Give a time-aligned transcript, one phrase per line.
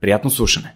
[0.00, 0.74] Приятно слушане!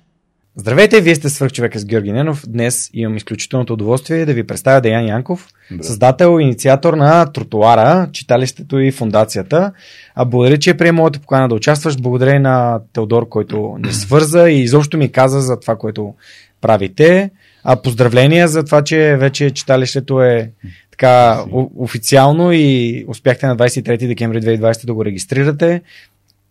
[0.57, 2.45] Здравейте, вие сте свърхчовека с Георги Ненов.
[2.49, 5.85] Днес имам изключителното удоволствие да ви представя Деян Янков, да.
[5.85, 9.73] създател и инициатор на Тротуара, читалището и фундацията.
[10.15, 12.01] А благодаря, че е приема моята покана да участваш.
[12.01, 16.15] Благодаря на Теодор, който ни свърза и изобщо ми каза за това, което
[16.61, 17.31] правите.
[17.65, 20.51] А поздравления за това, че вече читалището е
[20.91, 21.45] така
[21.77, 25.83] официално и успяхте на 23 декември 2020 да го регистрирате.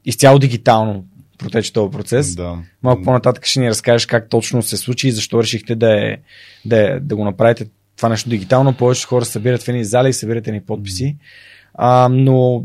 [0.05, 1.05] Изцяло дигитално
[1.37, 2.35] протече този процес.
[2.35, 2.57] Да.
[2.83, 6.17] Малко по-нататък ще ни разкажеш как точно се случи и защо решихте да, е,
[6.65, 7.65] да, е, да го направите
[7.97, 8.77] това нещо дигитално.
[8.77, 11.17] Повече хора събират в едни зали и събирате ни подписи.
[11.73, 12.63] А, но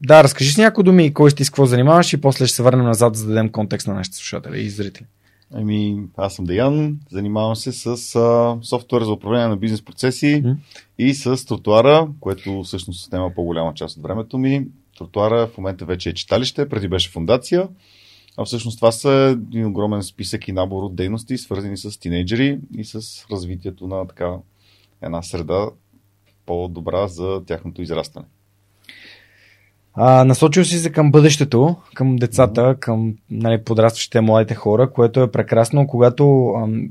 [0.00, 2.62] да, разкажи си някои думи, кой сте и с какво занимаваш и после ще се
[2.62, 5.06] върнем назад, за да дадем контекст на нашите слушатели и зрители.
[5.54, 10.56] Ами, аз съм Деян, занимавам се с а, софтуер за управление на бизнес процеси mm.
[10.98, 14.66] и с тротуара, което всъщност отнема по-голяма част от времето ми.
[15.02, 17.68] Тротуара в момента вече е читалище, преди беше фундация.
[18.36, 22.84] А всъщност това са един огромен списък и набор от дейности, свързани с тинейджери и
[22.84, 24.36] с развитието на така
[25.02, 25.66] една среда
[26.46, 28.26] по-добра за тяхното израстване.
[29.94, 35.30] А, насочил си се към бъдещето, към децата, към нали, подрастващите младите хора, което е
[35.30, 36.90] прекрасно, когато ам,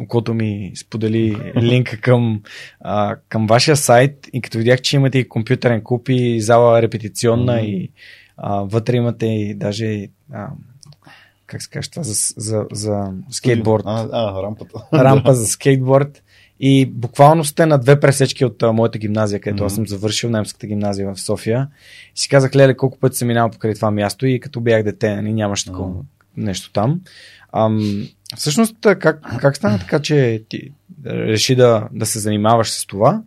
[0.00, 2.42] окото ми сподели линка към,
[2.80, 7.52] а, към вашия сайт и като видях, че имате и компютърен куп и зала репетиционна
[7.52, 7.64] mm-hmm.
[7.64, 7.90] и
[8.36, 10.48] а, вътре имате и даже а,
[11.46, 13.82] как се каже това, за, за, за скейтборд.
[13.86, 14.78] А, а, рампата.
[14.92, 16.22] Рампа за скейтборд.
[16.60, 19.66] И буквално сте на две пресечки от а, моята гимназия, където mm-hmm.
[19.66, 21.68] аз съм завършил немската гимназия в София.
[22.16, 25.16] И си казах, леле, колко пъти съм минал покрай това място и като бях дете,
[25.16, 26.04] нали, нямаше такова mm-hmm.
[26.36, 27.00] нещо там.
[27.52, 30.72] Ам, всъщност, как, как стана така, че ти
[31.06, 33.22] реши да, да се занимаваш с това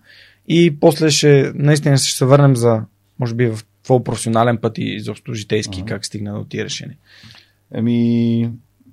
[0.47, 2.81] и после ще, наистина ще се върнем за,
[3.19, 5.87] може би, в твой професионален път и изобщо житейски, uh-huh.
[5.87, 6.97] как стигна до тия решения?
[7.73, 8.49] Еми,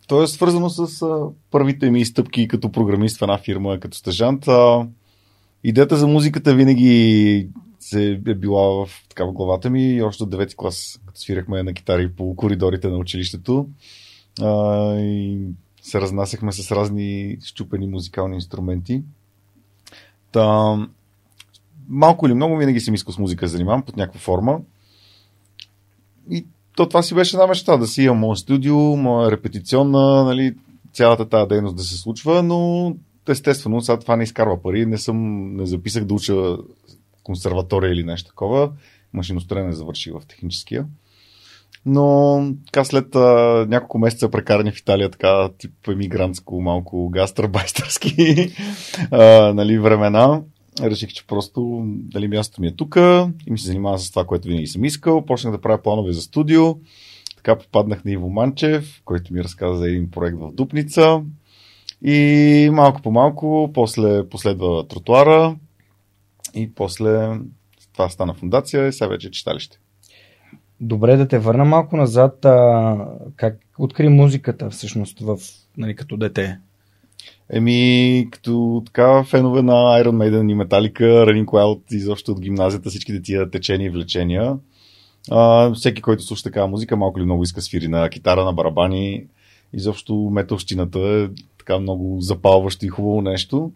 [0.06, 4.48] то е свързано с а, първите ми стъпки като програмист в една фирма, като стъжант.
[4.48, 4.86] А,
[5.64, 7.48] идеята за музиката винаги
[7.80, 11.62] се е била в, така, в главата ми и още от 9 клас, като свирахме
[11.62, 13.68] на китари по коридорите на училището.
[14.42, 15.38] А, и
[15.86, 19.02] се разнасяхме с разни щупени музикални инструменти.
[20.32, 20.76] Та,
[21.88, 24.60] малко или много винаги съм искал с музика занимавам под някаква форма.
[26.30, 26.46] И
[26.76, 30.54] то това си беше една мечта, да си имам моят студио, моя репетиционна, нали,
[30.92, 32.92] цялата тази дейност да се случва, но
[33.28, 34.86] естествено, сега това не изкарва пари.
[34.86, 36.56] Не съм, не записах да уча
[37.22, 38.72] консерватория или нещо такова.
[39.12, 40.86] Машиностроене завърших в техническия.
[41.86, 48.52] Но така след а, няколко месеца прекарани в Италия, така тип емигрантско, малко гастърбайстърски
[49.54, 50.42] нали, времена,
[50.82, 52.96] реших, че просто дали мястото ми е тук
[53.46, 55.26] и ми се занимавам с това, което винаги съм искал.
[55.26, 56.74] Почнах да правя планове за студио.
[57.36, 61.22] Така попаднах на Иво Манчев, който ми разказа за един проект в Дупница.
[62.02, 65.56] И малко по малко, после последва тротуара
[66.54, 67.38] и после
[67.92, 69.78] това стана фундация и сега вече е читалище.
[70.80, 72.44] Добре да те върна малко назад.
[72.44, 72.96] А,
[73.36, 75.38] как откри музиката всъщност в,
[75.76, 76.58] нали, като дете?
[77.50, 83.22] Еми, като така фенове на Iron Maiden и Metallica, Running Wild, изобщо от гимназията, всичките
[83.22, 84.56] тия течения и влечения.
[85.30, 89.26] А, всеки, който слуша такава музика, малко ли много иска свири на китара, на барабани.
[89.72, 93.72] Изобщо металщината е така много запалващо и хубаво нещо.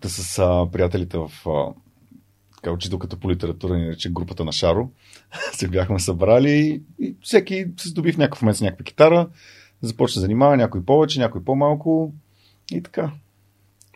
[0.00, 1.72] Та с а, приятелите в а,
[2.62, 4.88] така, учителката по литература ни рече групата на Шаро.
[5.52, 9.28] се бяхме събрали и всеки се здоби в някакъв момент с някаква китара.
[9.82, 12.12] Започна да занимава някой повече, някой по-малко
[12.72, 13.10] и така.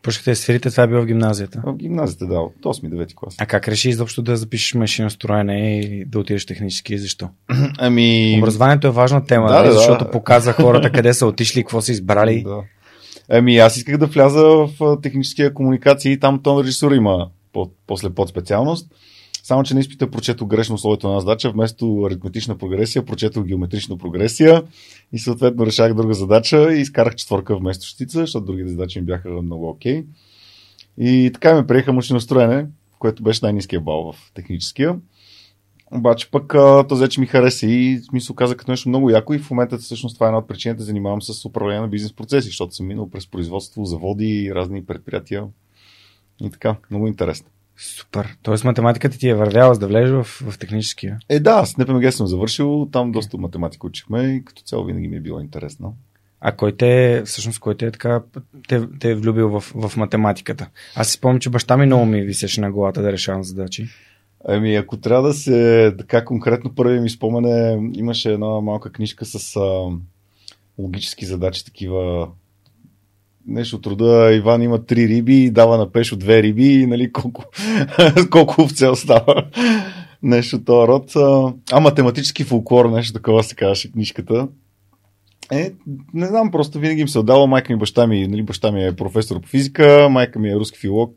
[0.03, 1.63] Почнахте да свирите, това е било в гимназията?
[1.67, 3.35] В гимназията, да, от 8-9 клас.
[3.39, 6.99] А как реши изобщо да запишеш машиностроене и да отидеш технически?
[6.99, 7.29] Защо?
[7.79, 8.37] Ами...
[8.39, 10.11] Образованието е важна тема, Да, да, да, защото да.
[10.11, 12.43] показва хората къде са отишли, какво са избрали.
[12.43, 12.63] Да.
[13.29, 18.11] Ами аз исках да вляза в техническия комуникации и там тон режисура има по- после
[18.11, 18.95] подспециалност.
[19.43, 24.63] Само, че на изпита прочетох грешно условието на задача, вместо аритметична прогресия, прочетох геометрична прогресия
[25.13, 29.29] и съответно решах друга задача и изкарах четворка вместо щица, защото другите задачи ми бяха
[29.29, 30.05] много окей.
[30.99, 32.67] И така ме приеха машиностроене,
[32.99, 34.97] което беше най-низкия бал в техническия.
[35.93, 39.39] Обаче пък а, то вече ми хареса и смисъл каза като нещо много яко и
[39.39, 42.47] в момента всъщност това е една от причините да занимавам с управление на бизнес процеси,
[42.47, 45.45] защото съм минал през производство, заводи, разни предприятия
[46.41, 46.77] и така.
[46.91, 47.49] Много интересно.
[47.77, 48.37] Супер.
[48.43, 51.19] Тоест математиката ти е вървяла за да влезеш в, в техническия.
[51.29, 55.17] Е, да, с НПМГ съм завършил, там доста математика учихме и като цяло винаги ми
[55.17, 55.97] е било интересно.
[56.41, 58.23] А кой те, всъщност, кой те е така,
[58.69, 60.69] те, те е влюбил в, в математиката?
[60.95, 63.89] Аз си спомням, че баща ми много ми висеше на главата да решавам задачи.
[64.49, 69.57] Ами, ако трябва да се така конкретно първи ми спомене, имаше една малка книжка с
[69.57, 69.91] а,
[70.79, 72.29] логически задачи, такива
[73.47, 77.13] нещо от рода Иван има три риби и дава на Пешо две риби и нали
[77.13, 77.45] колко,
[78.31, 79.45] колко овце остава.
[80.23, 81.17] Нещо този род.
[81.73, 84.49] А, математически фолклор, нещо такова се казваше книжката.
[85.53, 85.73] Е,
[86.15, 87.47] не знам, просто винаги им се отдава.
[87.47, 90.79] Майка ми, баща ми, нали, баща ми е професор по физика, майка ми е руски
[90.79, 91.17] филолог.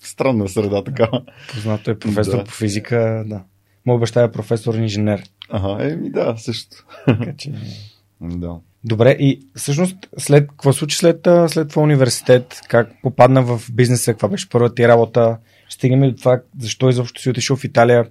[0.00, 1.08] Странна среда така.
[1.54, 2.44] Познато е професор Да.
[2.44, 3.42] по физика, да.
[3.86, 5.22] Моят баща е професор инженер.
[5.50, 6.76] Ага, еми да, също.
[7.06, 7.52] Така че...
[8.20, 8.56] Да.
[8.84, 12.60] Добре, и всъщност след, какво случи след, след това университет?
[12.68, 14.12] Как попадна в бизнеса?
[14.12, 15.38] Каква беше първата ти работа?
[15.68, 18.08] Стигаме до това, защо изобщо си отишъл в Италия.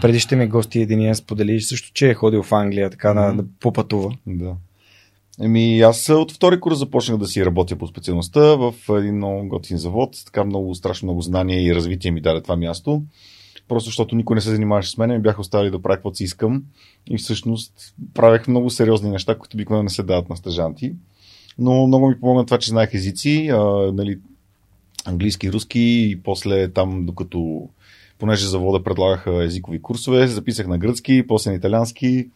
[0.00, 3.44] Преди ще ми гости единия сподели също, че е ходил в Англия, така да, да
[3.60, 4.16] попътува.
[4.26, 4.56] Да.
[5.40, 9.76] Еми, аз от втори курс започнах да си работя по специалността в един много готин
[9.76, 10.16] завод.
[10.24, 13.02] Така много, страшно много знания и развитие ми даде това място.
[13.68, 16.24] Просто защото никой не се занимаваше с мен, ми бяха оставили да правя каквото си
[16.24, 16.62] искам.
[17.10, 20.94] И всъщност правех много сериозни неща, които обикновено не се дават на стъжанти.
[21.58, 23.58] Но много ми помогна това, че знаех езици, а,
[23.92, 24.18] нали,
[25.04, 27.68] английски, руски и после там, докато
[28.18, 32.28] понеже завода предлагаха езикови курсове, записах на гръцки, после на италиански.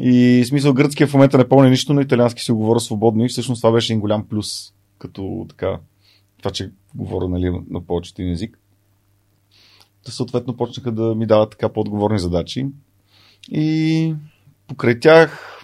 [0.00, 3.60] И смисъл гръцкия в момента не помня нищо, но италиански си говоря свободно и всъщност
[3.60, 5.78] това беше един голям плюс, като така,
[6.38, 8.58] това, че говоря нали, на повечето език.
[10.10, 12.66] Съответно почнаха да ми дават така по-отговорни задачи.
[13.50, 14.14] И
[14.66, 15.56] покрай тях,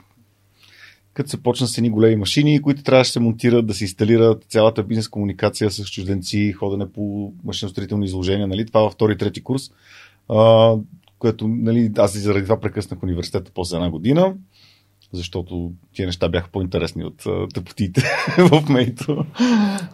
[1.14, 4.44] като се почна с едни големи машини, които трябваше да се монтират, да се инсталират
[4.48, 8.66] цялата бизнес комуникация с чужденци, ходене по машиностроителни изложения, нали?
[8.66, 9.62] това във втори и трети курс,
[10.28, 10.74] а,
[11.18, 14.34] което нали, аз и заради това прекъснах университета после една година,
[15.12, 18.02] защото тия неща бяха по-интересни от а, тъпотиите
[18.38, 19.24] в мейто.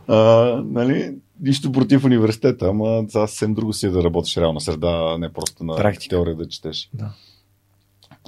[0.08, 0.16] А,
[0.64, 1.14] нали?
[1.40, 5.64] Нищо против университета, ама това съвсем друго си е да работиш реална среда, не просто
[5.64, 6.16] на Практика.
[6.16, 6.90] теория да четеш.
[6.94, 7.10] Да.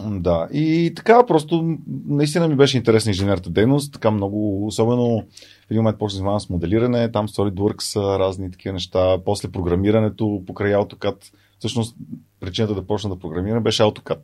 [0.08, 5.24] Да, и така просто наистина ми беше интересна инженерната дейност, така много, особено
[5.66, 10.42] в един момент почнах да занимавам с моделиране, там SolidWorks, разни такива неща, после програмирането
[10.46, 11.32] покрай AutoCAD.
[11.58, 11.96] Всъщност
[12.40, 14.18] причината да почна да програмирам беше AutoCAD,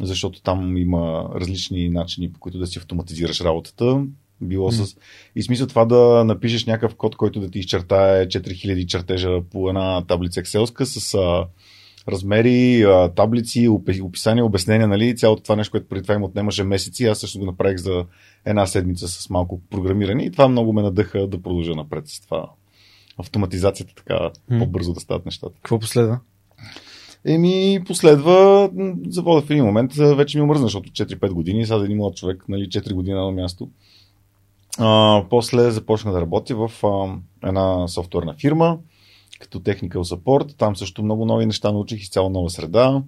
[0.00, 4.04] защото там има различни начини, по които да си автоматизираш работата.
[4.40, 4.96] Било с...
[5.36, 10.04] И смисъл това да напишеш някакъв код, който да ти изчертае 4000 чертежа по една
[10.06, 11.46] таблица Excel с а,
[12.08, 12.84] размери,
[13.16, 13.68] таблици,
[14.02, 17.44] описания, обяснения, нали, цялото това нещо, което преди това им отнемаше месеци, аз също го
[17.44, 18.04] направих за
[18.44, 22.50] една седмица с малко програмиране и това много ме надъха да продължа напред с това.
[23.18, 24.58] Автоматизацията така mm.
[24.58, 25.54] по-бързо да стават нещата.
[25.54, 26.20] Какво последва?
[27.24, 28.70] Еми, последва,
[29.08, 32.44] завода в един момент, вече ми омръзна, защото 4-5 години, сега да един млад човек,
[32.48, 33.68] нали, 4 години на място.
[34.78, 38.78] А, после започна да работя в а, една софтуерна фирма,
[39.40, 40.56] като technical support.
[40.56, 43.02] Там също много нови неща научих, изцяло нова среда.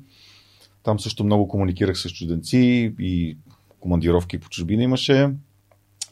[0.83, 3.37] Там също много комуникирах с чужденци и
[3.81, 5.31] командировки по чужбина имаше.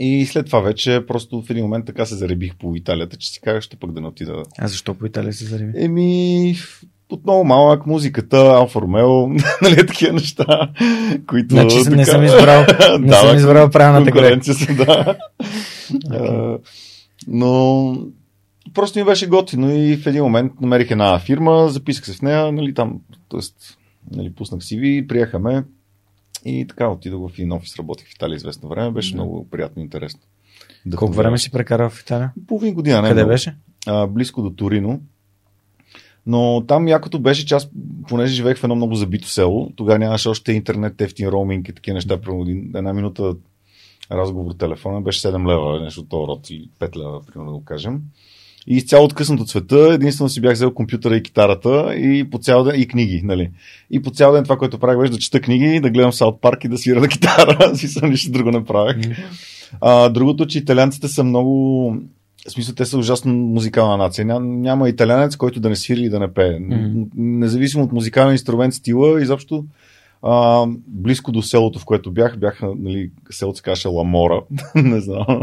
[0.00, 3.40] И след това вече просто в един момент така се заребих по Италията, че си
[3.40, 4.42] казах, ще пък да не отида.
[4.58, 5.72] А защо по Италия се зареби?
[5.76, 6.54] Еми,
[7.12, 9.28] отново малък, музиката, Алфа Ромео,
[9.62, 10.72] нали, такива неща,
[11.26, 11.54] които...
[11.54, 11.96] Значи така...
[11.96, 12.60] не съм избрал,
[13.00, 14.84] не да, съм избрал правилната конкуренция са, да.
[15.92, 16.58] okay.
[17.28, 17.94] но
[18.74, 22.52] просто ми беше готино и в един момент намерих една фирма, записах се в нея,
[22.52, 23.00] нали, там,
[23.30, 23.40] т.е.
[24.16, 25.64] Нали, пуснах ви, приехаме
[26.44, 29.16] и така отидох в един офис, работих в Италия известно време, беше да.
[29.16, 30.20] много приятно и интересно.
[30.96, 32.32] Колко време си прекарал в Италия?
[32.46, 33.02] Половин година.
[33.02, 33.32] Не Къде много.
[33.32, 33.56] беше?
[33.86, 35.00] А, близко до Торино.
[36.26, 37.68] Но там якото беше, че аз,
[38.08, 41.94] понеже живеех в едно много забито село, тогава нямаше още интернет, ефтин роуминг и такива
[41.94, 42.20] неща.
[42.20, 43.34] Примерно една минута
[44.12, 47.64] разговор телефона беше 7 лева, нещо от този род, или 5 лева, примерно да го
[47.64, 48.00] кажем.
[48.66, 52.64] И изцяло откъснат от света, единствено си бях взел компютъра и китарата и по цял
[52.64, 53.50] ден и книги, нали.
[53.90, 56.64] И по цял ден това, което правих беше да чета книги, да гледам Саут Парк
[56.64, 57.74] и да свира на китара.
[57.76, 58.96] си съм нищо друго не правих.
[58.96, 59.16] Mm.
[59.80, 61.96] А, другото, че италианците са много
[62.48, 64.24] в смисъл, те са ужасно музикална нация.
[64.24, 66.58] Ням, няма италянец, който да не свири и да не пее.
[66.58, 67.08] Mm-hmm.
[67.16, 69.64] Независимо от музикален инструмент, стила, изобщо
[70.22, 74.42] а, близко до селото, в което бях, бяха, нали, селото се каже Ламора,
[74.74, 75.40] не знам,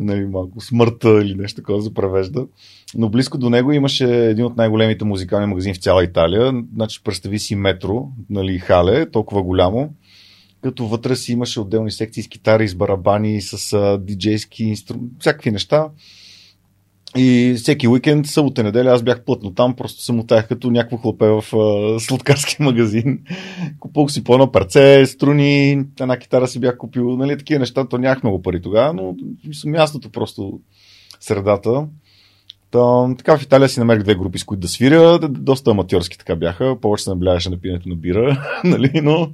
[0.00, 2.46] нали, малко смъртта или нещо такова за превежда.
[2.94, 6.52] Но близко до него имаше един от най-големите музикални магазини в цяла Италия.
[6.74, 9.90] Значи, представи си метро, нали, хале, толкова голямо
[10.62, 15.50] като вътре си имаше отделни секции с китари, с барабани, с а, диджейски инструменти, всякакви
[15.50, 15.88] неща.
[17.16, 21.26] И всеки уикенд, събота неделя, аз бях плътно там, просто се мутаях като някакво хлопе
[21.26, 23.18] в а, сладкарски магазин.
[23.78, 27.98] Купувах си по едно парце, струни, една китара си бях купил, нали, такива неща, то
[27.98, 29.16] нямах много пари тогава, но
[29.66, 30.60] мястото просто
[31.20, 31.86] средата.
[32.70, 35.18] Та, така в Италия си намерих две групи, с които да свиря.
[35.28, 36.76] Доста аматьорски така бяха.
[36.80, 38.44] Повече се набляваше на пиенето на бира.
[38.64, 39.00] нали?
[39.02, 39.30] но,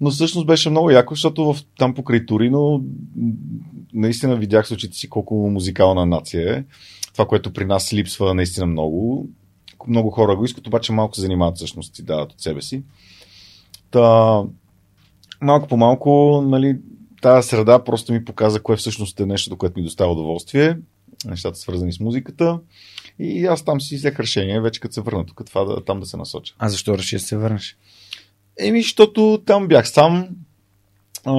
[0.00, 2.84] но всъщност беше много яко, защото в, там покрай Торино
[3.94, 6.64] наистина видях с очите си колко музикална нация е.
[7.12, 9.28] Това, което при нас липсва наистина много.
[9.88, 12.82] Много хора го искат, обаче малко се занимават всъщност и дават от себе си.
[13.90, 14.42] Та,
[15.42, 16.78] малко по малко, нали,
[17.22, 20.76] тази среда просто ми показа кое всъщност е нещо, което ми доставя удоволствие
[21.24, 22.60] нещата свързани с музиката.
[23.18, 26.06] И аз там си взех решение, вече като се върна тук, това да, там да
[26.06, 26.54] се насоча.
[26.58, 27.76] А защо реши да се върнеш?
[28.58, 30.28] Еми, защото там бях сам.
[31.24, 31.34] А,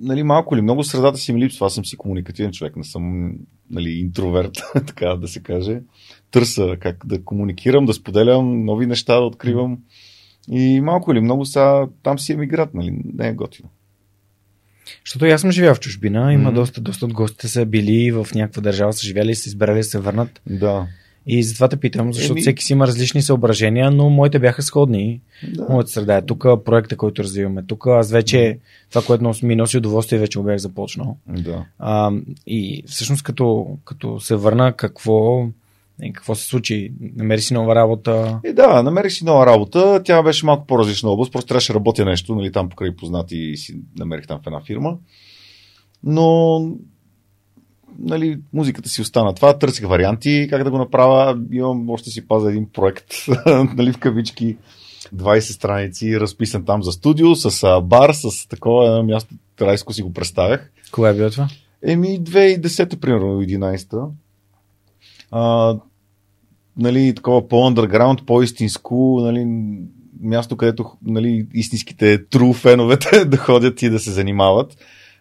[0.00, 1.66] нали, малко или много средата си ми липсва.
[1.66, 3.32] Аз съм си комуникативен човек, не съм
[3.70, 4.52] нали, интроверт,
[4.86, 5.80] така да се каже.
[6.30, 9.78] Търса как да комуникирам, да споделям нови неща, да откривам.
[10.48, 13.68] И малко или много са, там си емиграт, нали, не е готино.
[15.04, 16.54] Защото аз съм живял в чужбина, има mm-hmm.
[16.54, 19.98] доста, доста от гостите са били в някаква държава, са живяли, са избирали да се
[19.98, 20.40] върнат.
[20.46, 20.86] Да.
[21.26, 22.40] И затова те питам, защото Еми...
[22.40, 25.20] всеки си има различни съображения, но моите бяха сходни.
[25.48, 25.66] Да.
[25.68, 27.86] Моята среда е тук, проекта, който развиваме тук.
[27.86, 28.58] Аз вече
[28.90, 31.16] това, което ми носи удоволствие, вече го бях започнал.
[31.28, 31.64] Да.
[31.78, 32.12] А,
[32.46, 35.48] и всъщност като, като се върна, какво,
[36.02, 36.92] и какво се случи?
[37.16, 38.40] Намери си нова работа?
[38.44, 40.02] И да, намерих си нова работа.
[40.04, 41.32] Тя беше малко по-различна област.
[41.32, 44.60] Просто трябваше да работя нещо, нали, там покрай познати и си намерих там в една
[44.60, 44.96] фирма.
[46.04, 46.60] Но
[47.98, 49.58] нали, музиката си остана това.
[49.58, 51.38] Търсих варианти как да го направя.
[51.52, 53.06] Имам още си паза един проект,
[53.76, 54.56] нали, в кавички.
[55.14, 60.70] 20 страници, разписан там за студио, с бар, с такова място, райско си го представях.
[60.92, 61.48] Кога е било това?
[61.82, 64.10] Еми, 2010 примерно, 11
[65.30, 65.76] а,
[66.76, 69.46] нали, такова по-underground, по-истинско, нали,
[70.20, 74.76] място, където нали, истинските тру феновете да ходят и да се занимават.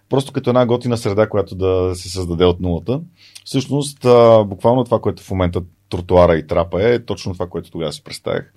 [0.10, 3.02] Просто като една готина среда, която да се създаде от нулата.
[3.46, 7.72] Всъщност, а, буквално това, което в момента тротуара и трапа е, е точно това, което
[7.72, 8.54] тогава си представях.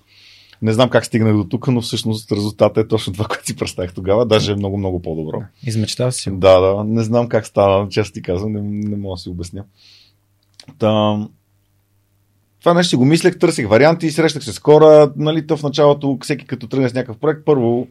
[0.61, 3.93] Не знам как стигнах до тук, но всъщност резултатът е точно това, което си представях
[3.93, 4.25] тогава.
[4.25, 5.41] Даже е много, много по-добро.
[5.63, 6.29] Измечтава си.
[6.33, 6.83] Да, да.
[6.83, 9.63] Не знам как става, често ти казвам, не, не мога да си обясня.
[10.79, 11.17] Та,
[12.59, 16.17] това нещо си го мислех, търсих варианти, срещах се с хора, нали, то в началото,
[16.23, 17.87] всеки като тръгне с някакъв проект, първо,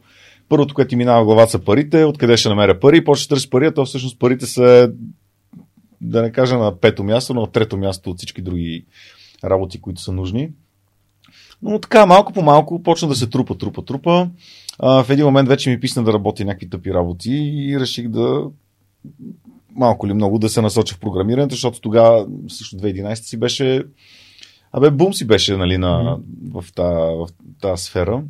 [0.49, 3.49] първото, което ти минава в главата са парите, откъде ще намеря пари, почва да търси
[3.49, 4.91] пари, а то всъщност парите са,
[6.01, 8.85] да не кажа на пето място, но на трето място от всички други
[9.43, 10.49] работи, които са нужни.
[11.61, 14.29] Но така, малко по малко почна да се трупа, трупа, трупа.
[14.79, 18.43] А, в един момент вече ми писна да работи някакви тъпи работи и реших да
[19.75, 23.83] малко ли много да се насоча в програмирането, защото тогава, също 2011 си беше
[24.71, 26.61] Абе, бум си беше нали, на, mm-hmm.
[26.61, 27.27] в, тази, в
[27.61, 28.23] тази сфера.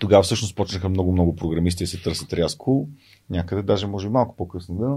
[0.00, 2.88] Тогава всъщност почнаха много-много програмисти да се търсят рязко.
[3.30, 4.96] Някъде, даже може малко по-късно да.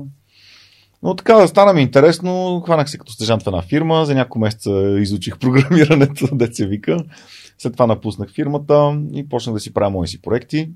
[1.04, 2.62] Но така, стана ми интересно.
[2.66, 4.06] Хванах се като стъжант в една фирма.
[4.06, 6.98] За няколко месеца изучих програмирането, деца вика.
[7.58, 10.70] След това напуснах фирмата и почнах да си правя мои си проекти.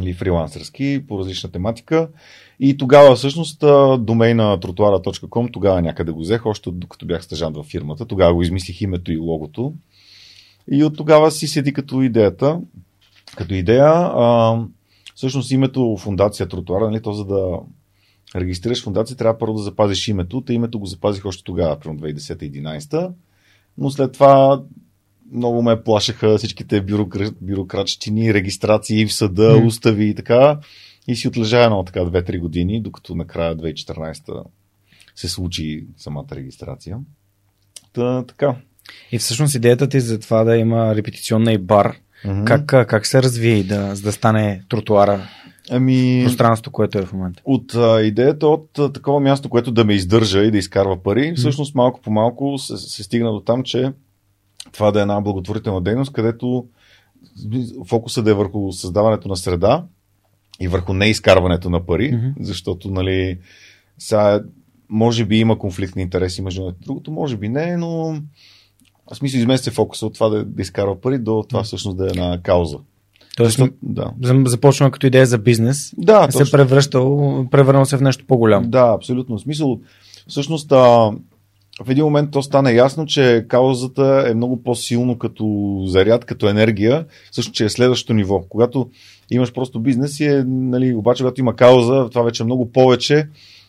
[0.00, 2.08] Или фрилансърски, по различна тематика.
[2.60, 3.64] И тогава всъщност
[3.98, 8.06] домейна тротуара.com тогава някъде го взех, още докато бях стъжант във фирмата.
[8.06, 9.74] Тогава го измислих името и логото.
[10.70, 12.60] И от тогава си седи като идеята.
[13.36, 14.60] Като идея, а,
[15.14, 17.58] всъщност името фундация Тротуара, нали, то за да
[18.36, 20.40] регистрираш фундация, трябва първо да запазиш името.
[20.40, 23.10] Та името го запазих още тогава, примерно 2010-2011.
[23.78, 24.62] Но след това
[25.32, 27.30] много ме плашаха всичките бюрокра...
[27.40, 29.66] бюрократщини, регистрации в съда, mm.
[29.66, 30.58] устави и така.
[31.08, 34.44] И си отлежа едно така 2-3 години, докато накрая 2014
[35.14, 36.98] се случи самата регистрация.
[37.92, 38.56] Та, така.
[39.12, 42.44] И всъщност идеята ти за това да има репетиционна и бар, mm-hmm.
[42.44, 45.28] как, как се развие и да, да стане тротуара
[45.70, 47.42] Ами, пространството, което е в момента?
[47.44, 51.34] От а, идеята от а, такова място, което да ме издържа и да изкарва пари,
[51.36, 53.92] всъщност малко по малко се, се стигна до там, че
[54.72, 56.66] това да е една благотворителна дейност, където
[57.88, 59.84] фокусът да е върху създаването на среда
[60.60, 62.32] и върху неизкарването на пари, mm-hmm.
[62.40, 63.38] защото, нали,
[63.98, 64.42] сега,
[64.88, 68.20] може би има конфликт на интереси между другото, може би не, но
[69.12, 72.08] в смисъл измести фокуса от това да, да изкарва пари до това всъщност да е
[72.08, 72.78] една кауза.
[73.36, 74.12] Тоест, Защо, да.
[74.46, 78.68] започна като идея за бизнес, да, се превръщал, превърнал се в нещо по-голямо.
[78.68, 79.38] Да, абсолютно.
[79.38, 79.80] В смисъл,
[80.28, 81.12] всъщност, а,
[81.84, 87.06] в един момент то стана ясно, че каузата е много по-силно като заряд, като енергия,
[87.32, 88.42] също, че е следващото ниво.
[88.48, 88.90] Когато
[89.30, 93.28] имаш просто бизнес и е, нали, обаче когато има кауза, това вече е много повече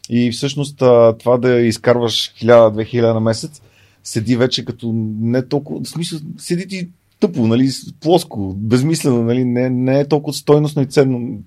[0.09, 0.77] и всъщност
[1.19, 3.61] това да изкарваш 1000-2000 на месец,
[4.03, 7.69] седи вече като не толкова, в смисъл, седи ти тъпо, нали,
[8.01, 11.39] плоско, безмислено, нали, не, не е толкова стойностно и ценно,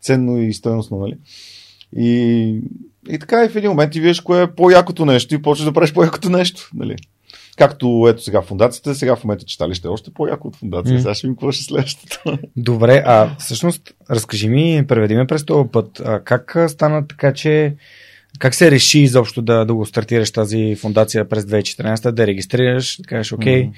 [0.00, 1.16] ценно и стойностно, нали.
[1.96, 2.60] И,
[3.08, 5.72] и така и в един момент ти виждаш кое е по-якото нещо и почваш да
[5.72, 6.96] правиш по-якото нещо, нали.
[7.56, 10.96] Както ето сега фундацията, сега в момента читалище е още по-яко от фундация.
[10.96, 11.00] Mm.
[11.00, 12.38] Сега ще ми какво ще следващото.
[12.56, 16.00] Добре, а всъщност разкажи ми, преведи ме през този път.
[16.04, 17.74] А, как стана така, че
[18.38, 23.08] как се реши изобщо да, да го стартираш тази фундация през 2014, да регистрираш, да
[23.08, 23.72] кажеш, окей, mm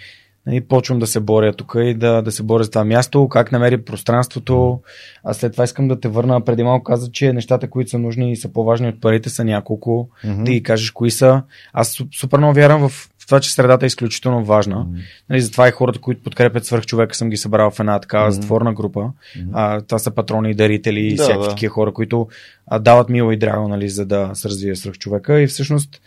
[0.51, 3.53] и почвам да се боря тук и да, да се боря за това място, как
[3.53, 4.81] намери пространството.
[5.25, 6.45] А след това искам да те върна.
[6.45, 10.09] Преди малко каза, че нещата, които са нужни и са по-важни от парите, са няколко.
[10.25, 10.43] Mm-hmm.
[10.43, 11.43] Да ги кажеш кои са.
[11.73, 14.77] Аз супер много вярвам в това, че средата е изключително важна.
[14.77, 15.01] Mm-hmm.
[15.31, 18.41] Нали, затова и хората, които подкрепят свърх човека, съм ги събрал в една такава mm-hmm.
[18.41, 19.01] затворна група.
[19.01, 19.51] Mm-hmm.
[19.53, 21.51] А, това са патрони, дарители и да, всякакви да.
[21.51, 22.29] такива хора, които
[22.67, 25.41] а, дават мило и драго, нали, за да се развие свърх човека.
[25.41, 26.01] И всъщност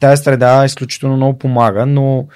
[0.00, 2.26] тази среда изключително много помага, но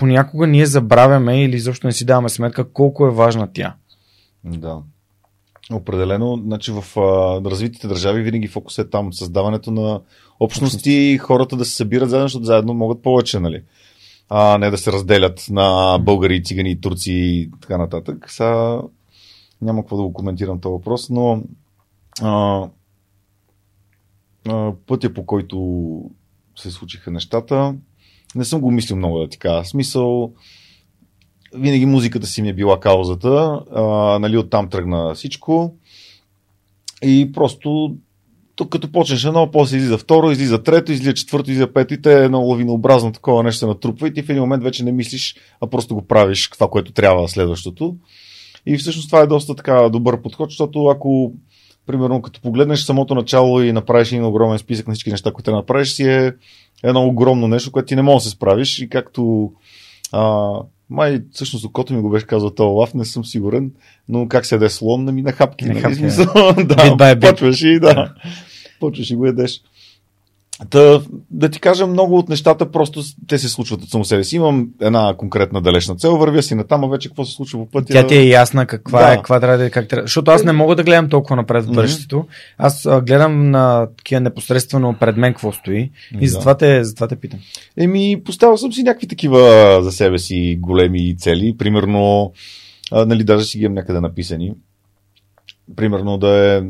[0.00, 3.74] понякога ние забравяме или изобщо не си даваме сметка колко е важна тя.
[4.44, 4.78] Да.
[5.72, 9.12] Определено, значи в а, развитите държави винаги фокус е там.
[9.12, 10.00] Създаването на
[10.40, 13.62] общности и хората да се събират заедно, защото заедно могат повече, нали?
[14.28, 18.30] А не да се разделят на българи, цигани, турци и така нататък.
[18.30, 18.80] Сега
[19.62, 21.42] няма какво да го коментирам този въпрос, но
[22.22, 22.64] а,
[24.48, 26.10] а, пътя по който
[26.56, 27.74] се случиха нещата,
[28.34, 29.64] не съм го мислил много да ти кажа.
[29.64, 30.32] Смисъл,
[31.54, 33.82] винаги музиката си ми е била каузата, а,
[34.18, 35.74] нали, оттам тръгна всичко.
[37.02, 37.96] И просто
[38.56, 42.20] тук като почнеш едно, после излиза второ, излиза трето, излиза четвърто, излиза пето и те
[42.20, 45.66] е едно лавинообразно такова нещо натрупва и ти в един момент вече не мислиш, а
[45.66, 47.96] просто го правиш това, което трябва следващото.
[48.66, 51.32] И всъщност това е доста така добър подход, защото ако
[51.86, 55.88] примерно като погледнеш самото начало и направиш един огромен списък на всички неща, които направиш,
[55.88, 56.32] си е
[56.82, 59.52] едно огромно нещо, което ти не можеш да се справиш и както
[60.12, 60.52] а,
[60.90, 63.72] май всъщност окото ми го беше казал този лав, не съм сигурен,
[64.08, 65.64] но как се яде слон, на ми на хапки.
[65.64, 65.80] Не нали?
[65.80, 66.02] хапки,
[66.96, 68.14] да, почваш и да,
[68.80, 69.62] почваш и го ядеш.
[70.70, 74.36] Та, да ти кажа, много от нещата просто те се случват от само себе си.
[74.36, 77.70] Имам една конкретна далечна цел, вървя си на там, а вече какво се случва по
[77.70, 77.92] пътя.
[77.92, 79.12] Тя ти е ясна каква да.
[79.12, 80.06] е, каква трябва да е, как трябва.
[80.06, 82.16] Защото аз не мога да гледам толкова напред в бъдещето.
[82.16, 82.54] Mm-hmm.
[82.58, 86.28] Аз а, гледам на такива непосредствено пред мен какво стои и да.
[86.28, 87.38] затова, те, затова те питам.
[87.76, 91.56] Еми, поставил съм си някакви такива за себе си големи цели.
[91.58, 92.32] Примерно,
[92.92, 94.52] а, нали, даже си ги имам някъде написани.
[95.76, 96.62] Примерно да е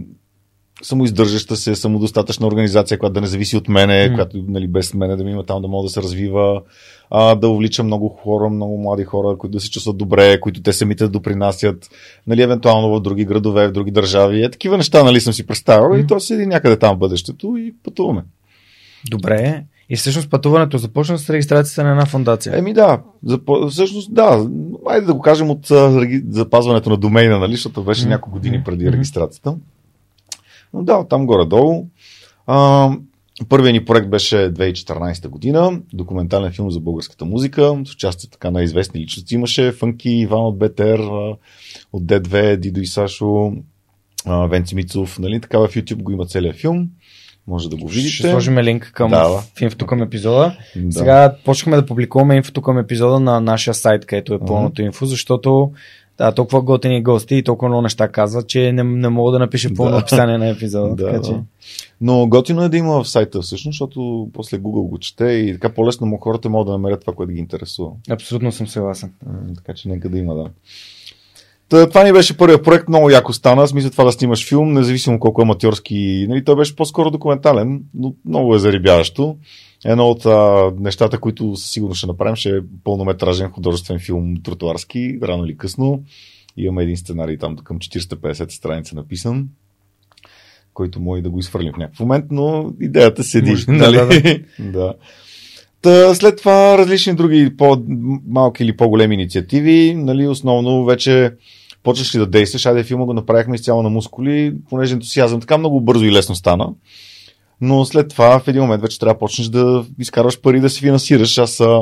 [0.82, 4.14] самоиздържаща се, самодостатъчна организация, която да не зависи от мене, mm.
[4.14, 6.62] която нали, без мене да ми има там да мога да се развива,
[7.10, 10.72] а, да увлича много хора, много млади хора, които да се чувстват добре, които те
[10.72, 11.88] самите да допринасят,
[12.26, 14.42] нали, евентуално в други градове, в други държави.
[14.42, 15.98] Е, такива неща нали, съм си представил М.
[15.98, 18.22] и то седи някъде там в бъдещето и пътуваме.
[19.10, 19.64] Добре.
[19.90, 22.58] И всъщност пътуването започна с регистрацията на една фундация.
[22.58, 23.68] Еми да, запо...
[23.68, 24.46] всъщност да,
[24.86, 25.66] айде да го кажем от
[26.28, 29.54] запазването на домейна, нали, защото беше няколко години преди регистрацията.
[30.74, 31.86] Но да, там горе-долу.
[32.46, 32.90] А,
[33.48, 38.62] първият ни проект беше 2014 година, документален филм за българската музика, с участие така на
[38.62, 39.34] известни личности.
[39.34, 41.00] Имаше Фънки, Иван от БТР,
[41.92, 43.52] от Д2, Дидо и Сашо,
[44.26, 46.88] Венци Мицов, нали, така в YouTube го има целият филм.
[47.46, 48.12] Може да го видите.
[48.12, 50.56] Ще сложим линк към Да, в инфото към епизода.
[50.76, 50.92] Да.
[50.92, 55.72] Сега почнахме да публикуваме инфото към епизода на нашия сайт, където е пълното инфо, защото
[56.20, 59.68] да, толкова готини гости и толкова много неща казват, че не, не мога да напиша
[59.76, 59.98] пълно Да.
[59.98, 60.88] описание на епизода.
[60.96, 61.30] Да, така, че...
[61.30, 61.42] да.
[62.00, 65.68] Но готино е да има в сайта всъщност, защото после Google го чете и така
[65.68, 67.90] по-лесно му хората могат да намерят това, което ги интересува.
[68.10, 69.12] Абсолютно съм съгласен.
[69.56, 70.46] Така че нека да има, да.
[71.68, 73.66] Та, това ни беше първият проект, много яко стана.
[73.74, 76.26] Мисля това да снимаш филм, независимо колко аматьорски.
[76.28, 79.36] Нали, той беше по-скоро документален, но много е зарибяващо.
[79.84, 85.18] Едно от а, нещата, които със сигурност ще направим, ще е пълнометражен художествен филм тротуарски,
[85.22, 86.02] рано или късно.
[86.56, 89.48] Имаме един сценарий там към 450 страница написан,
[90.74, 93.50] който може да го изфърлим в някакъв момент, но идеята седи.
[93.50, 94.44] Може, да, нали?
[94.58, 94.94] да, да.
[95.82, 101.32] Та, след това различни други по-малки или по-големи инициативи, нали, основно вече
[101.82, 105.80] почваш ли да действаш, айде филма го направихме изцяло на мускули, понеже ентусиазъм така много
[105.80, 106.68] бързо и лесно стана.
[107.60, 110.80] Но след това в един момент вече трябва да почнеш да изкарваш пари да се
[110.80, 111.38] финансираш.
[111.38, 111.80] Аз а,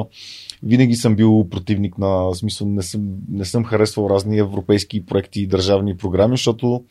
[0.63, 5.47] винаги съм бил противник на смисъл, не съм, не съм харесвал разни европейски проекти и
[5.47, 6.85] държавни програми, защото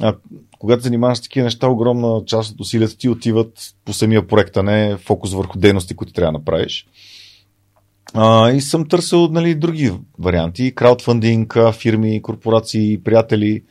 [0.00, 0.14] а,
[0.58, 4.62] когато занимаваш с такива неща, огромна част от усилията ти отиват по самия проект, а
[4.62, 6.86] не фокус върху дейности, които трябва да направиш.
[8.14, 13.62] А, и съм търсил нали, други варианти, краудфандинг, фирми, корпорации, приятели,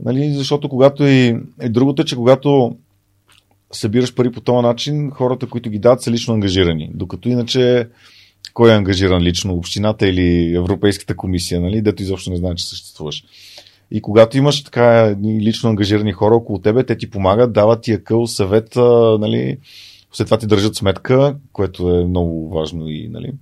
[0.00, 2.76] нали, защото когато и, и другото е, че когато
[3.76, 6.90] събираш пари по този начин, хората, които ги дадат, са лично ангажирани.
[6.94, 7.88] Докато иначе
[8.54, 9.54] кой е ангажиран лично?
[9.54, 11.82] Общината или Европейската комисия, нали?
[11.82, 13.24] дето изобщо не знае, че съществуваш.
[13.90, 18.26] И когато имаш така лично ангажирани хора около тебе, те ти помагат, дават ти акъл,
[18.26, 18.76] съвет,
[19.20, 19.58] нали?
[20.12, 23.32] след това ти държат сметка, което е много важно и, нали?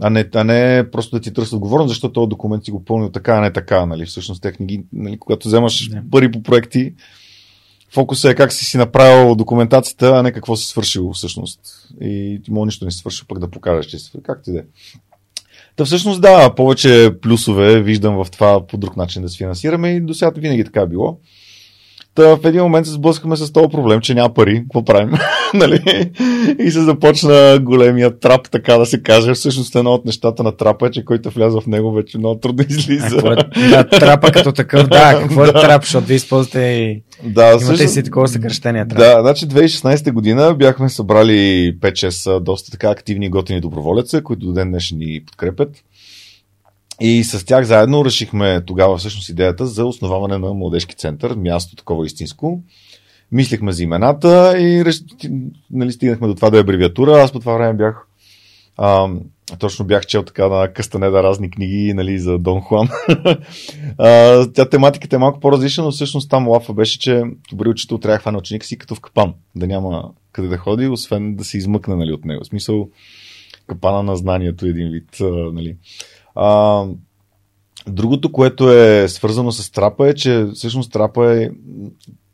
[0.00, 3.10] А не, а не просто да ти търсят отговорност, защото този документ си го пълнил
[3.10, 3.86] така, а не така.
[3.86, 4.06] Нали?
[4.06, 5.18] Всъщност те книги, нали?
[5.18, 6.10] когато вземаш Не.
[6.10, 6.94] пари по проекти,
[7.94, 11.60] фокусът е как си си направил документацията, а не какво си свършил всъщност.
[12.00, 14.62] И ти нищо не си пък да покажеш, че си как ти да е.
[15.76, 20.00] Та всъщност да, повече плюсове виждам в това по друг начин да се финансираме и
[20.00, 21.18] до сега винаги така е било.
[22.18, 24.60] Та в един момент се сблъскахме с този проблем, че няма пари.
[24.62, 25.12] Какво правим?
[25.54, 26.10] нали?
[26.58, 29.34] И се започна големия трап, така да се каже.
[29.34, 32.64] Всъщност едно от нещата на трапа е, че който вляза в него вече много трудно
[32.68, 33.16] излиза.
[33.56, 35.60] е, да, трапа като такъв, да, какво е Да.
[35.60, 38.98] трап, защото вие използвате и да, имате всъщност- си такова съкръщение трап.
[38.98, 41.32] Да, значи 2016 година бяхме събрали
[41.74, 45.68] 5-6 доста така активни и готини доброволеца, които до ден днешен ни подкрепят.
[47.00, 52.06] И с тях заедно решихме тогава всъщност идеята за основаване на младежки център, място такова
[52.06, 52.62] истинско.
[53.32, 54.84] Мислихме за имената и
[55.70, 57.22] нали, стигнахме до това да е абревиатура.
[57.22, 58.06] Аз по това време бях
[58.78, 59.08] а,
[59.58, 62.88] точно бях чел така на Кастанеда разни книги нали, за Дон Хуан.
[63.98, 68.16] а, тя тематиката е малко по-различна, но всъщност там лафа беше, че добри учител трябва
[68.16, 69.34] да хване ученика си като в капан.
[69.56, 72.44] Да няма къде да ходи, освен да се измъкне нали, от него.
[72.44, 72.88] В смисъл
[73.66, 75.20] капана на знанието е един вид.
[75.20, 75.76] А, нали.
[76.34, 76.84] А,
[77.86, 81.50] другото, което е свързано с трапа е, че всъщност трапа е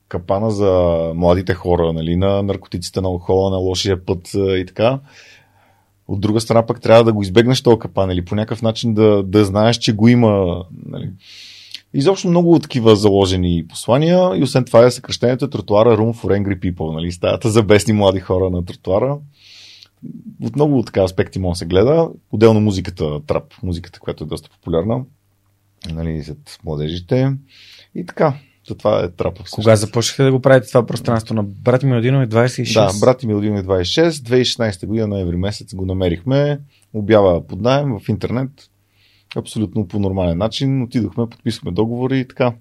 [0.08, 0.72] капана за
[1.14, 5.00] младите хора, нали, на наркотиците, на алкохола, на лошия път и така.
[6.08, 9.22] От друга страна пък трябва да го избегнеш този капан или по някакъв начин да,
[9.22, 10.64] да знаеш, че го има.
[10.86, 11.10] Нали.
[11.94, 16.94] Изобщо много такива заложени послания и освен това е съкръщението тротуара Room for Angry People,
[16.94, 19.18] нали, стаята за бесни млади хора на тротуара.
[20.42, 22.08] От много така аспекти може да се гледа.
[22.32, 25.04] Отделно музиката, трап, музиката, която е доста популярна
[25.92, 27.32] нали, сред младежите.
[27.94, 28.34] И така,
[28.68, 29.44] за това е трапа.
[29.50, 31.34] Кога започнахте да го правите това пространство?
[31.34, 32.92] На брат ми Милодинов е 26.
[32.92, 34.10] Да, брат и Милодин е 26.
[34.10, 36.60] 2016 година, ноември месец го намерихме.
[36.92, 38.50] Обява под найем в интернет.
[39.36, 40.82] Абсолютно по нормален начин.
[40.82, 42.52] Отидохме, подписахме договори и така.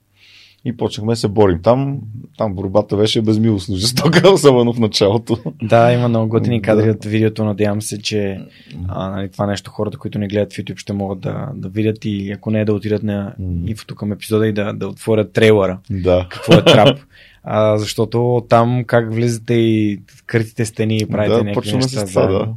[0.65, 1.99] И почнахме да се борим там.
[2.37, 5.37] Там борбата беше безмилостно жестока, особено в началото.
[5.63, 6.91] Да, има много готини кадри Да.
[6.91, 7.45] от видеото.
[7.45, 8.39] Надявам се, че
[8.87, 12.05] а, нали, това нещо хората, които не гледат в YouTube, ще могат да, да видят
[12.05, 13.35] и ако не да отидат на
[13.67, 15.79] инфото към епизода и да, да отворят трейлера.
[15.89, 16.27] Да.
[16.29, 16.99] Какво е трап?
[17.43, 22.47] А, защото там как влизате и критите стени и правите да, някакви неща това, да.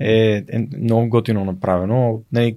[0.00, 2.20] е, е много готино направено.
[2.32, 2.56] Нали,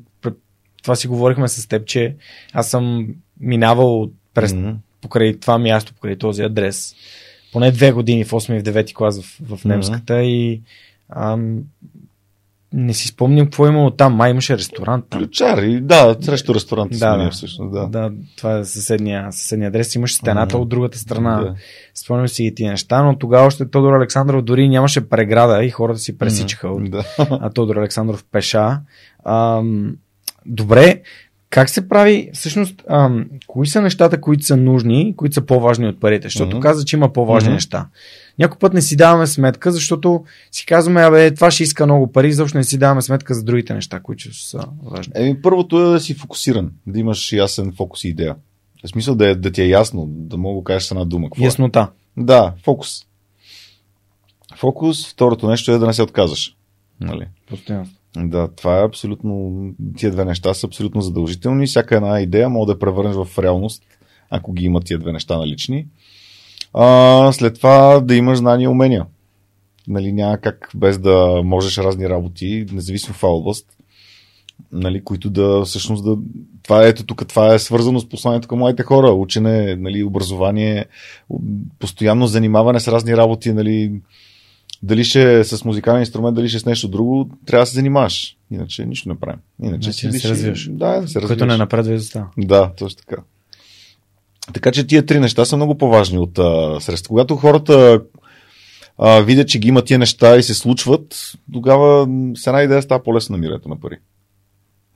[0.83, 2.15] това си говорихме с теб, че
[2.53, 3.07] аз съм
[3.39, 4.69] минавал през, Мгм.
[5.05, 6.95] Покрай това място, покрай този адрес,
[7.53, 10.61] поне две години в 8 и в 9 клас в, в немската и
[11.09, 11.59] ам,
[12.73, 14.13] не си спомням какво е имало там.
[14.13, 15.19] Май имаше ресторант там.
[15.21, 17.29] Ключари, да, срещу ресторанта Да, да, да.
[17.29, 17.87] всъщност, да.
[17.87, 19.95] Да, това е съседния, съседния адрес.
[19.95, 20.61] Имаше стената Мгм.
[20.61, 21.41] от другата страна.
[21.41, 21.55] Да.
[21.93, 25.99] Спомням си и тия неща, но тогава още Тодор Александров дори нямаше преграда и хората
[25.99, 27.03] си пресичаха от Да.
[27.17, 28.79] а Тодор Александров пеша.
[29.25, 29.95] Ам,
[30.45, 31.01] добре,
[31.49, 35.99] как се прави, всъщност, ам, кои са нещата, които са нужни, които са по-важни от
[35.99, 36.25] парите?
[36.25, 36.59] Защото Мгм.
[36.59, 37.53] каза, че има по-важни Мгм.
[37.53, 37.87] неща.
[38.39, 42.33] Някой път не си даваме сметка, защото си казваме, абе, това ще иска много пари,
[42.33, 45.13] защо не си даваме сметка за другите неща, които са важни.
[45.15, 48.35] Еми, първото е да си фокусиран, да имаш ясен фокус и идея.
[48.85, 51.27] В смисъл да, е, да ти е ясно, да мога да кажеш с една дума.
[51.29, 51.45] Какво е.
[51.45, 51.91] Яснота.
[52.17, 53.05] Да, фокус.
[54.55, 55.11] Фокус.
[55.11, 56.55] Второто нещо е да не се отказваш.
[57.01, 57.27] Нали?
[57.49, 57.87] Постоянно.
[58.17, 59.53] Да, това е абсолютно.
[59.97, 61.67] Тия две неща са абсолютно задължителни.
[61.67, 63.83] Всяка една идея може да превърнеш в реалност,
[64.29, 65.87] ако ги има тия две неща налични.
[66.73, 69.05] А, след това да имаш знания и умения.
[69.87, 73.67] Нали, няма как без да можеш разни работи, независимо в област,
[74.71, 76.17] нали, които да всъщност да...
[76.63, 79.11] Това ето тук, това е свързано с посланието към младите хора.
[79.11, 80.85] Учене, нали, образование,
[81.79, 83.93] постоянно занимаване с разни работи, нали,
[84.85, 87.75] дали ще е с музикален инструмент, дали ще е с нещо друго, трябва да се
[87.75, 88.37] занимаваш.
[88.51, 89.39] Иначе нищо не правим.
[89.63, 90.69] Иначе Значи не се развиваш.
[90.71, 91.51] Да, да се Което развиваш.
[91.51, 92.27] не напредва и застава.
[92.37, 93.21] Да, точно така.
[94.53, 97.07] Така че тия три неща са много по-важни от а, средства.
[97.07, 98.01] Когато хората
[98.97, 103.03] а, видят, че ги има тия неща и се случват, тогава с една идея става
[103.03, 103.97] по-лесно намирането на пари.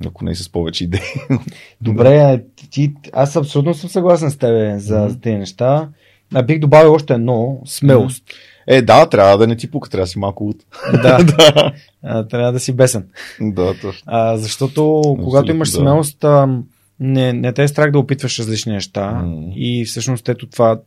[0.06, 1.02] Ако не и с повече идеи.
[1.82, 5.10] Добре, ти, аз абсолютно съм съгласен с тебе за, Мгм.
[5.10, 5.90] за тези неща.
[6.34, 8.24] А бих добавил още едно смелост.
[8.72, 10.58] Е, да, трябва да не ти пука, трябва да си малко от.
[11.04, 11.20] Да,
[12.04, 13.08] а, трябва да си бесен.
[13.42, 14.04] да, точно.
[14.06, 15.78] А, защото когато имаш да.
[15.78, 16.60] смелост, а,
[17.00, 19.12] не, не те е страх да опитваш различни неща.
[19.12, 19.52] М.
[19.56, 20.80] И всъщност ето това.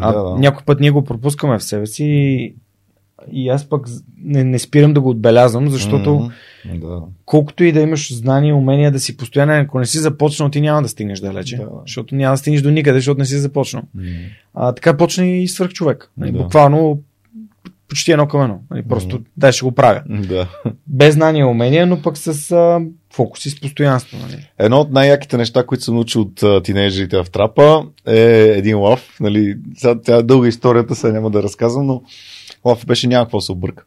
[0.00, 0.36] А, Да, да.
[0.36, 2.04] Някой път ние го пропускаме в себе си.
[2.04, 2.54] И,
[3.32, 3.86] и аз пък
[4.24, 6.30] не, не спирам да го отбелязвам, защото М,
[6.74, 7.02] Да.
[7.24, 10.60] колкото и да имаш знания и умения да си постоянен, ако не си започнал, ти
[10.60, 11.56] няма да стигнеш далече.
[11.56, 11.68] Да.
[11.86, 13.82] Защото няма да стигнеш до никъде, защото не си започнал.
[13.94, 14.02] М.
[14.54, 16.10] А, така почна и свърх човек.
[16.16, 16.32] Да.
[16.32, 17.00] Буквално
[17.88, 18.58] почти едно към едно.
[18.70, 19.24] Нали, просто Мгм.
[19.36, 20.02] дай ще го правя.
[20.08, 20.48] Да.
[20.86, 22.80] Без знания и умения, но пък с а,
[23.14, 24.18] фокус и с постоянство.
[24.18, 24.50] Нали.
[24.58, 29.16] Едно от най-яките неща, които съм научил от а, тинейджерите в трапа е един лав.
[29.20, 32.02] Нали, сега, тя е дълга историята, сега няма да разказвам, но
[32.64, 33.84] лав беше няма какво да се обърка.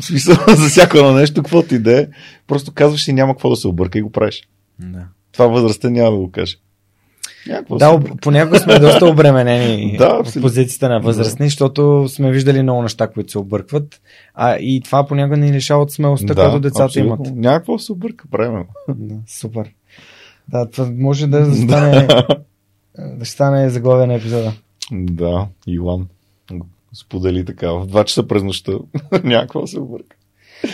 [0.00, 2.06] В смисъл, за всяко едно нещо, каквото и да е,
[2.46, 4.42] просто казваш и няма какво да се обърка и го правиш.
[4.78, 5.04] Да.
[5.32, 6.56] Това възрастта няма да го каже.
[7.46, 8.16] Няма какво Да, обърка.
[8.16, 13.30] понякога сме доста обременени Да, в позицията на възрастни, защото сме виждали много неща, които
[13.30, 14.00] се объркват.
[14.34, 17.24] А и това понякога ни лишава от смелостта, която децата абсолютно.
[17.26, 17.36] имат.
[17.36, 18.64] Няма какво да се обърка, правим.
[18.88, 19.70] Да, супер.
[20.48, 22.08] Да, това може да стане,
[22.98, 24.52] да стане заглавие на епизода.
[24.92, 26.06] Да, Иван
[26.94, 28.72] сподели така в 2 часа през нощта.
[29.24, 30.16] Да се обърка.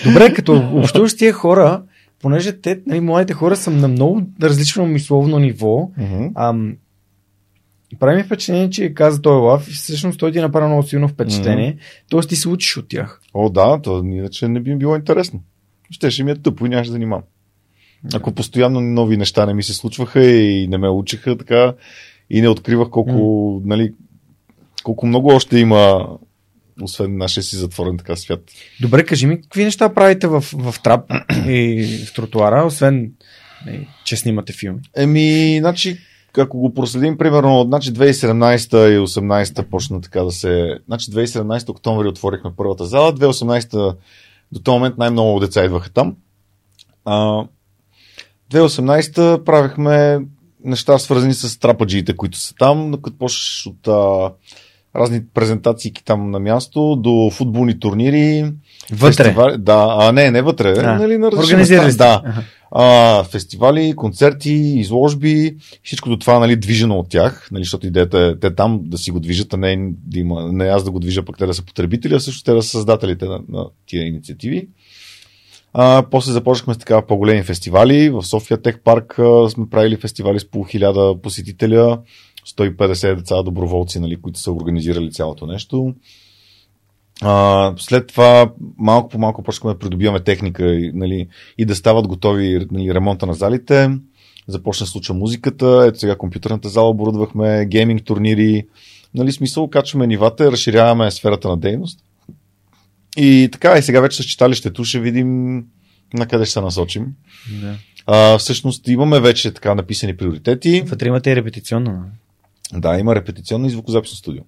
[0.04, 1.82] Добре, като общуваш тия хора,
[2.22, 6.26] понеже те, нали, младите хора са на много различно мисловно ниво, Мгм.
[6.34, 6.76] ам,
[8.00, 11.76] прави ми впечатление, че каза той лав и всъщност той ти направи много силно впечатление,
[12.10, 12.20] т.е.
[12.20, 13.20] ти се учиш от тях.
[13.34, 15.40] О, да, то иначе не би ми било интересно.
[15.90, 17.24] Щеше ми е тъпо и нямаше да занимавам.
[18.14, 21.74] Ако постоянно нови неща не ми се случваха и не ме учиха така
[22.30, 23.94] и не откривах колко, нали,
[24.82, 26.08] колко много още има,
[26.82, 28.40] освен нашия си затворен така свят.
[28.80, 31.10] Добре, кажи ми, какви неща правите в, в трап
[31.48, 33.12] и в тротуара, освен
[33.66, 34.80] нали, че снимате филми?
[34.96, 35.98] Еми, значи,
[36.38, 40.78] ако го проследим, примерно, значи 2017 и 2018 почна така да се...
[40.86, 43.96] Значи 2017 октомври отворихме първата зала, 2018
[44.52, 46.16] до този момент най-много деца идваха там.
[47.04, 47.44] А,
[48.50, 50.20] 2018 правихме
[50.64, 54.32] неща свързани с трападжиите, които са там, но като почнеш от а,
[54.96, 58.52] разни презентации там на място, до футболни турнири.
[58.92, 59.24] Вътре.
[59.24, 60.74] Фестивали, да, а не, не вътре.
[60.78, 62.18] А, нали, на Организирали места.
[62.18, 62.28] сте.
[62.28, 62.42] Да
[62.74, 68.54] а, фестивали, концерти, изложби, всичкото това нали, движено от тях, нали, защото идеята е те
[68.54, 71.38] там да си го движат, а не, да има, не аз да го движа, пък
[71.38, 74.68] те да са потребители, а също те да са създателите на, на тия инициативи.
[75.74, 78.10] А, после започнахме с така по-големи фестивали.
[78.10, 81.98] В София Тех парк а, сме правили фестивали с по 1000 посетителя,
[82.58, 85.94] 150 деца доброволци, нали, които са организирали цялото нещо.
[87.22, 92.08] А, след това малко по малко почнахме да придобиваме техника и, нали, и да стават
[92.08, 93.90] готови нали, ремонта на залите.
[94.48, 95.84] Започна да случва музиката.
[95.88, 98.64] Ето сега компютърната зала оборудвахме, гейминг турнири,
[99.14, 101.98] Нали, смисъл, качваме нивата, разширяваме сферата на дейност.
[103.16, 105.54] И така, и сега вече с читалището ще видим
[106.14, 107.06] на къде ще се насочим.
[107.60, 107.76] Да.
[108.06, 110.82] А, всъщност имаме вече така написани приоритети.
[110.86, 112.04] Вътре имате и репетиционно.
[112.72, 114.42] Да, има репетиционно и звукозаписно студио.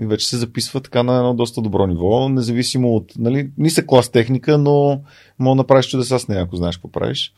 [0.00, 4.08] И вече се записва така на едно доста добро ниво, независимо от нали, нисък клас
[4.08, 5.02] техника, но
[5.38, 7.32] мога да направиш чудеса с нея, ако знаеш какво правиш.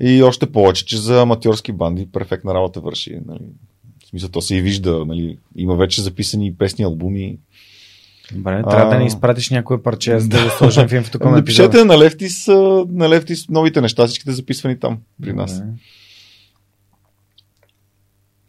[0.00, 3.18] И още повече, че за аматьорски банди перфектна работа върши.
[3.26, 3.44] Нали.
[4.04, 5.04] В смисъл, то се и вижда.
[5.06, 5.38] Нали.
[5.56, 7.38] Има вече записани песни, албуми.
[8.32, 11.98] Добре, трябва да ни изпратиш някое парче, за да го сложим в инфото Напишете на
[11.98, 15.60] Лефтис, а, на Лефтис новите неща, всичките записвани там при нас.
[15.60, 15.72] Добре.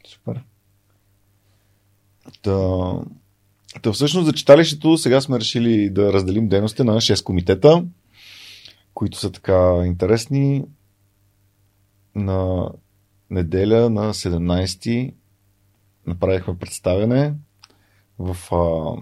[0.08, 0.42] Супер.
[2.48, 2.94] Та,
[3.82, 7.86] та всъщност за читалището сега сме решили да разделим дейностите на 6 комитета,
[8.94, 10.64] които са така интересни.
[12.16, 12.70] На
[13.30, 15.14] неделя на 17
[16.08, 17.34] направихме представяне
[18.20, 18.96] в а,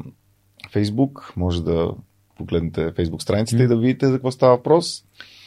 [0.71, 1.33] Фейсбук.
[1.35, 1.91] Може да
[2.37, 5.05] погледнете Фейсбук страницата и да видите за какво става въпрос.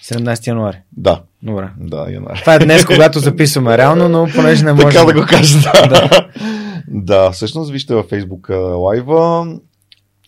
[0.08, 0.76] 17 януари.
[0.96, 1.70] Да, Добре.
[1.80, 2.40] да, януари.
[2.40, 4.86] Това е днес, когато записваме реално, но понеже не може.
[4.86, 5.86] Така да го кажа, да.
[5.88, 6.28] да.
[6.88, 9.46] да, всъщност вижте във Фейсбук лайва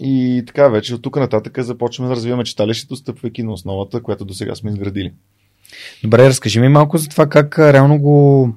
[0.01, 4.35] и така вече от тук нататък започваме да развиваме читалището, стъпвайки на основата, която до
[4.35, 5.13] сега сме изградили.
[6.03, 8.49] Добре, разкажи ми малко за това как реално го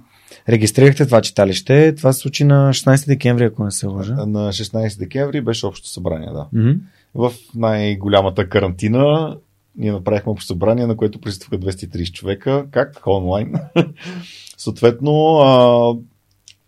[0.50, 1.96] регистрирахте това читалище.
[1.96, 4.14] Това се случи на 16 декември, ако не се лъжа.
[4.14, 6.48] На 16 декември беше общо събрание, да.
[6.54, 6.72] Мгм.
[7.16, 9.36] В най-голямата карантина
[9.78, 12.66] ние направихме общо събрание, на което присъстваха 230 човека.
[12.72, 13.08] Как?
[13.08, 13.54] Онлайн.
[14.58, 15.96] Съответно, а,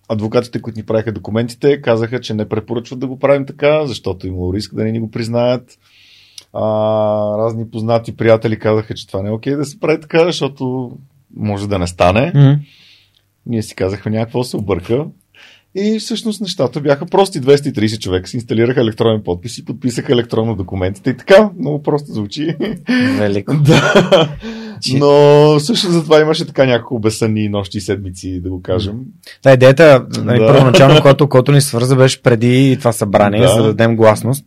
[0.10, 4.54] адвокатите, които ни правиха документите, казаха, че не препоръчват да го правим така, защото имало
[4.54, 5.80] риск да не ни го признаят.
[6.54, 6.63] А,
[7.38, 10.91] разни познати приятели казаха, че това не е окей да се прави така, защото
[11.36, 12.32] може да не стане.
[12.36, 12.54] Мгм.
[13.46, 15.06] Ние си казахме някакво се обърка.
[15.76, 17.42] И всъщност нещата бяха прости.
[17.42, 21.10] 230 човека си инсталираха електронен подпис и подписаха електронно документите.
[21.10, 22.56] И така, много просто звучи.
[23.18, 23.54] Велико.
[23.66, 24.30] да.
[24.94, 25.10] Но
[25.60, 28.94] всъщност за това имаше така няколко безсънни нощи и седмици, да го кажем.
[29.44, 30.48] Та идеята, нали, Да.
[30.48, 33.48] първоначално, когато, когато ни свърза, беше преди това събрание, Да.
[33.48, 34.46] за да дадем гласност.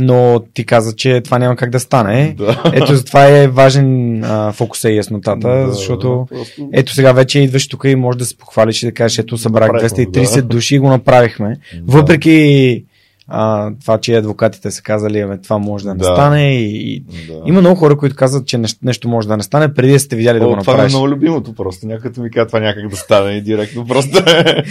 [0.00, 2.34] Но ти каза, че това няма как да стане.
[2.38, 2.62] Да.
[2.72, 3.90] Ето, затова е важен
[4.24, 8.24] а, фокуса и яснотата, Да, защото просто- ето сега вече идваш тук и можеш да
[8.24, 10.42] се похвалиш и да кажеш, ето събрах Направихме 230 го, да.
[10.42, 11.48] души и го направихме.
[11.74, 11.92] Да.
[11.92, 12.84] Въпреки
[13.32, 16.04] а, това, че адвокатите са казали, ами, това може да не Да.
[16.04, 17.42] стане и, и Да.
[17.46, 20.16] има много хора, които казват, че нещо, нещо може да не стане, преди да сте
[20.16, 20.92] видяли да О, го това е направиш.
[20.92, 21.86] много любимото просто.
[21.86, 24.12] Някакъв ми казва това някак да стане и директно просто.
[24.12, 24.62] да.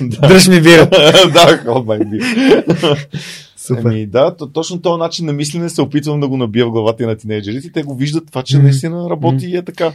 [0.28, 0.86] Дръж ми вира.
[0.86, 3.06] да, my beer.
[3.56, 3.80] Супер.
[3.82, 7.06] Еми, да, то, точно този начин на мислене се опитвам да го набия в главата
[7.06, 7.72] на тинейджерите.
[7.72, 8.64] Те го виждат това, че Мгм.
[8.64, 9.92] наистина работи и е така.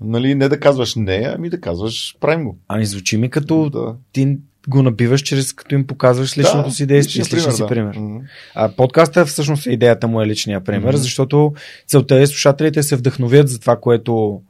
[0.00, 2.58] Нали, не да казваш не, ами да казваш правим го.
[2.68, 3.94] Ами звучи ми като Да.
[4.12, 4.36] ти
[4.68, 7.68] го набиваш чрез като им показваш личното Да, си действие, личния личния си да.
[7.68, 7.94] пример.
[7.96, 8.16] Мгм.
[8.54, 10.96] А подкаста всъщност идеята му е личния пример, Мгм.
[10.96, 11.54] защото
[11.86, 14.42] целта е слушателите се вдъхновят за това, което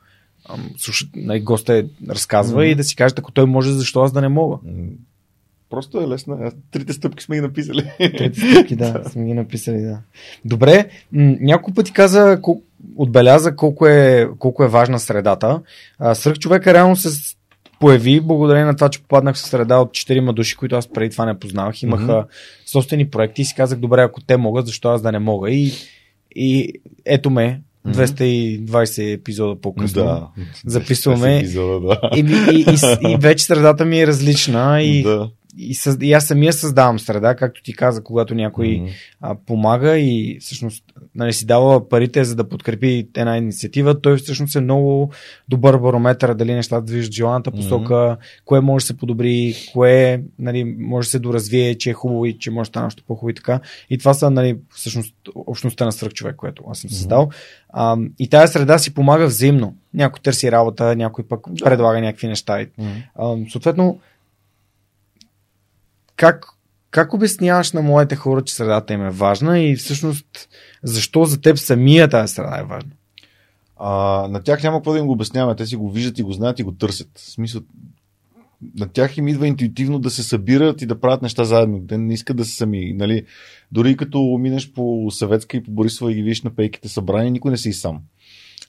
[0.49, 1.07] ам, слуш...
[1.17, 2.71] най- госта е, разказва Мгм.
[2.71, 4.57] и да си кажат, ако той може, защо аз да не мога.
[5.71, 6.39] Просто е лесно.
[6.43, 7.91] Аз Трите стъпки сме ги написали.
[7.99, 9.99] Трите стъпки, да, сме ги написали, да.
[10.45, 12.41] Добре, няколко пъти каза,
[12.97, 15.61] отбеляза колко е, колко е важна средата.
[16.15, 17.09] Сръх човека реално се
[17.81, 21.25] появи благодарение на това, че попаднах в среда от 4 души, които аз преди това
[21.27, 21.83] не познавах.
[21.83, 22.27] Имаха Мгм.
[22.67, 25.51] собствени проекти и си казах, добре, ако те могат, защо аз да не мога?
[25.51, 25.73] И,
[26.37, 26.73] и
[27.05, 27.95] ето ме, Мгм.
[27.95, 30.05] 220 епизода по-късно.
[30.05, 30.29] Да.
[30.67, 31.37] Записваме.
[31.37, 32.01] Епизода, да.
[32.17, 35.31] И, и, и, и, и вече средата ми е различна и, да.
[35.59, 38.91] И, съз, и аз самия създавам среда, както ти каза, когато някой Мгм.
[39.21, 44.57] а, помага и всъщност нали, си дава парите за да подкрепи една инициатива, той всъщност
[44.57, 45.11] е много
[45.49, 51.07] добър барометър дали нещата движат желаната посока, кое може да се подобри, кое нали, може
[51.07, 53.61] да се доразвие, че е хубаво и че може да стане още по-хубаво и така.
[53.91, 57.29] И това са нали, всъщност общността на свръх човек, което аз съм създал.
[57.69, 59.75] А, и тази среда си помага взаимно.
[59.95, 62.67] Някой търси работа, някой пък предлага някакви неща.
[62.79, 62.91] Мгм.
[63.15, 63.99] а, съответно,
[66.17, 66.47] как,
[66.91, 70.49] как обясняваш на моите хора, че средата им е важна и всъщност
[70.83, 72.91] защо за теб самия тази среда е важна?
[73.77, 73.91] А,
[74.31, 75.57] на тях няма какво да им го обясняваме.
[75.57, 77.11] Те си го виждат и го знаят и го търсят.
[77.15, 77.61] В смисъл,
[78.79, 81.87] на тях им идва интуитивно да се събират и да правят неща заедно.
[81.87, 82.93] Те не искат да са сами.
[82.93, 83.27] Нали?
[83.73, 87.51] Дори като минеш по Съветска и по Борисова и ги видиш на пейките събрани, никой
[87.51, 88.01] не си сам.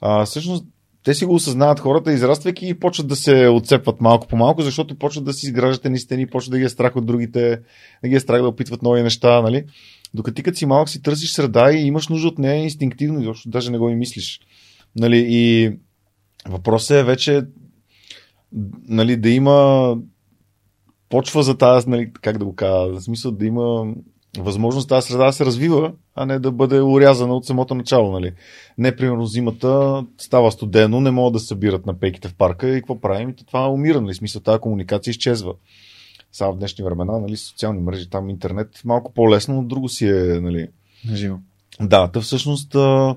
[0.02, 0.66] А, всъщност,
[1.08, 4.96] те си го осъзнават хората, израствайки и почват да се отцепват малко по малко, защото
[4.96, 7.60] почват да си изграждат едни стени, почват да ги е страх от другите,
[8.04, 9.66] да ги е страх да опитват нови неща, нали?
[10.14, 13.50] Докато ти като си малък си търсиш среда и имаш нужда от нея инстинктивно, защото
[13.50, 14.40] даже не го и мислиш.
[14.96, 15.72] Нали, и
[16.50, 17.42] въпросът е вече
[18.88, 19.96] нали, да има
[21.10, 23.94] почва за тази, нали, как да го кажа, в смисъл да има
[24.38, 28.12] възможност тази среда да се развива, а не да бъде урязана от самото начало.
[28.12, 28.32] Нали.
[28.78, 32.82] Не, примерно, зимата става студено, не могат да се събират на пейките в парка и
[32.82, 33.30] какво правим?
[33.30, 35.54] И това умира, нали, смисъл, тази комуникация изчезва.
[36.32, 40.40] Сега в днешни времена, нали, социални мрежи, там интернет малко по-лесно, но друго си е,
[40.40, 40.68] нали.
[41.14, 41.38] Живо.
[41.82, 43.16] Да, да всъщност а,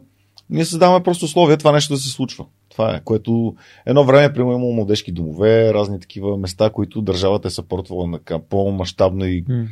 [0.50, 2.46] ние създаваме просто условия това нещо да се случва.
[2.68, 3.54] Това е, което
[3.86, 9.26] едно време, примерно, имало младежки домове, разни такива места, които държавата е съпортвала на по-масштабно
[9.26, 9.66] и, М.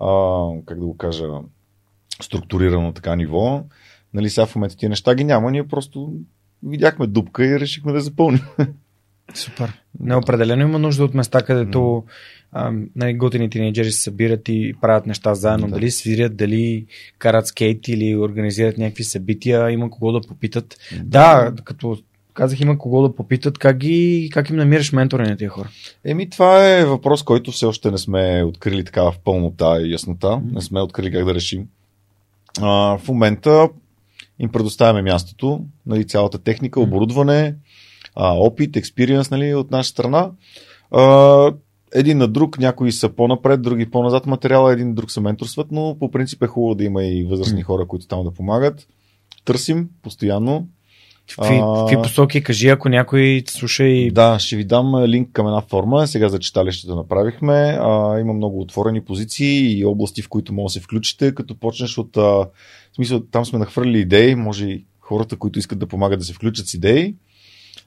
[0.00, 1.26] а, как да го кажа,
[2.22, 3.62] структурирано така ниво.
[4.14, 6.12] Нали, сега в момента тия неща ги няма, ние просто
[6.62, 8.42] видяхме дупка и решихме да запълним.
[9.34, 9.72] Супер.
[10.00, 12.04] Неопределено има нужда от места, където
[12.52, 15.66] а, нали, готини тинейджери се събират и правят неща заедно.
[15.66, 15.74] Да.
[15.74, 16.86] Дали свирят, дали
[17.18, 20.76] карат скейт или организират някакви събития, има кого да попитат.
[21.02, 21.98] Да, като
[22.34, 25.68] казах, има кого да попитат, как, ги, как им намираш ментори на тия хора.
[26.04, 30.40] Еми, това е въпрос, който все още не сме открили така в пълнота и яснота.
[30.52, 31.66] Не сме открили как да решим.
[32.60, 33.68] А, в момента
[34.38, 37.54] им предоставяме мястото, нали, цялата техника, оборудване,
[38.14, 40.30] а, опит, експириенс нали, от наша страна.
[40.90, 41.52] А,
[41.94, 45.96] един на друг, някои са по-напред, други по-назад материала, един на друг се менторстват, но
[45.98, 48.86] по принцип е хубаво да има и възрастни хора, които там да помагат.
[49.44, 50.68] Търсим постоянно.
[51.30, 54.10] В какви, А, в какви посоки кажи, ако някой слуша и...
[54.10, 56.06] Да, ще ви дам линк към една форма.
[56.06, 57.78] Сега за читалището направихме.
[57.80, 61.34] А, има много отворени позиции и области, в които може да се включите.
[61.34, 62.16] Като почнеш от...
[62.16, 62.48] А, в
[62.94, 64.34] смисъл, там сме нахвърли идеи.
[64.34, 67.14] Може и хората, които искат да помагат да се включат с идеи.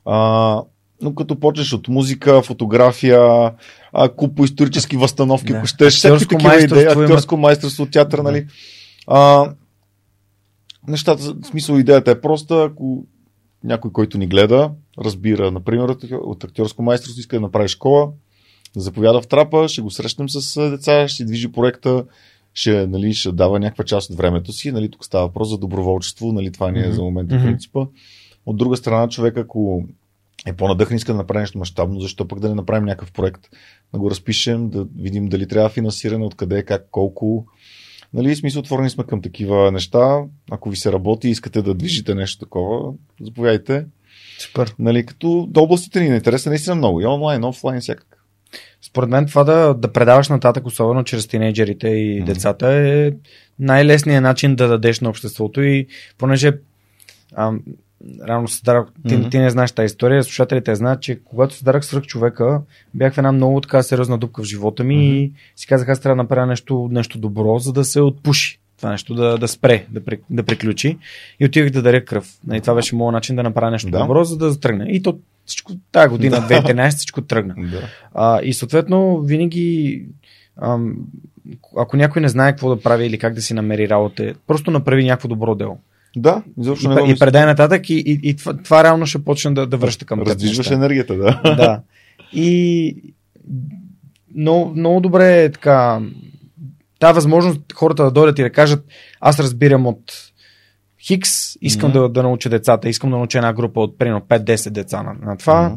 [0.05, 0.61] А,
[1.01, 3.51] но като почнеш от музика, фотография,
[3.93, 5.57] а, куп по исторически възстановки, Да.
[5.57, 7.03] ако щеш, всякакви Актьорско такива идеи, майсторство има.
[7.03, 8.23] актьорско майсторство, театър, Да.
[8.23, 8.47] нали?
[9.07, 9.51] А,
[10.87, 13.05] нещата, в смисъл идеята е проста, ако
[13.63, 18.09] някой, който ни гледа, разбира, например, от, от актьорско майсторство, иска да направи школа,
[18.75, 22.03] заповяда в трапа, ще го срещнем с деца, ще движи проекта,
[22.53, 24.71] ще, нали, ще дава някаква част от времето си.
[24.71, 27.43] Нали, тук става въпрос за доброволчество, нали, това ни е за момента Мгм.
[27.45, 27.85] принципа.
[28.45, 29.83] От друга страна, човек, ако
[30.45, 33.41] е по-надъхан, иска да направи нещо мащабно, защо пък да не направим някакъв проект,
[33.93, 37.45] да го разпишем, да видим дали трябва финансиране, откъде, как, колко.
[38.13, 40.23] Нали, смисъл, отворени сме към такива неща.
[40.51, 43.85] Ако ви се работи и искате да движите нещо такова, заповядайте.
[44.39, 44.75] Супер.
[44.79, 47.01] Нали, като до областите ни не интереса наистина много.
[47.01, 48.23] И онлайн, офлайн, всякак.
[48.81, 52.25] Според мен това да, да предаваш нататък, особено чрез тинейджерите и Мгм.
[52.25, 53.11] децата, е
[53.59, 55.87] най-лесният начин да дадеш на обществото и
[56.17, 56.51] понеже
[57.35, 57.61] ам,
[58.27, 59.29] рано се дарах, ти, Мгм.
[59.29, 62.61] ти не знаеш тази история, слушателите знаят, че когато се дарах свръх човека,
[62.93, 66.15] бях в една много така сериозна дупка в живота ми и си казах, аз трябва
[66.15, 70.01] да направя нещо, нещо добро, за да се отпуши това нещо, да, да спре, да,
[70.29, 70.97] да приключи.
[71.39, 72.29] И отивах да даря кръв.
[72.53, 73.99] И това беше моят начин да направя нещо Да.
[73.99, 74.85] добро, за да тръгне.
[74.89, 77.55] И то всичко, тази година, 2013, всичко тръгна.
[77.57, 77.81] Да.
[78.13, 80.05] А, и съответно, винаги,
[80.61, 80.95] ам,
[81.77, 85.03] ако някой не знае какво да прави или как да си намери работа, просто направи
[85.03, 85.79] някакво добро дело.
[86.17, 89.23] Да, изобщо не И, го и предай нататък и, и, и това, това реално ще
[89.23, 90.21] почне да, да връща към.
[90.21, 91.41] Раздвижваш енергията, да.
[91.55, 91.81] Да.
[92.33, 92.95] И
[94.35, 96.01] много, много добре е така.
[96.99, 98.85] Та възможност хората да дойдат и да кажат,
[99.19, 100.13] аз разбирам от
[101.01, 101.99] Хикс, искам Мгм.
[101.99, 105.37] да, да науча децата, искам да науча една група от примерно 5-10 деца на, на
[105.37, 105.69] това.
[105.69, 105.75] Мгм.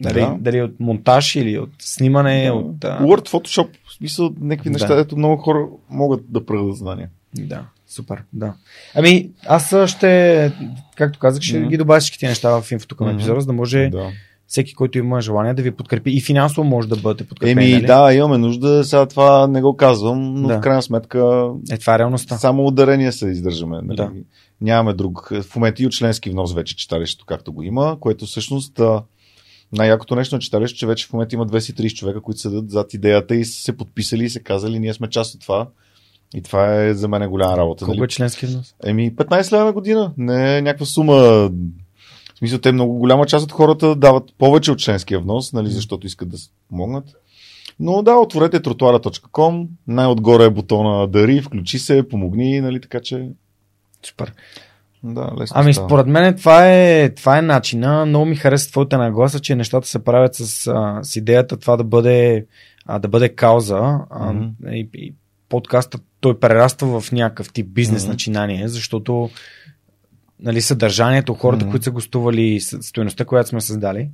[0.00, 0.36] Дали, Да.
[0.40, 2.52] дали от монтаж или от снимане, Да.
[2.52, 2.84] от...
[2.84, 4.72] а, Word, Photoshop, в смисъл някакви Да.
[4.72, 7.08] неща, ето много хора могат да предадат знания.
[7.38, 8.54] Да, супер, да.
[8.94, 10.52] Ами, аз ще,
[10.96, 11.68] както казах, ще Мгм.
[11.68, 13.16] ги добавя всички тези неща в инфото към Мгм.
[13.16, 14.10] епизода, за да може Да.
[14.46, 17.64] всеки, който има желание да ви подкрепи и финансово може да бъдете подкрепени.
[17.64, 17.86] Еми нали?
[17.86, 20.58] да, имаме нужда, сега това не го казвам, но Да.
[20.58, 22.36] в крайна сметка Е, това е реалността.
[22.36, 23.80] само ударения се издържаме.
[23.82, 23.96] Нали?
[23.96, 24.10] Да.
[24.60, 25.28] Нямаме друг.
[25.42, 28.80] В момента и от членски внос вече читалището, както го има, което всъщност
[29.72, 33.34] най-якото нещо на читалището, че вече в момента има 230 човека, които седат зад идеята
[33.36, 35.68] и са се подписали и се казали, ние сме част от това.
[36.34, 37.84] И това е за мен голяма работа.
[37.84, 38.04] Колко нали?
[38.04, 38.74] е членски внос?
[38.84, 40.12] Еми, 15 лева на година.
[40.16, 41.14] Не е някаква сума.
[41.14, 46.06] В смисъл, те много голяма част от хората дават повече от членския внос, нали, защото
[46.06, 46.36] искат да
[46.68, 47.04] помогнат.
[47.80, 53.28] Но да, отворете тротуара.com, най-отгоре е бутона Дари, включи се, помогни, нали, така че...
[54.06, 54.32] Супер.
[55.02, 55.88] Да, лесно Ами, става.
[55.88, 58.06] според мен това е, това е начина.
[58.06, 61.84] Много ми хареса твоята нагласа, че нещата се правят с, а, с идеята това да
[61.84, 62.46] бъде,
[62.86, 63.98] а, да бъде кауза.
[64.10, 64.44] А, Мгм.
[64.70, 65.14] и, и
[65.48, 68.10] подкастът той прераства в някакъв тип бизнес Мгм.
[68.12, 69.30] начинание, защото
[70.40, 71.70] нали, съдържанието, хората, Мгм.
[71.70, 74.10] които са гостували, стоеността, която сме създали.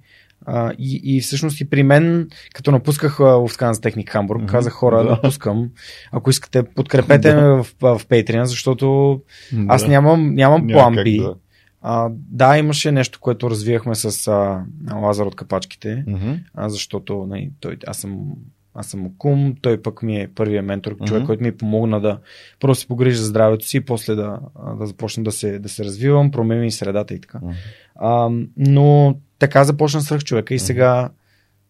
[0.47, 3.19] А, и, и всъщност и при мен, като напусках
[3.61, 4.51] за Техник Хамбург, Мгм.
[4.51, 5.11] казах хора, Да.
[5.11, 5.71] напускам.
[6.13, 9.21] Ако искате, подкрепете ме в, в Patreon, защото
[9.69, 9.89] аз Да.
[9.89, 11.23] нямам, нямам Няма план B.
[11.23, 11.35] да.
[11.87, 14.65] А, да, имаше нещо, което развивахме с а,
[14.97, 16.33] Лазар от капачките, Мгм.
[16.55, 18.21] а, защото нали, той, аз съм
[18.75, 21.27] аз съм му кум, той пък ми е първия ментор, човек, Мгм.
[21.27, 22.19] който ми помогна да
[22.61, 24.39] просто се погрижа за здравето си и после да,
[24.79, 27.39] да започна да се, да се развивам, промени средата и така.
[27.43, 27.53] Мгм.
[27.95, 31.11] А, но така започна свръх човека и сега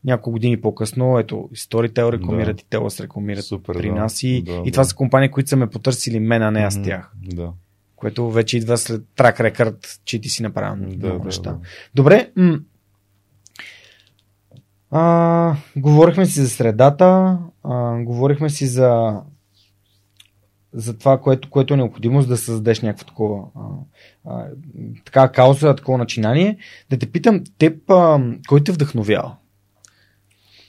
[0.05, 2.61] няколко години по-късно, ето, Storytel рекламират, Да.
[2.63, 3.95] и Телас рекламират Супер, при да.
[3.95, 4.89] нас и, Да, и това да.
[4.89, 7.13] са компании, които са ме потърсили мен, а не аз тях.
[7.25, 7.53] Да.
[7.97, 11.51] Което вече идва след трак рекърд, че ти си направил Да, много да, неща.
[11.51, 11.59] да.
[11.95, 12.31] Добре.
[12.37, 12.59] М-
[14.97, 19.21] а, говорихме си за средата, а, говорихме си за,
[20.73, 23.61] за това, което, което е необходимо, за да създадеш някакво такова а,
[24.25, 24.47] а,
[25.05, 26.59] така кауза, такова начинание.
[26.91, 29.37] Да те питам, теб, а, кой те вдъхновява?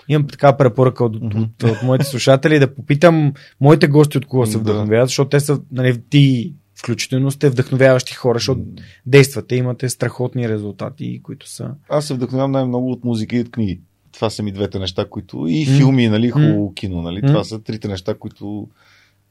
[0.08, 4.46] Имам такава препоръка от, от, от, от моите слушатели да попитам моите гости от кого
[4.46, 8.62] се вдъхновяват, защото те са, нали, ти включително сте вдъхновяващи хора, защото
[9.06, 11.72] действате, имате страхотни резултати, които са...
[11.90, 13.82] Аз се вдъхновявам най-много от музика и от книги.
[14.16, 15.48] Това са ми двете неща, които...
[15.48, 17.22] И филми, нали, хубаво кино, нали.
[17.22, 18.68] Това са трите неща, които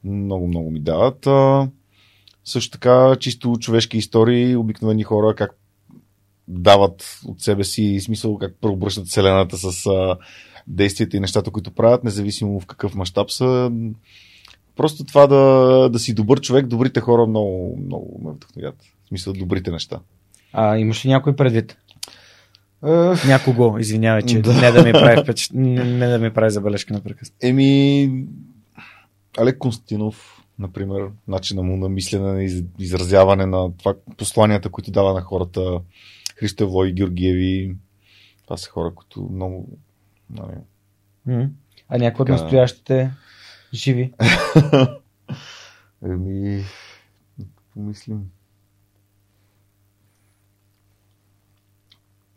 [0.03, 1.27] много, много ми дават.
[1.27, 1.69] А,
[2.43, 5.57] също така, чисто човешки истории, обикновени хора, как
[6.47, 10.17] дават от себе си смисъл, как преобръщат Вселената с а,
[10.67, 13.71] действията и нещата, които правят, независимо в какъв мащаб са.
[14.75, 18.75] Просто това да, да си добър човек, добрите хора много, много ме вдъхновят.
[19.03, 19.99] В смисъл, добрите неща.
[20.53, 21.77] А, имаш ли някой предвид?
[23.27, 24.53] Някого, извинявай, че Да.
[24.53, 25.51] не да ми прави впечат...
[25.53, 27.37] не, да ми прави забележка напрекъснато.
[27.41, 28.25] Еми,
[29.41, 35.13] Олег Константинов, например, начина му на мислене, на из- изразяване на това, посланията, които дава
[35.13, 35.79] на хората,
[36.35, 37.75] Христо Евлой, Георгиеви,
[38.43, 39.77] това са хора, които много...
[40.29, 41.47] Нали.
[41.89, 43.11] А някой от настоящите
[43.73, 44.13] живи?
[46.05, 46.63] Еми,
[47.73, 48.21] помислим.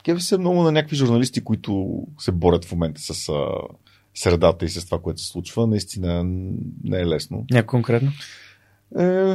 [0.08, 3.46] Кеви се много на някакви журналисти, които се борят в момента с а,
[4.14, 5.66] средата и с това, което се случва.
[5.66, 6.24] Наистина
[6.84, 7.44] не е лесно.
[7.50, 8.10] Някой конкретно?
[8.98, 9.34] Е,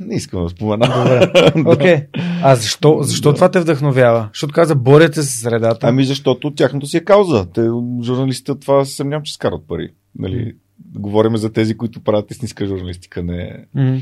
[0.00, 0.86] не искам да спомена.
[0.96, 1.52] Добре.
[1.66, 2.06] Окей.
[2.42, 3.34] А защо, защо Да.
[3.34, 4.28] това те вдъхновява?
[4.32, 5.88] Защото каза, борете се с средата.
[5.88, 7.46] Ами защото тяхното си е кауза.
[7.54, 7.60] Те,
[8.02, 9.90] журналистите това съмнявам, че скарат пари.
[10.18, 10.56] Нали,
[10.94, 14.00] говорим за тези, които правят истинска журналистика, не М.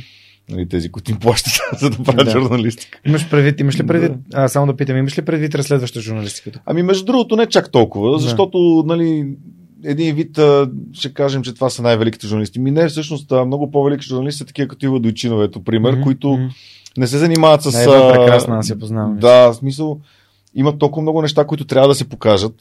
[0.51, 2.31] нали, тези, които им плащат, за да правят Да.
[2.31, 3.01] журналистика.
[3.07, 6.61] Имаш предвид, имаш ли предвид, а, само да питам, имаш ли предвид разследваща журналистиката?
[6.67, 8.19] Ами между другото не чак толкова, Да.
[8.19, 9.29] защото нали,
[9.85, 12.59] един вид а, ще кажем, че това са най-великите журналисти.
[12.61, 16.03] Ми не, всъщност а, много по-велики журналисти са такива като Ива Дойчинова, ето пример, Мгм,
[16.03, 16.39] които
[16.99, 17.75] не се занимават с...
[17.75, 19.17] Не, Ева а, прекрасна, аз я познавам.
[19.17, 20.01] Да, в смисъл,
[20.55, 22.55] има толкова много неща, които трябва да се покажат.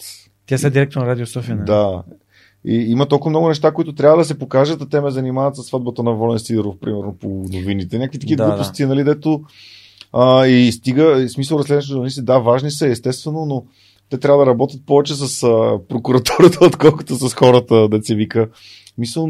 [0.45, 1.55] Тя са директор на Радио София.
[1.55, 1.63] не?
[1.63, 2.03] Да.
[2.67, 5.63] И има толкова много неща, които трябва да се покажат, а те ме занимават с
[5.63, 7.97] сватбата на Волен Сидоров, примерно по новините.
[7.97, 9.41] Някакви такива Да, глупости, нали, дето
[10.13, 13.65] а, и стига, и смисъл разследващи журналисти, да, важни са, естествено, но
[14.09, 18.49] те трябва да работят повече с а, прокуратурата, отколкото с хората, да се вика.
[18.97, 19.27] Мисъл,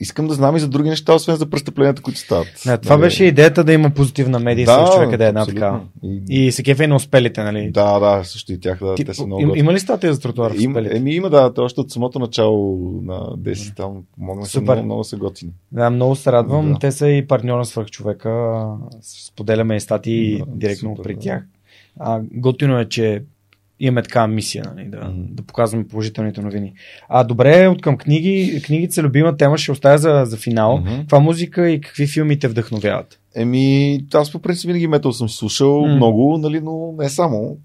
[0.00, 2.62] искам да знам и за други неща, освен за престъпленията, които стават.
[2.66, 3.06] Не, това Нали?
[3.06, 5.80] беше идеята да има позитивна медия да, с човека да е една такава.
[6.30, 7.70] И, И се кефе на успелите, нали?
[7.70, 10.20] Да, да, също и тях, да, Ти, те са много им, има ли статия за
[10.20, 14.52] тротуар Им, еми има, да, те още от самото начало на 10 там помогна се
[14.52, 14.72] Супер.
[14.72, 15.52] много, много са готини.
[15.72, 16.72] Да, много се радвам.
[16.72, 16.78] Да.
[16.78, 18.62] Те са и партньор на свръхчовека.
[19.02, 21.20] Споделяме и статии Да, директно супер, при да.
[21.20, 21.42] тях.
[21.98, 23.22] А, готино е, че
[23.80, 25.22] имаме такава мисия, нали, да, Мгм.
[25.30, 26.72] да показваме положителните новини.
[27.08, 30.76] А добре, от към книги, книгите са любима тема, ще оставя за, за финал.
[30.78, 30.96] Мгм.
[31.00, 33.18] Каква музика и какви филми те вдъхновяват?
[33.36, 35.94] Еми, аз по принцип винаги метал съм слушал М.
[35.96, 37.56] много, нали, но не само.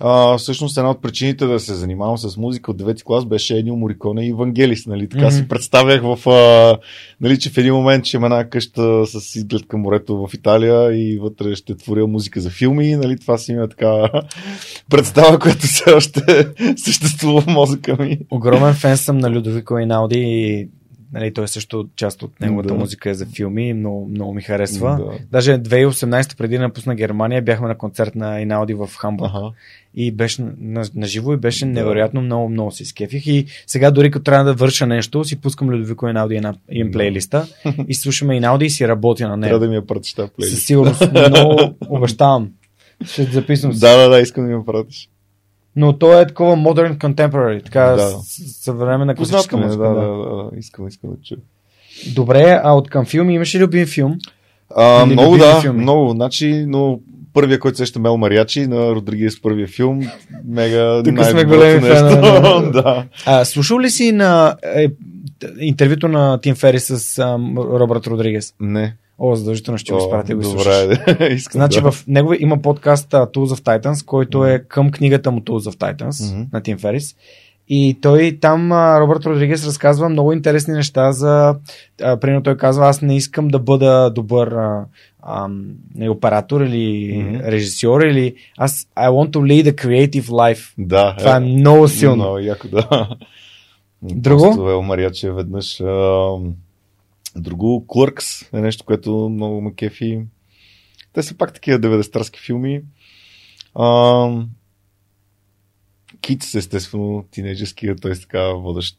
[0.00, 3.76] А, всъщност една от причините да се занимавам с музика от 9 клас беше Енио
[3.76, 4.86] Мориконе и Евангелис.
[4.86, 5.08] Нали?
[5.08, 5.34] Така Мгм.
[5.34, 6.78] си представях в, а,
[7.20, 10.92] нали, че в един момент ще има една къща с изглед към морето в Италия
[10.92, 12.96] и вътре ще творя музика за филми.
[12.96, 13.18] Нали?
[13.18, 14.08] Това си има така
[14.90, 16.20] представа, която все още
[16.76, 18.18] съществува в мозъка ми.
[18.30, 20.68] Огромен фен съм на Людовико Иналди и
[21.12, 22.74] нали, той също част от неговата Да.
[22.74, 24.96] музика е за филми, много, много ми харесва.
[24.96, 25.18] Да.
[25.30, 29.28] Даже 2018 преди да напусна Германия бяхме на концерт на Иналди в Хамбург.
[29.28, 29.50] Аха.
[29.94, 31.70] и беше на, на живо и беше Да.
[31.70, 35.70] невероятно много, много се изкефих и сега дори като трябва да върша нещо, си пускам
[35.70, 37.46] Людовико Иналди една, им плейлиста
[37.88, 39.58] и слушаме Иналди и си работя на Трябва нея.
[39.58, 40.58] да ми я пратиш тази Със плейлист.
[40.58, 41.56] сигурност, много
[41.88, 42.50] обещавам.
[43.04, 43.80] Ще записвам си.
[43.80, 45.08] Да, да, да, искам да ми я пратиш.
[45.76, 48.08] Но то е такова modern contemporary, така Да.
[48.60, 49.82] съвременна класическа е, музика.
[49.82, 51.38] да, Да, да, да, искам, искам да чуя.
[52.14, 54.18] Добре, а от към филми имаш ли любим филм?
[54.76, 55.82] А, Или много да, филми?
[55.82, 56.10] много.
[56.10, 57.00] Значи, но
[57.34, 60.00] първия, който сеща Мел Мариачи на Родригес първия филм,
[60.44, 62.08] мега Тук сме големи нещо.
[62.08, 63.04] фенове, да.
[63.26, 64.88] А, слушал ли си на е,
[65.60, 68.54] интервюто на Тим Фери с ам, Робърт Родригес?
[68.60, 68.96] Не.
[69.18, 70.42] О, задължително ще го изпратя го.
[70.42, 70.98] Добре,
[71.34, 71.92] искам Значи да.
[71.92, 76.34] в него има подкаст Tools of Titans, който е към книгата му Tools of Titans
[76.34, 76.42] Мгм.
[76.52, 77.16] на Тим Ферис.
[77.70, 81.54] И той там, Робърт Родригес, разказва много интересни неща за.
[81.98, 84.84] Примерно той казва, аз не искам да бъда добър а,
[85.22, 85.48] а,
[86.10, 87.40] оператор или Мгм.
[87.40, 90.72] режисьор или аз I want to lead a creative life.
[90.78, 91.14] Да.
[91.18, 92.16] Това е много силно.
[92.16, 93.08] Много яко, да.
[94.02, 94.42] Друго?
[94.42, 95.80] Просто Ел Мариачи е веднъж.
[95.80, 96.28] А,
[97.40, 100.20] друго, Клъркс е нещо, което много ме кефи.
[101.12, 102.82] Те са пак такива 90-тарски филми.
[103.74, 104.28] А,
[106.20, 108.12] Китс, естествено, тинейджерския, т.е.
[108.12, 108.96] така водещ.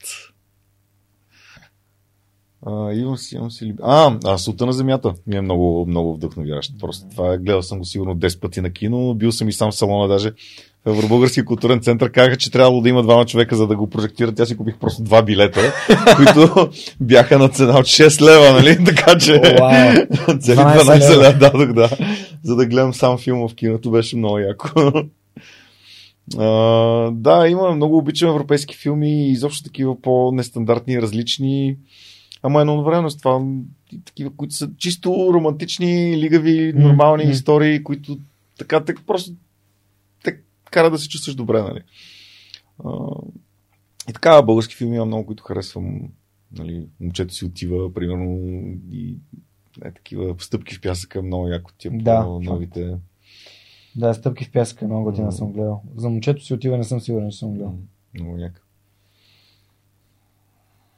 [2.65, 3.73] А, имам си, имам си...
[3.81, 6.79] А, а Султа на земята ми е много, много вдъхновяващ.
[6.79, 9.71] Просто това е, гледал съм го сигурно 10 пъти на кино, бил съм и сам
[9.71, 10.31] в салона даже.
[10.86, 14.39] В Евробългарския културен център казаха, че трябвало да има двама човека, за да го прожектират.
[14.39, 15.73] Аз си купих просто два билета,
[16.15, 16.69] които
[17.01, 18.86] бяха на цена от 6 лева, нали?
[18.86, 19.41] Така че
[20.39, 21.34] цели 12 12 лева.
[21.34, 21.89] дадох, да.
[22.43, 24.69] За да гледам сам филма в киното, беше много яко.
[26.38, 26.45] А,
[27.11, 31.75] да, има много обичам европейски филми и изобщо такива по-нестандартни, различни.
[32.43, 33.41] Ама едновременно с това
[34.05, 37.32] такива, които са чисто романтични, лигави, нормални м.
[37.32, 38.17] истории, които
[38.57, 39.32] така, така просто
[40.70, 41.82] кара да се чувстваш добре, нали.
[42.86, 42.91] А,
[44.09, 46.01] и така, български филми има много, които харесвам.
[46.57, 48.38] Нали, момчето си отива, примерно,
[48.91, 49.17] и
[49.86, 52.97] е, такива стъпки в пясъка, много яко тия Да, новите.
[53.95, 55.32] Да, стъпки в пясъка, много готина М.
[55.32, 55.84] съм гледал.
[55.95, 57.76] За момчето си отива, не съм сигурен, че съм гледал.
[58.13, 58.59] Много яко.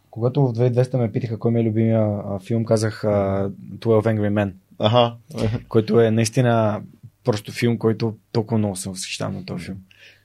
[0.10, 4.30] Когато в 2200 ме питаха кой ми е любимия а, филм, казах а, 12 Angry
[4.30, 5.16] Men, Аха.
[5.70, 6.84] който е наистина
[7.24, 9.78] просто филм, който толкова много съм възхищавам на този филм.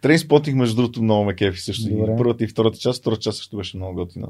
[0.03, 1.91] Трейнспотинг, между другото, много ме кефи също.
[1.91, 2.13] Добре.
[2.13, 4.29] И първата и втората част, втората част също беше много готина.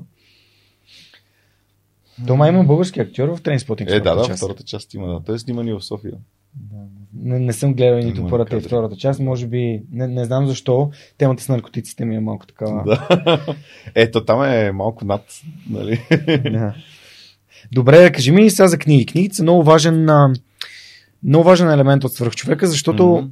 [2.18, 3.90] Дома има български актьор в Трейнспотинг.
[3.90, 4.38] Е, да, да, част.
[4.38, 5.20] втората част има, да.
[5.24, 6.14] Той е снимани в София.
[7.14, 9.20] Не, не съм гледал и нито първата и втората част.
[9.20, 12.82] Може би, не, не знам защо, темата с наркотиците ми е малко такава.
[12.84, 13.54] Да.
[13.94, 15.22] Ето, там е малко над,
[15.70, 16.00] нали?
[16.50, 16.74] Да.
[17.72, 19.06] Добре, кажи ми сега за книги.
[19.06, 20.32] Книгите са много важен, а,
[21.22, 23.26] много важен елемент от свръхчовека, защото Мгм.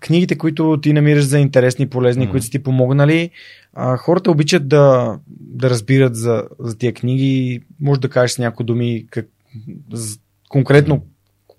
[0.00, 2.30] книгите, които ти намираш за интересни полезни, Мгм.
[2.30, 3.30] които са ти помогнали,
[3.74, 7.60] а, хората обичат да, да разбират за, за тия книги.
[7.80, 9.28] Може да кажеш с някои думи как,
[9.92, 10.18] з,
[10.48, 11.04] конкретно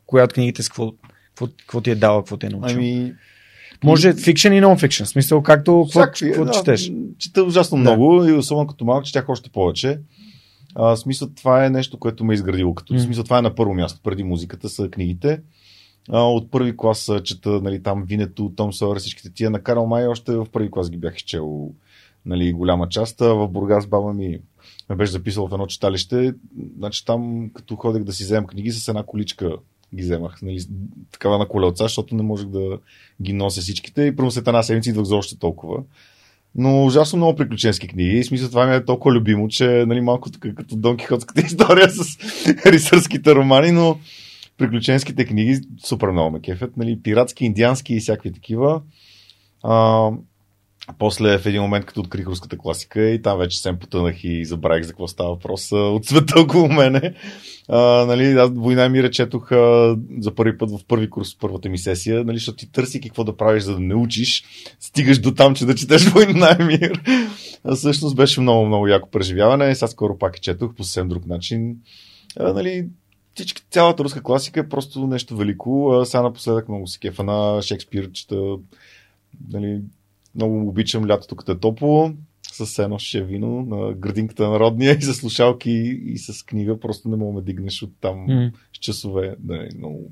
[0.06, 0.92] коя от книгите с какво,
[1.28, 2.78] какво, какво ти е дала, какво ти е научил.
[2.78, 3.14] Ами,
[3.84, 5.06] Може фикшен и нон-фикшен.
[5.06, 6.92] В смисъл, както всякакви, какво да, четеш.
[7.18, 7.82] Чета ужасно Да.
[7.82, 10.00] много и особено като малък четях още повече.
[10.76, 12.74] А, смисъл, това е нещо, което ме е изградило.
[12.76, 14.00] Като, в смисъл, това е на първо място.
[14.04, 15.40] Преди музиката са книгите.
[16.10, 19.50] От първи клас чета нали, там Винето, Том Сойер, всичките тия.
[19.50, 21.72] На Карл Май още в първи клас ги бях изчел
[22.26, 23.20] нали, голяма част.
[23.20, 24.40] В Бургас баба ми
[24.90, 26.34] ме беше записала в едно читалище.
[26.78, 29.56] Значи там, като ходех да си вземам книги, с една количка
[29.96, 30.42] ги вземах.
[30.42, 30.60] Нали,
[31.12, 32.78] такава на колелца, защото не можех да
[33.22, 34.04] ги нося всичките.
[34.04, 35.84] И първо след една седмица идвах за още толкова.
[36.56, 38.18] Но ужасно много приключенски книги.
[38.18, 41.90] И смисъл това ми е толкова любимо, че нали, малко така, като Дон Кихотската история
[41.90, 42.18] с
[42.66, 44.00] рисърските романи, но
[44.60, 46.78] приключенските книги супер много ме кефят.
[46.78, 48.82] Нали, пиратски, индиански и всякакви такива.
[49.64, 50.10] А,
[51.00, 54.84] после в един момент, като открих руската класика и там вече съм потънах и забравих
[54.84, 57.14] за какво става въпрос от света около мене.
[57.70, 61.70] А, нали, аз война и мира четох а, за първи път в първи курс, първата
[61.70, 64.44] ми сесия, нали, защото ти търси какво да правиш, за да не учиш,
[64.80, 67.02] стигаш до там, че да четеш война и мир.
[67.64, 69.76] А всъщност беше много, много яко преживяване.
[69.76, 71.76] Сега скоро пак четох по съвсем друг начин.
[72.40, 72.88] А, нали,
[73.40, 75.92] всички, цялата руска класика е просто нещо велико.
[75.92, 78.56] А, сега напоследък много се кефа на Шекспир, чета,
[79.50, 79.82] нали,
[80.36, 82.12] много обичам лятото, като е топло,
[82.52, 85.72] с едно ще вино на градинката на народния и с слушалки
[86.06, 86.80] и с книга.
[86.80, 88.52] Просто не мога да дигнеш от там М.
[88.76, 89.36] с часове.
[89.40, 90.12] Да, много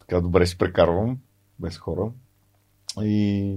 [0.00, 1.18] така добре си прекарвам
[1.58, 2.10] без хора.
[3.02, 3.54] И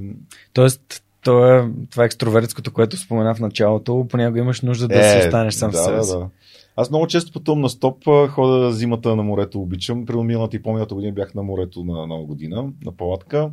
[0.54, 4.08] Тоест, то е, това е екстровертското, което спомена в началото.
[4.10, 6.12] Понякога имаш нужда да си останеш сам да, с себе да, си.
[6.12, 6.30] да.
[6.76, 10.06] Аз много често пътувам на стоп, хода зимата на морето обичам.
[10.06, 13.52] При миналата и по-миналата година бях на морето на нова година, на палатка.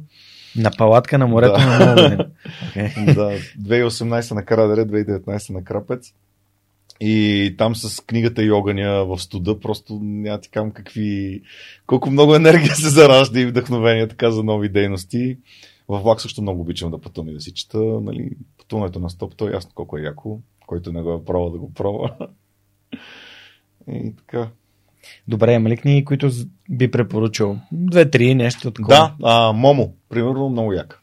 [0.57, 1.67] На палатка на морето Да.
[1.67, 2.31] на много години.
[2.75, 3.15] Okay.
[3.15, 3.31] да,
[3.75, 6.15] 2018 на Карадере, 2019 на Крапец.
[7.01, 11.43] И там с книгата и огъня в студа, просто няма ти кам какви...
[11.87, 15.39] Колко много енергия се заражда и вдъхновение така за нови дейности.
[15.89, 17.79] В влак също много обичам да пътувам и да си чета.
[17.79, 20.41] Нали, пътуването на стоп, то е ясно колко е яко.
[20.67, 22.17] Който не го е пробвал да го пробва.
[23.89, 24.51] И така.
[25.29, 26.31] Добре, има ли книги, които
[26.71, 27.59] би препоръчал?
[27.73, 28.95] Две-три, нещо такова.
[28.95, 31.01] Да, а, Момо, примерно, много яка.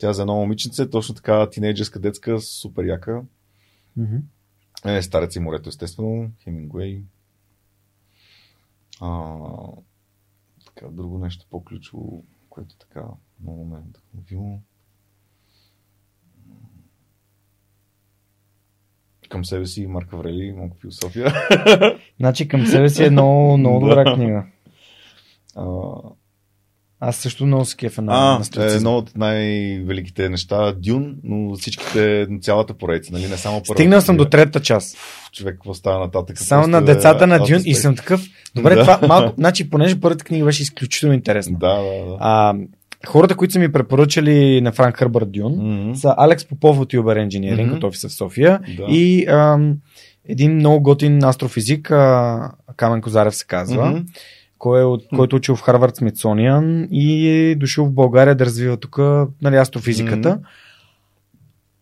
[0.00, 3.22] Тя за едно момиченце, точно така тинейджерска детска, супер яка.
[3.96, 4.16] Мгм.
[4.84, 6.30] Е, Старец и морето, естествено.
[6.42, 7.02] Хемингуей.
[9.00, 9.38] А,
[10.66, 13.04] така, друго нещо по-ключово, което така
[13.42, 14.60] много ме е вдъхновило.
[19.28, 21.34] Към себе си Марк Аврели, малко философия.
[22.20, 24.44] Значи към себе си е много, много добра книга.
[25.56, 25.64] А,
[27.00, 30.72] Аз също много се кефа на, а, на е едно от най-великите неща.
[30.72, 33.28] Дюн, но всичките, цялата поредица, нали?
[33.28, 33.72] Не само първата.
[33.72, 34.96] Стигнал съм до третата част.
[35.32, 36.38] Човек, какво става нататък?
[36.38, 38.24] Само на е децата на out of Дюн и съм такъв.
[38.54, 38.80] Добре, Да.
[38.80, 39.34] това малко.
[39.38, 41.58] Значи, понеже първата книга беше изключително интересна.
[41.58, 42.16] Да, да, да.
[42.20, 42.54] А,
[43.06, 45.94] хората, които са ми препоръчали на Франк Хърбърт Дюн, Мгм.
[45.94, 47.76] са Алекс Попов от Uber Engineering Мгм.
[47.76, 48.84] от офиса в София Да.
[48.88, 49.76] и ам,
[50.28, 53.98] един много готин астрофизик, а, Камен Козарев се казва, Мгм.
[54.58, 58.44] кой е от, който е учил в Харвард Смитсониан и е дошъл в България да
[58.46, 58.98] развива тук
[59.42, 60.28] нали, астрофизиката.
[60.30, 60.38] Мгм.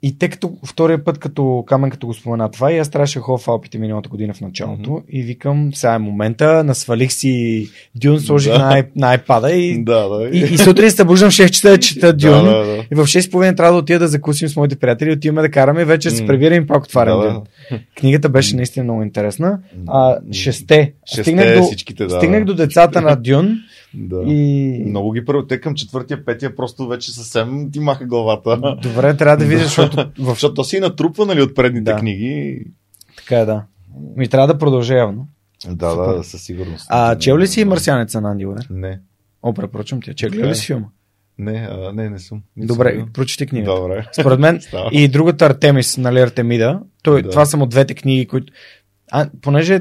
[0.04, 3.22] И те като втория път, като Камен като го спомена това, и аз трябваше да
[3.22, 5.00] ходя в Алпите миналата година в началото Мгм.
[5.08, 8.84] и викам, сега е момента, насвалих си Дюн, сложих Да.
[8.96, 10.28] на, iPad и, Да, да.
[10.28, 12.44] и, и сутрин се събуждам в 6 часа да чета Дюн.
[12.44, 12.84] Да, да, да.
[12.92, 15.84] И в 6.30 трябва да отида да закусим с моите приятели, отиваме да караме и
[15.84, 16.26] вече се М.
[16.26, 17.42] превирим и пак отварям Да, Дюн.
[17.96, 19.58] Книгата беше наистина много интересна.
[19.86, 20.92] А, шесте.
[21.06, 21.60] Шесте, стигнах до,
[21.98, 22.10] да.
[22.10, 23.58] стигнах до децата на Дюн
[23.94, 24.22] Да.
[24.26, 24.84] и...
[24.86, 25.46] Много ги първо.
[25.46, 28.76] Те към четвъртия, петия просто вече съвсем ти маха главата.
[28.82, 30.28] Добре, трябва да видя, защото в...
[30.28, 31.98] Защото то си натрупва, нали, от предните Да.
[31.98, 32.64] книги.
[33.16, 33.64] така е, да.
[34.16, 35.28] Ми трябва да продължа явно.
[35.70, 36.16] Да, Супер.
[36.16, 36.86] да, със сигурност.
[36.88, 38.66] А, чел ли си Марсианеца на Анди Уер?
[38.70, 39.00] Не.
[39.42, 40.14] О, препоръчвам ти.
[40.14, 40.86] Чел ли си филма?
[41.38, 42.42] Не, а, не, не съм.
[42.56, 43.80] Не Добре, съм прочети книгата.
[43.80, 44.06] Добре.
[44.20, 44.60] Според мен
[44.92, 47.30] и другата Артемис, нали Артемида, той, Да.
[47.30, 48.52] това са му двете книги, които...
[49.10, 49.80] А, понеже,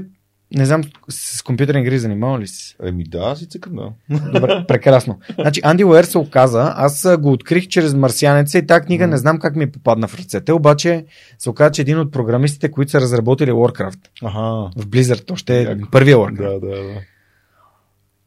[0.55, 2.75] не знам, с компютърни игри занимава ли си?
[2.83, 4.19] Еми да, аз си цъкам, да.
[4.33, 5.19] Добре, прекрасно.
[5.39, 9.39] Значи Анди Уер се оказа, аз го открих чрез Марсианеца и тази книга не знам
[9.39, 11.05] как ми попадна в ръцете, обаче
[11.39, 14.39] се оказа, че един от програмистите, които са разработили Warcraft Аха.
[14.77, 16.59] в Blizzard, още е първия Warcraft.
[16.59, 17.01] Да, да, да.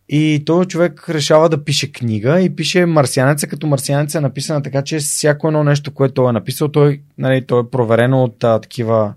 [0.09, 4.83] И този човек решава да пише книга и пише Марсианеца, като Марсианеца е написана така,
[4.83, 8.61] че всяко едно нещо, което той е написал, той, нали, той е проверено от а,
[8.61, 9.15] такива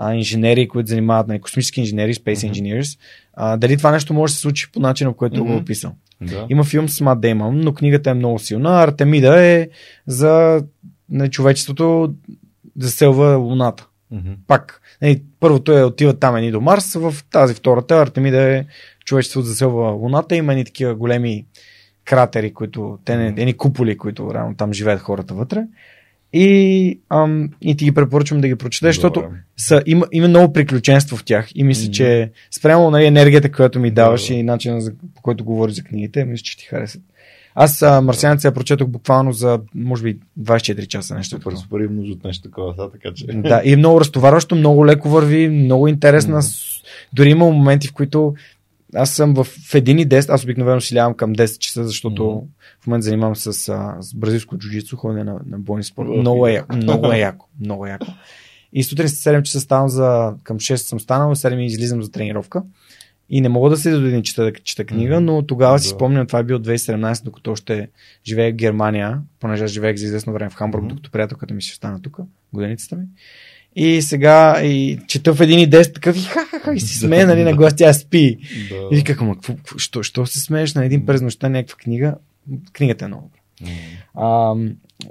[0.00, 2.98] а, инженери, които занимават, нали, космически инженери, Space Engineers,
[3.34, 5.62] а, дали това нещо може да се случи по начина, по който го е Мгм.
[5.62, 5.92] описал.
[6.20, 6.46] Да.
[6.50, 8.82] Има филм с Мат Деймън, но книгата е много силна.
[8.82, 9.68] Артемида е
[10.06, 10.62] за
[11.10, 12.14] нали, човечеството
[12.78, 13.86] заселва Луната.
[14.10, 14.32] Мгм.
[14.46, 14.80] Пак.
[15.02, 18.64] Нали, първото е отива там едни до Марс, в тази втората Артемида е
[19.04, 20.36] човечеството заселва Луната.
[20.36, 21.46] Има едни такива големи
[22.04, 25.64] кратери, които, те не, едни куполи, които реално там живеят хората вътре.
[26.32, 29.36] И, ам, и ти ги препоръчвам да ги прочетеш, защото Добре.
[29.56, 31.92] са, има, има много приключенство в тях и мисля, Мгм.
[31.92, 34.34] че спрямо нали, енергията, която ми Да, даваш да.
[34.34, 37.02] и начина за, по който говориш за книгите, мисля, че ти харесат.
[37.54, 41.36] Аз а, Марсианеца я прочетох буквално за, може би, 24 часа нещо.
[41.36, 43.26] Супер, супер им нужда от нещо такова, да, така че.
[43.26, 46.42] Да, и е много разтоварващо, много леко върви, много интересна.
[46.42, 46.68] С-
[47.12, 48.34] Дори има моменти, в които
[48.94, 52.24] аз съм в, в 1 и 10, аз обикновено си лявам към 10 часа, защото
[52.24, 52.46] Мгм.
[52.80, 56.08] в момента занимавам с, а, с бразилско джуджицу, ходене на, на бойни спорт.
[56.08, 56.76] Много е, яко.
[56.76, 58.06] много е яко, много е яко.
[58.72, 62.62] И сутрин с 7 часа ставам за, към 6 съм станал, 7 излизам за тренировка.
[63.30, 66.26] И не мога да се до един чета да чета книга, но тогава си спомням,
[66.26, 67.88] това е било 2017, докато още
[68.26, 70.88] живеех в Германия, понеже живеех за известно време в Хамбург, Мгм.
[70.88, 72.18] докато приятелката ми си остана тук,
[72.52, 73.04] годеницата ми.
[73.80, 77.44] И сега и чета в един и 10 такъв и ха-ха-ха и си смее, нали,
[77.44, 78.38] на глас, тя спи.
[78.70, 78.88] Да.
[78.92, 82.14] И виках, ама, какво, що, що се смееш на един през нощта някаква книга?
[82.72, 83.74] Книгата е много добра.
[84.14, 84.54] А,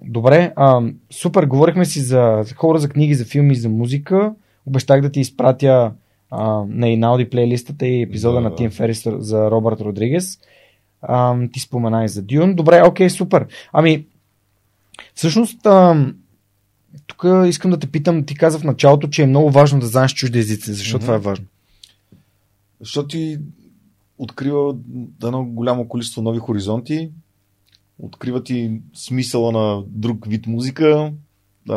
[0.04, 4.34] добре, а, супер, говорихме си за, за хора, за книги, за филми, за музика.
[4.66, 5.92] Обещах да ти изпратя
[6.32, 8.42] а, на Иналди плейлистата и епизода Да.
[8.42, 10.40] на Тим Ферис за Робърт Родригес.
[11.02, 12.54] А, ти спомена и за Дюн.
[12.54, 13.46] Добре, окей, супер.
[13.74, 14.06] Ами,
[15.16, 16.06] всъщност, а,
[17.08, 20.14] тук искам да те питам, ти каза в началото, че е много важно да знаеш
[20.14, 20.74] чужди езици.
[20.74, 21.06] Защо Мгм.
[21.06, 21.46] това е важно?
[22.80, 23.40] Защото ти
[24.18, 24.78] открива
[25.24, 27.12] едно голямо количество нови хоризонти,
[28.00, 31.14] открива ти смисъла на друг вид музика,
[31.70, 31.76] а,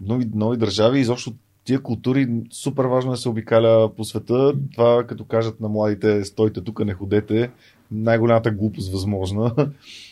[0.00, 1.34] нови, нови държави, изобщо
[1.66, 4.52] тия култури супер важно е да се обикаля по света.
[4.72, 7.50] Това като кажат на младите, стойте тук, не ходете,
[7.90, 9.54] най-голямата глупост възможна.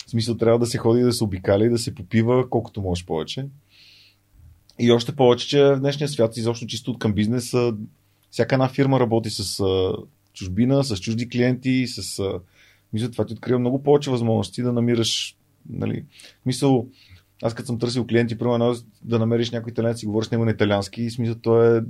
[0.07, 3.05] В смисъл трябва да се ходи да се обикаля и да се попива колкото можеш
[3.05, 3.47] повече.
[4.79, 7.55] И още повече, че в днешния свят, изобщо чисто от към бизнес,
[8.31, 9.65] всяка една фирма работи с
[10.33, 12.23] чужбина, с чужди клиенти, с...
[12.93, 15.37] Мисля, това ти открива много повече възможности да намираш...
[15.71, 16.05] Нали,
[16.47, 16.87] мисъл,
[17.43, 20.51] аз като съм търсил клиенти, примерно да намериш някой италианец и говориш с него на
[20.51, 21.83] италиански, и смисъл, то е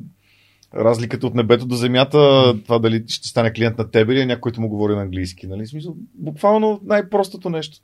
[0.74, 2.18] разликата от небето до земята,
[2.64, 5.47] това дали ще стане клиент на тебе или някой, който му говори на английски.
[5.47, 5.66] Нали?
[5.66, 7.78] Смисъл, буквално най-простото нещо.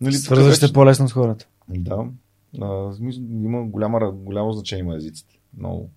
[0.00, 1.46] Нали, Свързваш вече- се по-лесно с хората.
[1.68, 2.04] да.
[2.60, 5.34] А, смисъл, има голяма, голямо значение има езиците.
[5.58, 5.90] Много.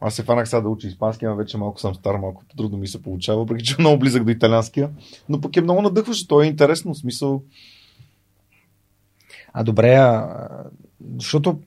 [0.00, 2.88] Аз се фанах сега да уча испански, ама вече малко съм стар, малко трудно ми
[2.88, 4.90] се получава, въпреки че е много близък до италианския.
[5.28, 7.42] Но пък е много надъхващо, то е интересно, в смисъл.
[9.58, 10.28] А добре, а,
[11.18, 11.58] защото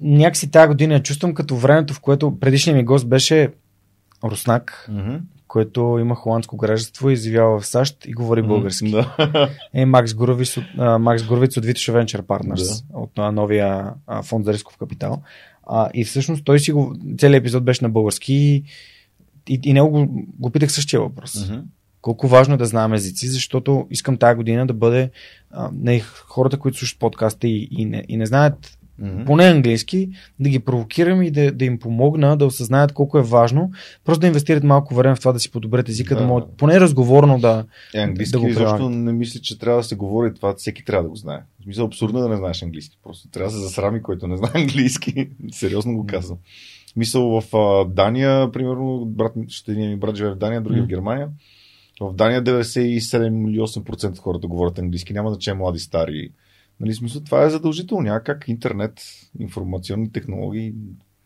[0.00, 3.52] някакси тази година чувствам като времето, в което предишният ми гост беше
[4.24, 5.16] Руснак, Мгм.
[5.48, 8.90] който има холандско гражданство, изживява в САЩ и говори български.
[8.90, 9.50] Да.
[9.74, 14.22] Е Макс Гуровиц от, а, Макс Гуровиц от Vitosh Venture Partners, от а, новия а,
[14.22, 15.22] фонд за рисков капитал.
[15.66, 18.34] А, и всъщност той си го, целият епизод беше на български
[19.48, 21.50] и, и, него го, го питах същия въпрос.
[21.50, 21.60] Мгм.
[22.06, 25.10] Колко важно е да знаем езици, защото искам тази година да бъде
[25.50, 29.24] а, не, хората, които слушат подкаста и, и, не, и не знаят Мгм.
[29.24, 33.70] поне английски, да ги провокирам и да, да им помогна да осъзнаят колко е важно,
[34.04, 36.26] просто да инвестират малко време в това да си подобрят езика, да, Да.
[36.26, 37.64] могат поне разговорно да...
[37.94, 38.90] Е, английски да го прилагат.
[38.90, 40.54] не мисля, че трябва да се говори това.
[40.54, 41.38] Всеки трябва да го знае.
[41.60, 42.98] В смисъл абсурдно е да не знаеш английски.
[43.02, 45.28] Просто трябва да се засрами, който не знае английски.
[45.52, 46.38] Сериозно го казвам.
[46.92, 50.82] В Мисъл в а, Дания, примерно, брат, ще един ми брат живее в Дания, другия
[50.82, 50.88] в М.
[50.88, 51.28] Германия.
[52.00, 55.12] В Дания 97 или 8% от хората говорят английски.
[55.12, 56.30] Няма значение млади, стари.
[56.80, 58.02] Нали, смисъл, това е задължително.
[58.02, 58.92] Няма как интернет,
[59.40, 60.72] информационни технологии.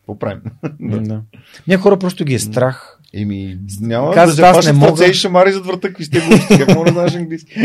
[0.01, 0.41] Какво правим?
[0.79, 1.21] Да.
[1.67, 2.97] Някои хора просто ги е страх.
[3.13, 5.05] Еми, няма Казват, да фащат не мога.
[5.05, 7.53] и шамари зад врата, какви сте глупости, как мога да знаеш английски?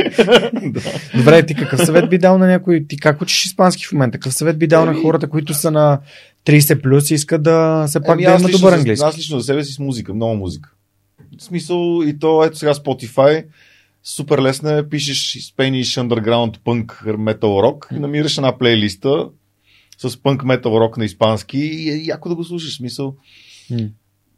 [0.64, 0.80] да.
[1.16, 2.84] Добре, ти какъв съвет би дал на някой?
[2.88, 4.18] Ти как учиш испански в момента?
[4.18, 5.98] Какъв съвет би дал на Еми- хората, които са на
[6.46, 9.04] 30 плюс и искат да се пак Ами да имат добър английски?
[9.04, 10.72] Аз лично за себе си с музика, много музика.
[11.38, 13.46] В смисъл и то, ето сега Spotify,
[14.02, 19.28] супер лесно е, пишеш Spanish Underground Punk Metal Rock и намираш една плейлиста
[19.98, 22.76] с Punk Metal Rock на испански и е яко да го слушаш.
[22.76, 23.16] Смисъл,
[23.70, 23.88] М.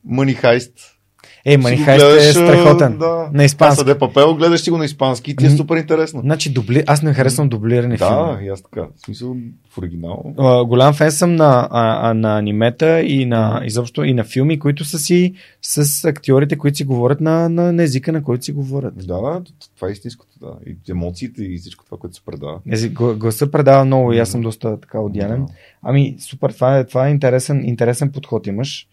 [0.09, 0.97] Money Heist.
[1.47, 2.99] Го Манихайст е страхотен.
[2.99, 3.30] Да.
[3.32, 3.78] На испански.
[3.78, 6.20] Каса де папел, гледаш си го на испански и ти е супер интересно.
[6.20, 6.84] Значи, дубли...
[6.86, 8.47] аз не харесвам дублирани Да, филми.
[8.47, 8.82] и аз така.
[8.97, 9.36] В смисъл,
[9.70, 10.34] в оригинал.
[10.39, 14.59] А, голям фен съм на, а, а, на анимета и на, изобщо, и на филми,
[14.59, 18.53] които са си с актьорите, които си говорят на, на, на езика, на който си
[18.53, 18.95] говорят.
[18.97, 19.43] Да, да,
[19.76, 20.53] това е истинското, да.
[20.66, 22.61] И емоциите и всичко това, което се предава.
[22.68, 25.45] Гла- гласа предава много и аз съм доста така отделен.
[25.47, 25.53] Да.
[25.82, 28.89] Ами, супер, това е, това е интересен, интересен подход имаш.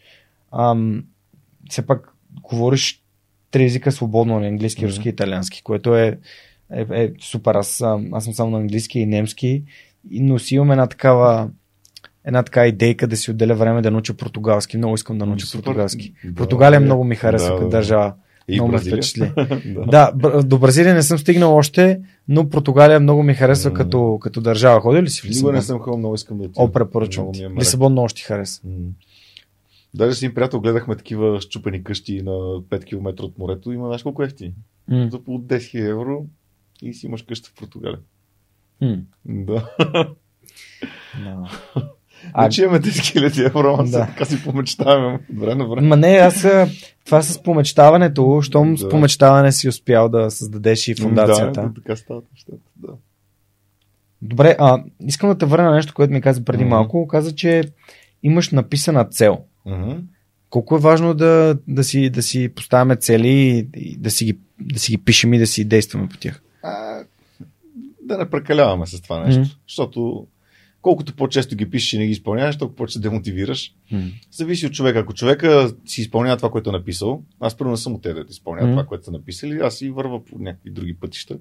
[0.60, 1.04] Ам,
[1.70, 3.02] все пак говориш
[3.52, 4.90] три езика свободно, на английски, Мгм.
[4.90, 6.18] руски и италиански, което е,
[6.74, 7.56] е, е супер.
[7.56, 9.64] Аз, аз съм само на английски и немски,
[10.12, 11.50] но си имам една такава
[12.26, 14.78] една така идейка да си отделя време да науча португалски.
[14.78, 15.64] Много искам да науча Супер.
[15.64, 16.14] португалски.
[16.26, 16.86] Да, Португалия да.
[16.86, 18.14] много ми харесва Да, като държава.
[18.48, 18.98] И много ме Бразилия.
[18.98, 19.32] впечатли.
[19.88, 20.12] да.
[20.12, 23.74] Да, до Бразилия не съм стигнал още, но Португалия много ми харесва М.
[23.74, 24.82] като, като държава.
[24.82, 25.54] Ходил ли си в Никога Лисабон?
[25.56, 26.62] не съм ходил, много искам да отида.
[26.62, 27.44] О, препоръчвам ти.
[27.44, 27.60] е мрак.
[27.60, 28.62] Лисабон много ще ти хареса.
[28.66, 28.72] М.
[29.96, 33.72] Даже с един приятел гледахме такива щупени къщи на 5 км от морето.
[33.72, 34.54] Има, знаеш колко ефти?
[34.88, 35.08] М.
[35.12, 36.26] За по 10 000 евро
[36.82, 38.00] и си имаш къща в Португалия.
[38.82, 38.98] М.
[39.26, 39.70] Да.
[41.24, 41.50] Да.
[41.76, 41.82] А,
[42.34, 44.06] А- значи имаме 10 000 евро, ама Да.
[44.06, 45.88] така си помечтаваме време на време.
[45.88, 46.68] Ма не, аз а,
[47.06, 48.78] това с помечтаването, щом Да.
[48.78, 51.62] с помечтаване си успял да създадеш и фундацията.
[51.62, 52.58] Да, да, така стават нещата.
[52.76, 52.94] Да.
[54.22, 56.70] Добре, а, искам да те върна на нещо, което ми каза преди Мгм.
[56.70, 57.08] малко.
[57.08, 57.64] Каза, че
[58.24, 59.44] имаш написана цел.
[59.66, 59.92] Мгм.
[60.50, 64.80] Колко е важно да, да, си, да си поставяме цели и, да, си ги, да
[64.80, 66.42] си ги пишем и да си действаме по тях.
[66.64, 67.04] А,
[68.02, 69.42] да не прекаляваме с това нещо.
[69.42, 69.50] Мгм.
[69.68, 70.28] Защото
[70.82, 73.74] колкото по-често ги пишеш и не ги изпълняваш, толкова повече се демотивираш.
[74.32, 75.00] Зависи от човека.
[75.00, 78.26] Ако човека си изпълнява това, което е написал, аз първо не съм от те да
[78.30, 78.74] изпълнява Мгм.
[78.76, 81.38] това, което са написали, аз си върва по някакви други пътища.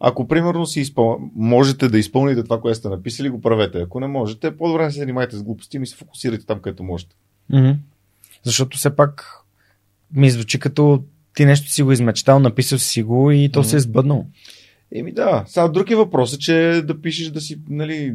[0.00, 1.18] Ако, примерно, си изпъл...
[1.34, 3.80] можете да изпълните това, което сте написали, го правете.
[3.80, 7.16] Ако не можете, по-добре не се занимайте с глупости и се фокусирайте там, където можете.
[7.52, 7.70] Мгм.
[8.44, 9.34] Защото все пак
[10.12, 11.02] ми звучи като
[11.34, 13.68] ти нещо си го измечтал, написал си го и то Мгм.
[13.68, 14.26] се е сбъднало.
[14.94, 18.14] Еми да, сега друг е въпрос е, че да пишеш да си, нали,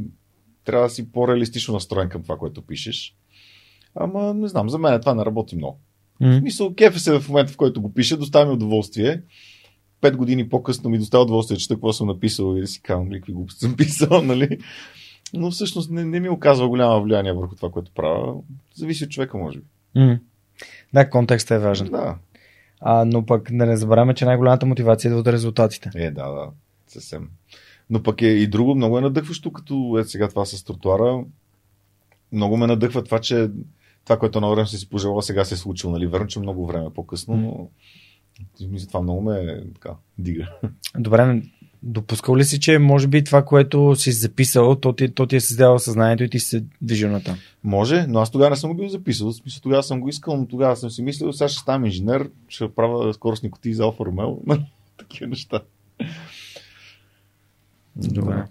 [0.66, 3.16] трябва да си по-реалистично настроен към това, което пишеш.
[3.96, 5.80] Ама не знам, за мен това не работи много.
[6.20, 6.32] М.
[6.32, 9.22] В смисъл, кефе се в момента, в който го пиша, доставя ми удоволствие.
[10.02, 13.20] Пет години по-късно ми доставя удоволствие, че какво съм написал и да си казвам, нали,
[13.20, 14.58] какви глупости съм писал, нали.
[15.34, 18.36] Но всъщност не, не ми оказва голямо влияние върху това, което правя.
[18.76, 19.66] Зависи от човека, може би.
[19.96, 20.20] М.
[20.94, 21.88] Да, контекстът е важен.
[21.88, 22.16] Да.
[22.82, 25.92] А, но пък да не забравяме, че най-голямата мотивация идва от резултатите.
[25.96, 26.50] Е, да, да.
[26.88, 27.30] Съвсем.
[27.90, 31.24] Но пък е и друго, много е надъхващо, като е сега това с тротуара.
[32.32, 33.50] Много ме надъхва това, че
[34.04, 35.94] това, което на време се си пожелал, сега се е случило.
[35.94, 36.08] Нали?
[36.08, 37.70] Верно, че много време по-късно, но
[38.68, 40.50] мисля, това много ме така, дига.
[40.98, 41.42] Добре,
[41.84, 45.42] допускал ли си, че може би това, което си записал, то ти, то ти е
[45.42, 47.38] създавало съзнанието и ти се движил на там?
[47.64, 49.28] Може, но аз тогава не съм го бил записал.
[49.28, 52.30] В смисъл, тогава съм го искал, но тогава съм си мислил, сега ще ставам инженер,
[52.48, 54.58] ще правя скоростни кутии за Алфа Ромео.
[54.98, 55.62] Такива неща.
[57.96, 58.46] Добре.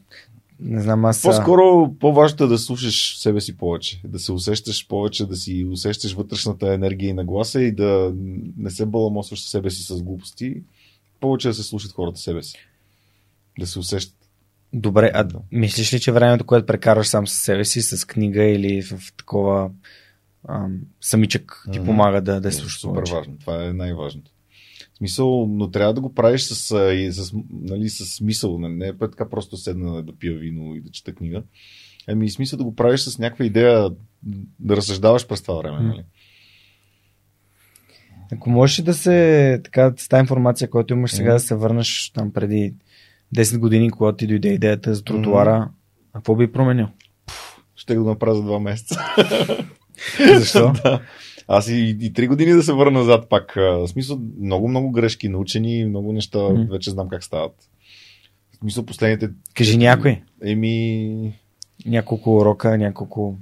[0.61, 1.22] Не знам, аз...
[1.22, 6.14] По-скоро по-важното е да слушаш себе си повече, да се усещаш повече, да си усещаш
[6.14, 8.12] вътрешната енергия и нагласа и да
[8.57, 10.62] не се баламосваш себе си с глупости.
[11.20, 12.59] Повече да се слушат хората себе си.
[13.59, 14.16] Да се усещат.
[14.72, 18.82] Добре, а мислиш ли, че времето, което прекарваш сам със себе си, с книга или
[18.82, 19.70] в такова
[20.48, 23.38] ам, самичък ти помага да, да Е, слушаш Супер важно.
[23.38, 24.30] Това е най-важното.
[24.94, 26.55] В смисъл, но трябва да го правиш с,
[27.12, 28.59] с, нали, с смисъл.
[28.59, 31.42] нали, Не е така просто седна да пия вино и да чета книга.
[32.09, 33.90] Ами смисъл да го правиш с някаква идея
[34.61, 35.80] да разсъждаваш през това време.
[35.80, 36.05] Нали?
[38.32, 42.32] Ако можеш да се, така, с тази информация, която имаш сега, да се върнеш там
[42.32, 42.74] преди
[43.37, 45.70] 10 години, когато ти дойде идеята за тротуара,
[46.12, 46.87] а какво би променил?
[47.76, 49.01] Ще го направя за два месеца.
[50.39, 50.72] Защо?
[50.85, 51.01] да.
[51.49, 53.53] Аз и, и три години да се върна назад пак.
[53.57, 56.72] В смисъл, много, много грешки научени, много неща Мгм.
[56.72, 57.55] вече знам как стават.
[58.53, 59.30] В смисъл, последните...
[59.55, 60.22] Кажи някой.
[60.45, 61.33] Еми,
[61.87, 63.37] Няколко урока, няколко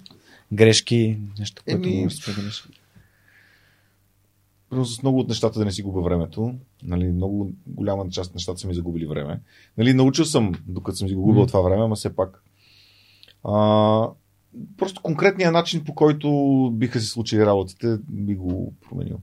[0.53, 2.69] грешки, нещо, което Еми, споделиш.
[4.73, 6.55] С много от нещата да не си губя времето.
[6.83, 9.41] Нали, много голяма част от нещата са ми загубили време.
[9.79, 11.49] Нали, научил съм, докато съм си го губил Мгм.
[11.49, 12.43] това време, ама все пак.
[13.45, 14.09] А,
[14.77, 19.19] просто конкретният начин, по който биха се случили работите, би го променил.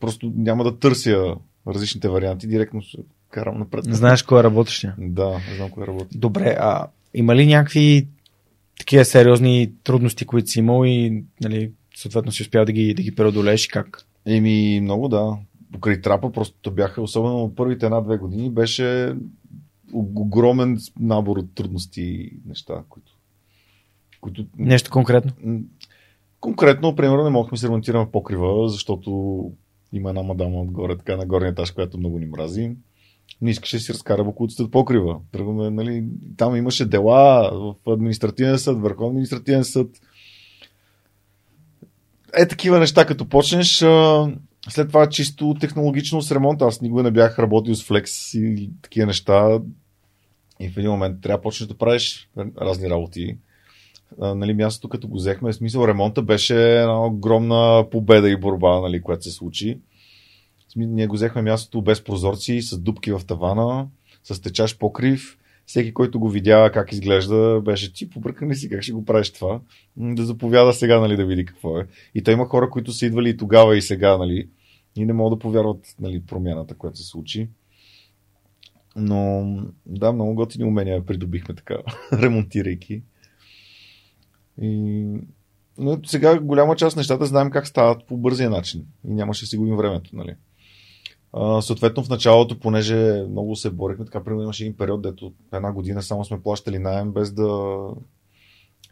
[0.00, 1.34] Просто няма да търся
[1.66, 2.98] различните варианти, директно ще
[3.30, 3.84] карам напред.
[3.88, 4.94] Знаеш кой е работещия?
[4.98, 6.18] Да, знам кой работи.
[6.18, 8.08] Добре, а има ли някакви
[8.78, 13.14] такива сериозни трудности, които си имал и нали, съответно си успял да ги, да ги
[13.14, 14.06] преодолееш как?
[14.26, 15.38] Еми, много да.
[15.72, 19.16] Покрай трапа просто бяха, особено първите една-две години, беше
[19.94, 23.12] огромен набор от трудности и неща, които,
[24.20, 25.32] които Нещо конкретно?
[26.40, 29.42] Конкретно, примерно, не можехме да се ремонтираме в покрива, защото
[29.92, 32.76] има една мадама отгоре, така на горния етаж, която много ни мрази.
[33.42, 35.20] Не искаше да си разкара бокуците от покрива.
[35.32, 36.04] Тръгваме, нали,
[36.36, 39.90] там имаше дела в административен съд, върховен административен съд.
[42.36, 44.28] Е, такива неща, като почнеш, а,
[44.68, 46.64] след това чисто технологично с ремонта.
[46.64, 49.60] Аз никога не бях работил с флекс и такива неща.
[50.60, 52.28] И в един момент трябва да почнеш да правиш
[52.60, 53.36] разни работи
[54.20, 58.80] а, нали, мястото, като го взехме, в смисъл ремонта беше една огромна победа и борба,
[58.80, 59.78] нали, която се случи.
[60.76, 63.88] Ние го взехме мястото без прозорци, с дупки в тавана,
[64.24, 65.38] с течаш покрив.
[65.70, 69.60] Всеки, който го видя как изглежда, беше ти побъркани си, как ще го правиш това.
[69.96, 71.86] Да заповяда сега, нали, да види какво е.
[72.14, 74.48] И той има хора, които са идвали и тогава и сега, нали,
[74.96, 77.48] и не могат да повярват, нали, промяната, която се случи.
[78.96, 79.46] Но,
[79.86, 81.76] да, много готини умения придобихме така,
[82.12, 83.02] ремонтирайки.
[84.62, 85.04] И...
[85.78, 88.86] Но сега голяма част от нещата знаем как стават по бързия начин.
[89.08, 90.34] И нямаше да си губим времето, нали?
[91.60, 96.02] Съответно в началото, понеже много се борихме, така примерно имаше един период, дето една година
[96.02, 97.78] само сме плащали найем без да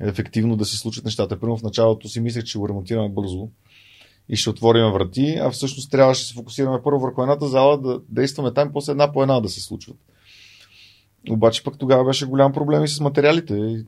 [0.00, 1.40] ефективно да се случат нещата.
[1.40, 3.48] Примерно в началото си мислех, че го ремонтираме бързо
[4.28, 8.00] и ще отворим врати, а всъщност трябваше да се фокусираме първо върху едната зала, да
[8.08, 9.96] действаме там, после една по една да се случват.
[11.30, 13.84] Обаче пък тогава беше голям проблем и с материалите.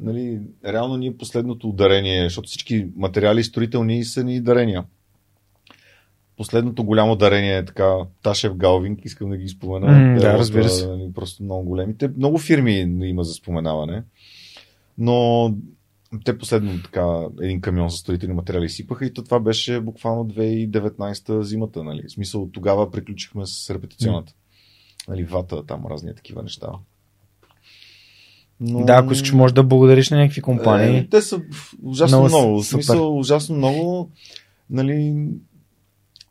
[0.00, 4.84] Нали, реално ние последното ударение, защото всички материали строителни са ни дарения.
[6.36, 10.18] Последното голямо дарение е така Ташев Галвинг, искам да ги спомена.
[10.18, 10.86] Те да, разбира се.
[10.86, 11.96] Нали, просто много големи.
[11.98, 14.02] Те, много фирми има за споменаване.
[14.98, 15.54] Но
[16.24, 21.40] те последно така един камион за строителни материали сипаха и то това беше буквално 2019
[21.40, 21.84] зимата.
[21.84, 22.02] Нали?
[22.08, 24.32] В смисъл тогава приключихме с репетиционната.
[25.08, 26.68] Нали, вата, там разни такива неща.
[28.60, 28.84] Но...
[28.84, 30.98] Да, ако искаш, можеш да благодариш на някакви компании.
[30.98, 31.42] Е, те са
[31.82, 32.62] ужасно Много много.
[32.62, 34.10] В смисъл, ужасно много.
[34.70, 35.26] Нали,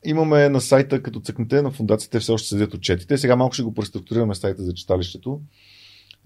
[0.06, 3.18] имаме на сайта, като цъкнете на фундацията, все още седят отчетите.
[3.18, 5.42] Сега малко ще го преструктурираме сайта за читалището.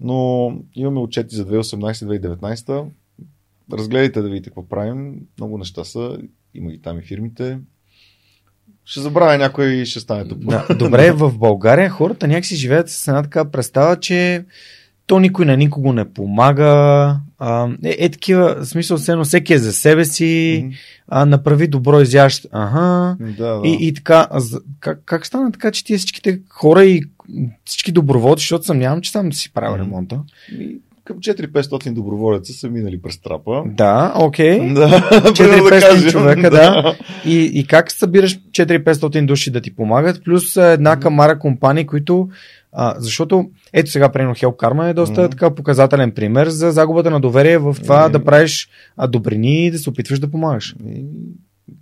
[0.00, 2.86] Но имаме отчети за 2018-2019.
[3.72, 5.20] Разгледайте да видите какво правим.
[5.38, 6.18] Много неща са.
[6.54, 7.58] Има и там и фирмите.
[8.84, 10.38] Ще забравя някой и ще стане тук.
[10.38, 14.44] Да, добре, в България хората някакси живеят с една така представа, че
[15.06, 16.64] то никой на никого не помага.
[17.38, 20.74] А, е, е такива, в смисъл, все едно всеки е за себе си, Мгм.
[21.08, 22.46] а, направи добро изящ.
[22.52, 23.16] Ага.
[23.20, 23.68] Да, да.
[23.68, 24.40] И, и така, а
[24.80, 27.02] как, как стана така, че тия всичките хора и
[27.64, 29.82] всички доброволци, защото съмнявам, че там да си правил Мгм.
[29.84, 30.20] ремонта.
[30.52, 33.62] И към 4-500 доброволеца са минали през трапа.
[33.66, 34.58] Да, окей.
[34.74, 36.10] Да, 400 примерно да кажем.
[36.10, 36.96] човека, да.
[37.24, 42.28] И, и как събираш 4-500 души да ти помагат, плюс една камара компании, които.
[42.78, 45.30] А, защото, ето сега, примерно, Help Karma е доста Мгм.
[45.30, 48.08] така показателен пример за загубата на доверие в това Е.
[48.08, 48.68] да правиш
[49.08, 50.76] добрини и да се опитваш да помагаш.
[50.88, 51.04] И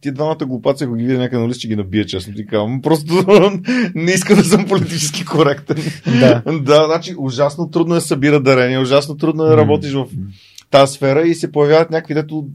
[0.00, 2.82] Ти двамата глупаци, ако ги видя някъде на ще ги набия, честно ти казвам.
[2.82, 3.14] Просто
[3.94, 5.76] не искам да съм политически коректен.
[6.20, 6.42] Да.
[6.60, 10.06] да, значи ужасно трудно е събира дарения, ужасно трудно е да работиш в
[10.70, 12.46] тази сфера и се появяват някакви, дето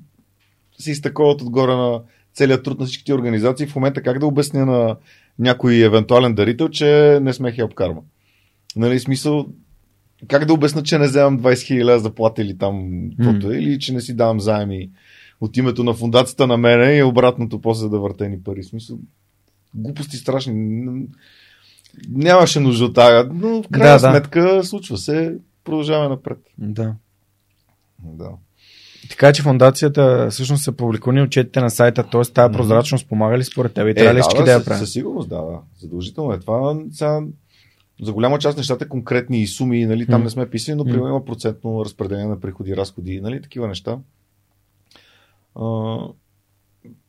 [0.80, 2.02] се изтъковат отгоре на
[2.34, 3.68] целият труд на всичките организации.
[3.68, 4.96] В момента как да обясня на
[5.40, 8.00] някой евентуален дарител, че не сме Help Karma.
[8.76, 9.46] Нали, смисъл,
[10.28, 13.94] как да обясна, че не вземам 20 хиляди заплата или там каквото е, или че
[13.94, 14.90] не си давам заеми
[15.42, 18.64] от името на фундацията на мене и обратното после да въртени пари.
[18.64, 18.98] Смисъл,
[19.74, 20.56] глупости страшни.
[22.10, 24.12] Нямаше нужда от тая, но в крайна Да, да.
[24.12, 26.38] сметка случва се, продължаваме напред.
[26.58, 26.96] Да.
[28.04, 28.30] Да.
[29.10, 32.22] Така че фундацията всъщност са публикувани отчетите на сайта, т.е.
[32.22, 33.88] тази прозрачност помага ли според теб?
[33.88, 34.80] И трябва ли всички да, я със, правят?
[34.80, 35.60] със сигурност, да, да.
[35.80, 36.40] Задължително е.
[36.40, 37.22] Това сега,
[38.02, 41.86] за голяма част нещата конкретни суми, нали, там не сме писали, но примерно има процентно
[41.86, 44.00] разпределение на приходи и разходи, нали, такива неща.
[45.56, 45.62] А,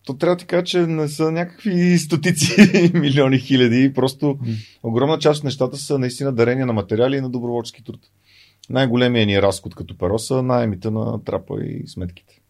[0.07, 4.39] то трябва да ти кажа, че не са някакви стотици милиони хиляди, просто
[4.83, 8.01] огромна част от нещата са наистина дарения на материали и на доброволчески труд.
[8.71, 12.41] Най-големият ни разход като перо са найемите на трапа и сметките.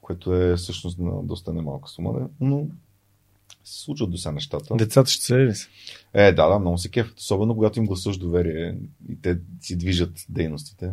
[0.00, 2.66] Което е всъщност на доста немалка сума, но
[3.64, 4.76] се случват до сега нещата.
[4.76, 5.68] Децата ще се ли са?
[6.14, 7.18] Е, да, да, много се кефят.
[7.18, 8.78] Особено когато им гласуваш доверие
[9.08, 10.90] и те си движат дейностите.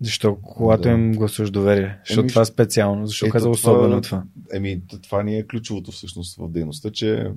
[0.00, 0.36] Защо?
[0.36, 0.90] Когато Да.
[0.90, 1.98] им гласуваш доверие.
[2.00, 3.06] Защото Еми, това е специално.
[3.06, 4.24] Защо ето каза това- особено това?
[4.52, 7.30] Еми, това ни е ключовото всъщност в дейността, че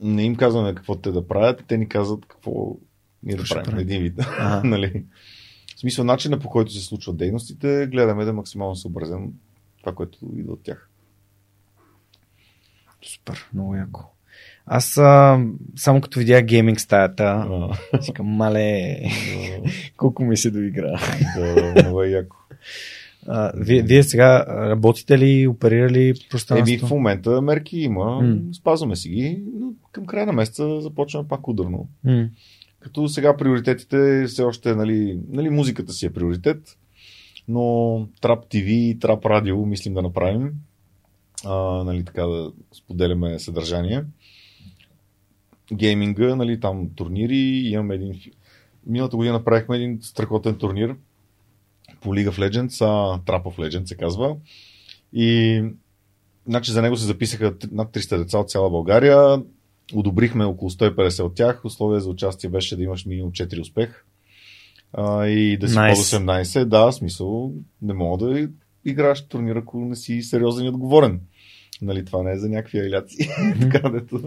[0.00, 2.76] не им казваме какво те да правят, те ни казват какво
[3.22, 3.64] ние да правим.
[3.64, 3.80] правим.
[3.80, 4.18] Един вид.
[4.64, 5.04] Нали?
[5.76, 9.32] В смисъл, начина по който се случват дейностите, гледаме да е максимално съобразен
[9.78, 10.90] това, което идва от тях.
[13.04, 14.04] Супер, много яко.
[14.66, 15.40] Аз а,
[15.76, 17.46] само като видях гейминг стаята,
[18.00, 18.96] си към мале,
[19.96, 21.00] колко ми се доигра.
[21.36, 22.36] да, много е яко.
[23.28, 26.86] А, вие, вие сега работите ли, оперирали Еми, пространството?
[26.86, 28.38] в момента мерки има, М.
[28.52, 31.88] спазваме си ги, но към края на месеца започваме пак ударно.
[32.04, 32.28] М.
[32.80, 36.76] Като сега приоритетите все още, нали, нали музиката си е приоритет,
[37.48, 40.50] но Трап ТВ и Трап Радио мислим да направим.
[41.44, 41.54] А,
[41.84, 44.04] нали, така да споделяме съдържание.
[45.72, 48.20] Гейминга, нали, там турнири, имаме един...
[48.86, 50.96] Миналата година направихме един страхотен турнир
[52.00, 54.36] по League of Legends, а, Trap of Legends се казва.
[55.12, 55.62] И
[56.46, 59.42] значи за него се записаха над 300 деца от цяла България.
[59.94, 61.64] Одобрихме около 150 от тях.
[61.64, 64.04] Условие за участие беше да имаш минимум 4 успех.
[64.92, 65.94] А, и да си Nice.
[65.94, 66.64] под 18.
[66.64, 67.52] Да, смисъл,
[67.82, 68.48] не мога да
[68.84, 71.20] играеш турнир, ако не си сериозен и отговорен.
[71.82, 74.20] Нали, това не е за някакви айляци, така дето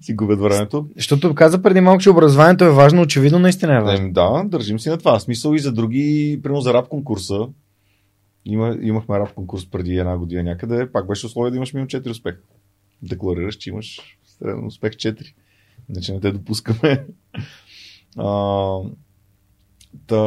[0.00, 0.88] си губят времето.
[0.96, 4.12] Защото каза преди малко, че образованието е важно, очевидно наистина е важно.
[4.12, 5.20] Да, държим си на това.
[5.20, 7.48] Смисъл и за други, примерно за рап конкурса.
[8.44, 10.92] Има, имахме рап конкурс преди една година някъде.
[10.92, 12.34] Пак беше условие да имаш минимум 4 успех.
[13.02, 15.34] Декларираш, че имаш среден успех 4.
[15.90, 17.06] Иначе не те допускаме.
[18.16, 18.78] А,
[20.06, 20.18] та,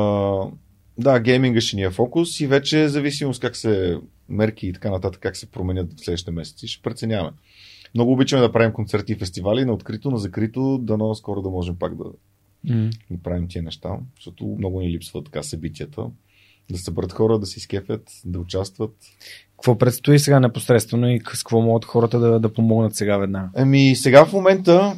[0.98, 4.00] да, гейминга ще ни е фокус и вече зависимост как се
[4.30, 7.32] мерки и така нататък, как се променят в следващите месеци, ще преценяваме.
[7.96, 11.76] Много обичаме да правим концерти и фестивали на открито, на закрито, дано скоро да можем
[11.76, 12.04] пак да,
[12.64, 12.90] М.
[13.12, 16.06] и правим тия неща, защото много ни липсват така събитията.
[16.72, 18.96] Да съберат хора, да се изкефят, да участват.
[19.52, 23.50] Какво предстои сега непосредствено и с какво могат хората да, да помогнат сега веднага?
[23.56, 24.96] Еми, сега в момента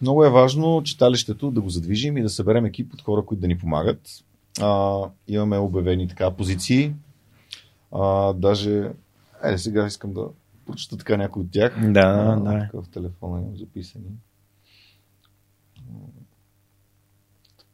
[0.00, 3.48] много е важно читалището да го задвижим и да съберем екип от хора, които да
[3.48, 4.00] ни помагат.
[4.60, 6.92] А, имаме обявени така позиции.
[7.92, 8.90] А, даже,
[9.44, 10.28] е, сега искам да
[10.66, 11.92] прочета така някой от тях.
[11.92, 12.68] Да, а, да.
[12.72, 14.04] Тук в телефона имам записани.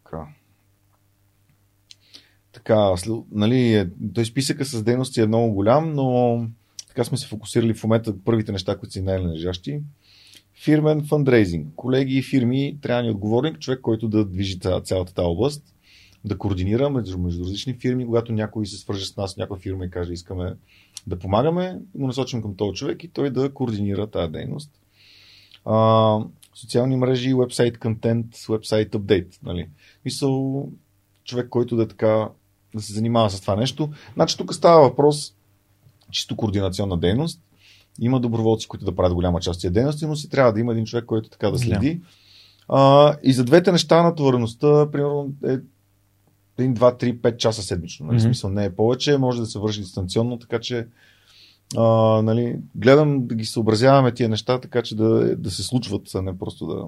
[0.05, 0.27] Така.
[2.53, 2.95] Така,
[3.31, 6.47] нали, е, той списъка с дейности е много голям, но
[6.89, 9.81] така сме се фокусирали в момента първите неща, които са ни най-належащи.
[10.65, 11.75] Фирмен фандрейзинг.
[11.77, 15.74] Колеги и фирми трябва да ни отговорник, човек, който да движи ця- цялата тази област,
[16.25, 19.91] да координира между, между различни фирми, когато някой се свърже с нас, някоя фирма и
[19.91, 20.57] каже искаме
[21.07, 24.71] да помагаме, го насочим към този човек и той да координира тази дейност.
[25.65, 26.19] А,
[26.55, 29.39] социални мрежи, вебсайт контент, вебсайт апдейт.
[29.43, 29.69] Нали?
[30.05, 30.69] Мисъл,
[31.25, 32.29] човек, който да е така
[32.75, 33.91] да се занимава с това нещо.
[34.15, 35.35] Значи тук става въпрос
[36.11, 37.41] чисто координационна дейност.
[38.01, 40.85] Има доброволци, които да правят голяма част от дейности, но си трябва да има един
[40.85, 42.01] човек, който така да следи.
[42.69, 45.59] А, и за двете неща натовареността, примерно, е
[46.59, 48.07] 1, 2, 3, 5 часа седмично.
[48.07, 48.19] Нали?
[48.19, 48.25] Mm-hmm.
[48.25, 50.87] Смисъл не е повече, може да се върши дистанционно, така че
[51.77, 51.83] а,
[52.23, 56.39] нали, гледам да ги съобразяваме тия неща, така че да, да се случват, а не
[56.39, 56.83] просто да...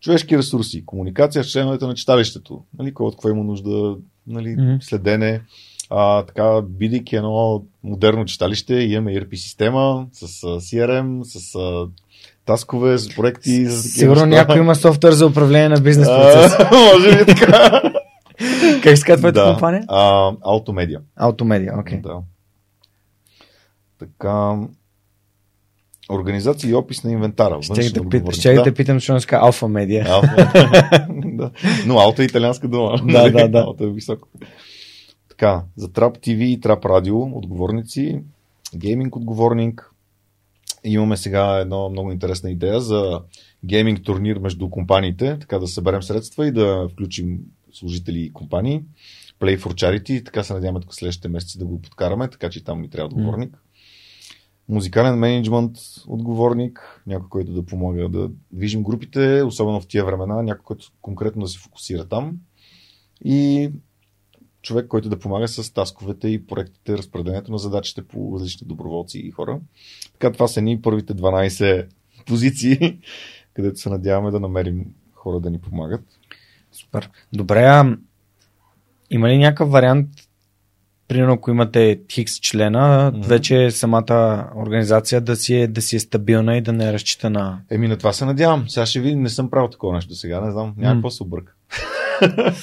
[0.00, 3.96] Човешки ресурси, комуникация с членовете на читалището, нали, кой от какво има нужда,
[4.26, 4.76] нали, Мгм.
[4.80, 5.40] следене.
[5.90, 11.86] А, така, бидейки едно модерно читалище, имаме ERP система с а, CRM, с а,
[12.46, 13.66] таскове, с проекти.
[13.66, 16.68] С Сигурно някой има софтуер за управление на бизнес А, процеса.
[16.72, 17.82] Може би така.
[18.82, 19.52] Как се казва твоята да.
[19.52, 19.84] компания?
[19.88, 21.80] А, Automedia.
[21.80, 22.00] Окей.
[22.00, 22.22] Да.
[23.98, 24.56] Така.
[26.10, 27.54] Организация и опис на инвентара.
[27.68, 28.62] Външен да, пит, щях Да.
[28.62, 30.04] да питам, защо не ска Алфа Медиа.
[31.24, 31.50] Да.
[31.86, 33.00] Но алто е италианска дума.
[33.12, 33.58] Да, да, да.
[33.58, 34.28] Алто е високо.
[35.28, 38.20] Така, за Trap TV и Trap Radio отговорници,
[38.76, 39.90] гейминг отговорник.
[40.84, 43.20] Имаме сега една много интересна идея за
[43.64, 47.38] гейминг турнир между компаниите, така да съберем средства и да включим
[47.72, 48.82] служители и компании.
[49.40, 52.80] Play for Charity, така се надяваме тук следващите месеци да го подкараме, така че там
[52.80, 53.58] ми трябва отговорник.
[54.68, 55.76] Музикален менеджмент
[56.06, 61.42] отговорник, някой, който да помага да движим групите, особено в тия времена, някой, който конкретно
[61.42, 62.38] да се фокусира там.
[63.24, 63.70] И
[64.62, 69.30] човек, който да помага с тасковете и проектите, разпределението на задачите по различни доброволци и
[69.30, 69.60] хора.
[70.12, 71.86] Така това са ни първите 12
[72.26, 72.98] позиции,
[73.54, 76.19] където се надяваме да намерим хора да ни помагат.
[76.72, 77.10] Супер.
[77.32, 77.96] Добре, а
[79.10, 80.08] има ли някакъв вариант,
[81.08, 83.26] примерно ако имате хикс члена, mm-hmm.
[83.26, 87.60] вече самата организация да си, е, да си е стабилна и да не разчита на...
[87.70, 88.68] Еми на това се надявам.
[88.68, 91.16] Сега ще видим, не съм правил такова нещо сега, не знам, няма какво mm.
[91.16, 91.54] се обърка.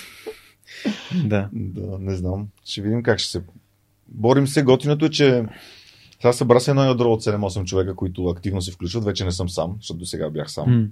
[1.25, 1.49] да.
[1.53, 1.99] да.
[1.99, 2.47] Не знам.
[2.65, 3.43] Ще видим как ще се...
[4.07, 4.63] Борим се.
[4.63, 5.45] Готиното е, че
[6.21, 9.03] сега събра се едно ядро от 7-8 човека, които активно се включват.
[9.03, 10.65] Вече не съм сам, защото до сега бях сам.
[10.67, 10.89] Mm.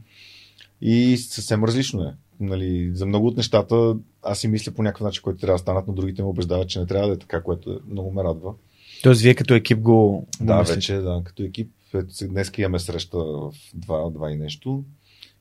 [0.82, 2.14] И съвсем различно е.
[2.40, 5.88] Нали, за много от нещата аз си мисля по някакъв начин, който трябва да станат,
[5.88, 8.54] но другите ме убеждават, че не трябва да е така, което много ме радва.
[9.04, 10.28] Тоест, вие като екип го.
[10.42, 11.72] Да, вече, да, като екип.
[12.22, 14.84] Днес имаме среща в 2, и нещо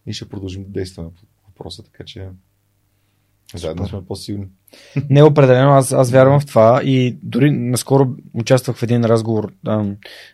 [0.07, 2.29] и ще продължим да действаме по въпроса, така че
[3.55, 4.47] заедно сме по-силни.
[5.11, 9.85] Не, определено, аз, аз вярвам в това и дори наскоро участвах в един разговор а,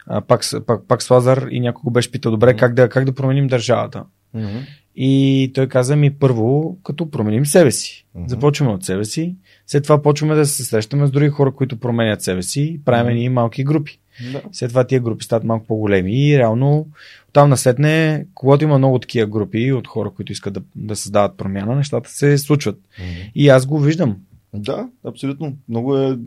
[0.06, 3.04] а, пак, пак, пак с Лазар и някой го беше питал, добре, как да, как
[3.04, 4.04] да променим държавата?
[4.36, 4.66] Mm-hmm.
[4.96, 8.06] И той каза ми първо, като променим себе си.
[8.16, 8.28] Mm-hmm.
[8.28, 9.34] Започваме от себе си,
[9.66, 13.24] след това почваме да се срещаме с други хора, които променят себе си, правим mm-hmm.
[13.24, 13.98] и малки групи.
[14.32, 14.42] Да.
[14.52, 16.86] След това тия групи стават малко по-големи и реално
[17.32, 21.76] там насетне, когато има много такива групи от хора, които искат да, да създават промяна,
[21.76, 22.76] нещата се случват.
[22.76, 23.32] Mm-hmm.
[23.34, 24.16] И аз го виждам.
[24.54, 25.56] Да, абсолютно.
[25.68, 26.18] Много е.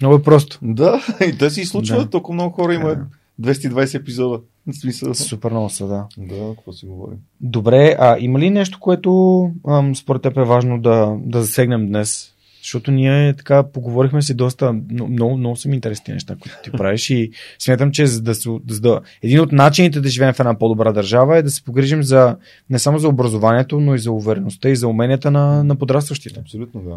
[0.00, 0.58] Много е просто.
[0.62, 1.96] Да, и те си случва.
[1.96, 2.10] Да.
[2.10, 2.94] Толкова много хора има.
[2.94, 3.52] Да.
[3.54, 4.40] 220 епизода.
[4.80, 5.14] Смисъл.
[5.14, 6.06] Супер много са, да.
[6.18, 7.18] Да, какво си говорим.
[7.40, 12.34] Добре, а има ли нещо, което ам, според теб е важно да, да засегнем днес?
[12.62, 17.10] Защото ние така поговорихме си доста, много, много са ми интересни неща, които ти правиш
[17.10, 20.92] и смятам, че за да, за да, един от начините да живеем в една по-добра
[20.92, 22.36] държава е да се погрижим за,
[22.70, 26.40] не само за образованието, но и за увереността и за уменията на, на подрастващите.
[26.40, 26.96] Абсолютно, да.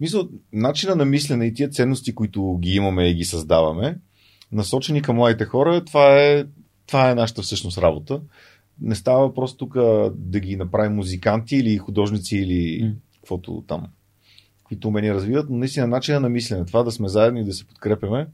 [0.00, 3.96] Мисля, начина на мислене и тия ценности, които ги имаме и ги създаваме,
[4.52, 6.44] насочени към младите хора, това е,
[6.90, 8.20] това е нашата всъщност работа.
[8.80, 9.74] Не става въпрос тук
[10.14, 12.94] да ги направим музиканти или художници или mm.
[13.14, 13.86] каквото там,
[14.64, 17.66] които умения развиват, но наистина начина на мислене, това да сме заедно и да се
[17.66, 18.26] подкрепяме,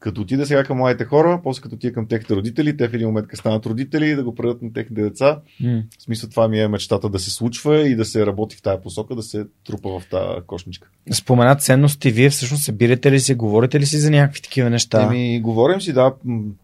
[0.00, 3.06] като отиде сега към младите хора, после като отиде към техните родители, те в един
[3.06, 5.40] момент станат родители и да го предадат на техните деца.
[5.62, 5.82] Mm.
[5.98, 8.82] В смисъл това ми е мечтата да се случва и да се работи в тая
[8.82, 10.88] посока, да се трупа в тази кошничка.
[11.12, 15.02] Споменат ценности, вие всъщност събирате ли си, говорите ли си за някакви такива неща?
[15.02, 16.14] Еми, говорим си, да,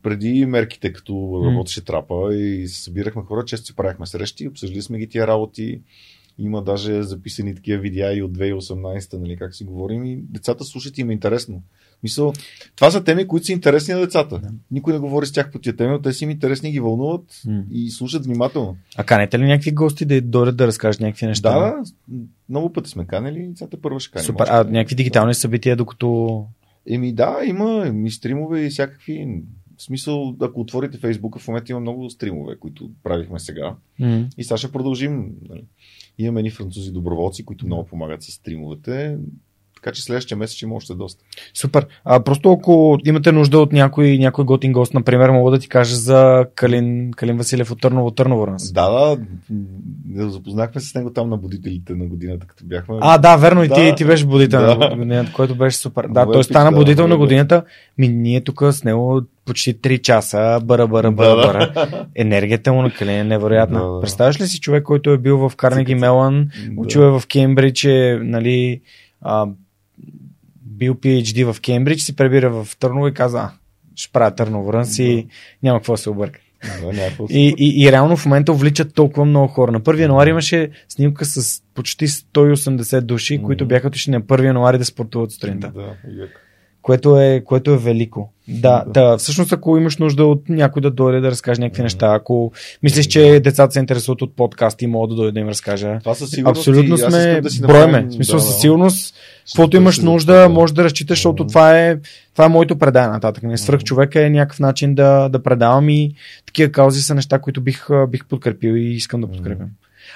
[0.02, 1.51] преди мерките, като mm.
[1.51, 5.81] работеше трапа и събирахме хора, често си правихме срещи, обсъждали сме ги тия работи.
[6.39, 10.98] Има даже записани такива видеа и от 2018, нали, как си говорим и децата слушат
[10.98, 11.62] им е интересно.
[12.03, 12.33] Мисъл,
[12.77, 14.39] това са теми, които са интересни на децата.
[14.39, 14.49] Да.
[14.71, 17.33] Никой не говори с тях по тия теми, но те си им интересни, ги вълнуват
[17.33, 17.65] mm.
[17.71, 18.77] и слушат внимателно.
[18.97, 21.51] А канете ли някакви гости да дойдат да разкажат някакви неща?
[21.51, 21.83] Да,
[22.49, 24.25] много пъти сме канели и децата първо ще каним.
[24.27, 24.47] Супер.
[24.49, 26.45] А някакви дигитални събития, докато...
[26.89, 29.43] Еми да, има и стримове и всякакви.
[29.77, 33.75] В смисъл, ако отворите Фейсбука, в момента има много стримове, които правихме сега.
[34.01, 34.27] Mm.
[34.39, 35.31] И сега ще продължим.
[35.49, 35.65] Нали.
[36.19, 39.16] Имаме ни французи доброволци, които много помагат с стримовете.
[39.85, 41.24] Така че следващия месец ще има още доста.
[41.55, 41.86] Супер.
[42.05, 45.97] А просто ако имате нужда от някой, някой готин гост, например, мога да ти кажа
[45.97, 48.47] за Калин, Калин Василев от Търново, Търново.
[48.47, 48.73] Нас.
[48.73, 49.16] Да,
[49.48, 52.97] да, запознахме се с него там на будителите на годината, като бяхме.
[53.01, 54.77] А, да, верно, и ти, ти беше будител да.
[54.77, 56.06] на годината, който беше супер.
[56.11, 57.62] Да, той стана будител на годината.
[57.98, 62.06] Ми, ние тук с него почти 3 часа, бара, бара, бара, бара.
[62.15, 63.81] Енергията му на Калин е невероятна.
[63.81, 64.01] Да, да.
[64.01, 68.19] Представяш ли си човек, който е бил в Карнеги Мелан, учил е в Кембридж, е,
[68.23, 68.81] нали,
[69.20, 69.47] а,
[70.79, 73.53] бил PhD в Кембридж, си пребира в Търново и каза, а,
[73.97, 75.27] ще правя Търново рън си,
[75.63, 76.41] няма какво да се обърка.
[77.31, 79.73] И, и, и реално в момента увличат толкова много хора.
[79.73, 84.79] На 1 януари имаше снимка с почти 180 души, които бяха отишли на 1 януари
[84.79, 85.73] да спортуват сутринта.
[85.75, 85.97] Да,
[86.85, 88.31] което е, което е велико.
[88.48, 91.85] Да, да, да, всъщност ако имаш нужда от някой да дойде да разкаже някакви mm-hmm.
[91.85, 92.52] неща, ако
[92.82, 95.98] мислиш, че децата се интересуват от подкасти, мога да дойде да им разкажа.
[96.01, 96.59] Това със сигурност.
[96.59, 98.06] Абсолютно сме да броеме.
[98.11, 99.15] В смисъл, да, със сигурност,
[99.47, 100.48] каквото имаш нужда, да.
[100.48, 101.48] може да разчиташ, защото mm-hmm.
[101.48, 101.98] това е,
[102.32, 103.43] това е моето предание нататък.
[103.43, 106.15] Не свръх човека е някакъв начин да, да предавам и
[106.47, 109.69] такива каузи са неща, които бих, бих подкрепил и искам да подкрепям.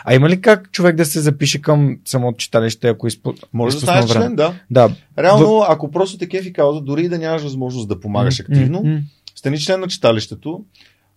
[0.04, 3.32] А има ли как човек да се запише към самото читалище, ако изпу...
[3.52, 4.54] Може да станеш член, да.
[4.70, 4.90] Да.
[5.18, 9.00] Реално, ако просто те кефи кауза, дори и да нямаш възможност да помагаш активно, м,
[9.34, 10.64] стани член на читалището.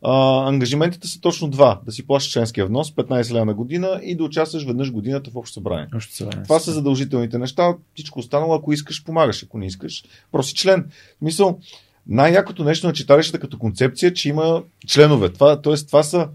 [0.03, 1.79] А, ангажиментите са точно два.
[1.85, 5.35] Да си плащаш членския внос 15 лева на година и да участваш веднъж годината в
[5.35, 5.87] общо събрание.
[5.95, 6.43] Още сега.
[6.43, 7.73] Това са задължителните неща.
[7.93, 9.43] Всичко останало, ако искаш, помагаш.
[9.43, 10.85] Ако не искаш, просто член.
[11.17, 11.59] В Мисъл,
[12.07, 15.29] най-якото нещо на читалищата като концепция, е, че има членове.
[15.29, 16.27] Това, тоест, това са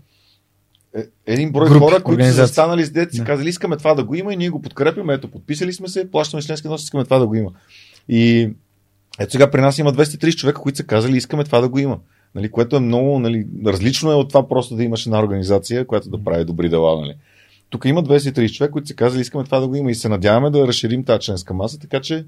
[1.27, 3.24] един брой Групи, хора, които са застанали с дете, Да.
[3.24, 5.14] казали, искаме това да го има и ние го подкрепяме.
[5.14, 7.51] Ето, подписали сме се, плащаме членски нос, искаме това да го има.
[8.09, 8.51] И
[9.18, 11.98] ето сега при нас има 230 човека, които са казали, искаме това да го има.
[12.35, 16.10] Нали, което е много нали, различно е от това просто да имаш една организация, която
[16.10, 17.01] да прави добри дела.
[17.01, 17.14] Нали.
[17.70, 20.51] Тук има 230 човека, които са казали, искаме това да го има и се надяваме
[20.51, 22.24] да разширим тази членска маса, така че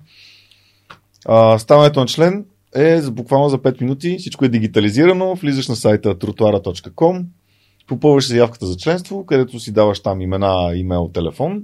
[1.26, 6.14] а, ставането на член е буквално за 5 минути, всичко е дигитализирано, влизаш на сайта
[6.14, 7.24] trotuara.com,
[7.88, 11.62] попълваш заявката за членство, където си даваш там имена, имейл, телефон,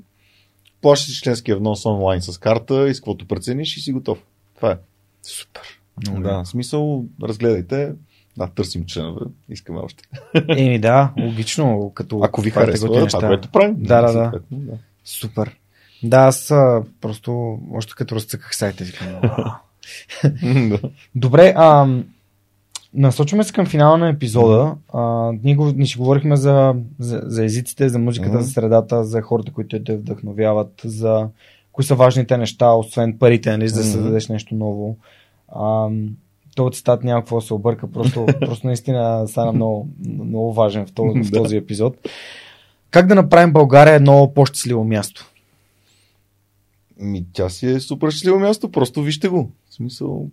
[0.81, 4.19] плащаш членския внос онлайн с карта и с каквото прецениш и си готов.
[4.57, 4.77] Това е.
[5.23, 5.63] Супер.
[6.21, 7.93] Да, в смисъл, разгледайте.
[8.37, 9.21] Да, търсим членове.
[9.49, 10.05] Искаме още.
[10.49, 13.27] Еми да, логично, като Ако ви харесва това, неща.
[13.27, 13.75] което правим.
[13.79, 14.41] Да, да, да.
[14.51, 14.79] да.
[15.05, 15.57] Супер.
[16.03, 16.53] Да, аз
[17.01, 18.85] просто още като разцъках сайта.
[21.15, 21.99] Добре, а,
[22.95, 24.75] насочваме се към финала на епизода.
[24.93, 28.43] А, ние, го, ние ще говорихме за, за, за езиците, за музиката, Мгм.
[28.43, 31.29] за средата, за хората, които те вдъхновяват, за
[31.73, 33.93] кои са важните неща, освен парите, нали, за да Мгм.
[33.93, 34.97] създадеш нещо ново.
[35.49, 35.89] А,
[36.57, 40.93] този цитат няма какво да се обърка, просто, просто наистина стана много, много важен в
[40.93, 41.97] този, в този епизод.
[42.91, 45.31] Как да направим България едно по-щастливо място?
[47.01, 49.51] Ми, тя си е супер щастливо място, просто вижте го.
[49.71, 50.29] В смисъл,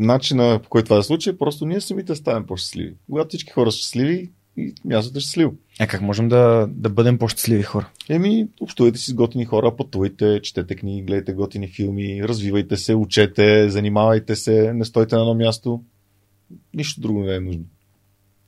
[0.00, 2.94] начина по който това да случи, е просто ние самите ставаме по-щастливи.
[3.10, 5.54] Когато всички хора са щастливи, и мястото е щастливо.
[5.80, 7.90] А как можем да, да бъдем по-щастливи хора?
[8.08, 13.68] Еми, общувайте си с готини хора, пътувайте, четете книги, гледайте готини филми, развивайте се, учете,
[13.68, 15.82] занимавайте се, не стойте на едно място.
[16.74, 17.64] Нищо друго не е нужно.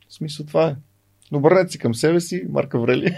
[0.08, 0.76] В смисъл това е.
[1.32, 3.16] Обърнете си към себе си, Марка Врели.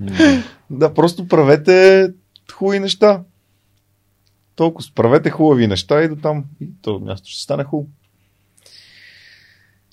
[0.70, 2.08] да, просто правете
[2.52, 3.24] хубави неща.
[4.56, 6.44] Толкова правете хубави неща и до там.
[6.60, 7.88] И то място ще стане хубаво.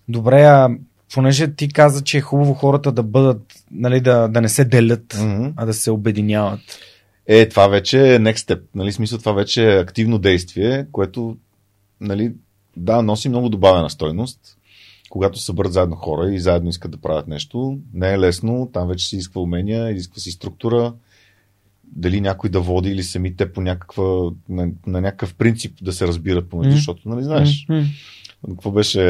[0.10, 0.70] Добре, а
[1.14, 5.14] понеже ти каза, че е хубаво хората да бъдат, нали, да, да не се делят,
[5.14, 5.54] Mm-hmm.
[5.56, 6.60] а да се обединяват.
[7.28, 8.62] Е, това вече е next step.
[8.76, 11.38] Нали, смисъл, това вече е активно действие, което
[12.02, 12.34] нали,
[12.78, 14.40] да, носи много добавена стойност.
[15.10, 18.88] Когато се съберат заедно хора и заедно искат да правят нещо, не е лесно, там
[18.88, 20.94] вече се изисква умения, изисква си структура,
[21.92, 24.04] дали някой да води или сами те по някаква,
[24.50, 26.76] на, на някакъв принцип да се разбират помежду, Мгм.
[26.78, 27.84] защото, нали знаеш, м.
[28.50, 29.02] какво беше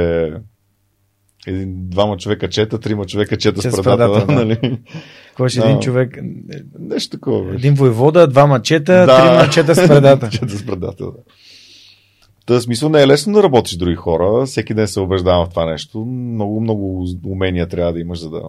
[1.48, 4.45] един, двама човека чета, трима човека чета Чета с предател, предател, да.
[4.45, 4.80] нали?
[5.36, 5.66] Кой ще Да.
[5.66, 6.18] един човек,
[6.80, 7.44] Нещо такова.
[7.44, 7.56] беше.
[7.58, 9.18] един войвода, два мачета, Да.
[9.22, 10.30] три мачета с предата.
[10.32, 11.18] Чета с предател, да.
[12.45, 14.45] Та смисъл не е лесно да работиш с други хора.
[14.45, 16.06] Всеки ден се убеждавам в това нещо.
[16.06, 18.41] Много, много умения трябва да имаш, за да.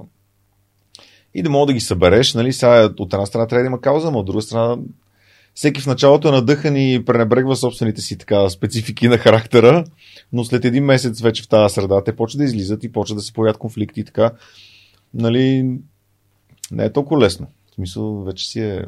[1.34, 2.34] И да мога да ги събереш.
[2.34, 2.52] Нали?
[2.52, 4.76] Сега от една страна трябва да има кауза, но от друга страна
[5.54, 9.84] всеки в началото е надъхан и пренебрегва собствените си така специфики на характера,
[10.32, 13.22] но след един месец вече в тази среда те почват да излизат и почват да
[13.22, 14.30] се появят конфликти и така.
[15.14, 15.76] Нали,
[16.70, 17.46] не е толкова лесно.
[17.70, 18.84] В смисъл, вече си е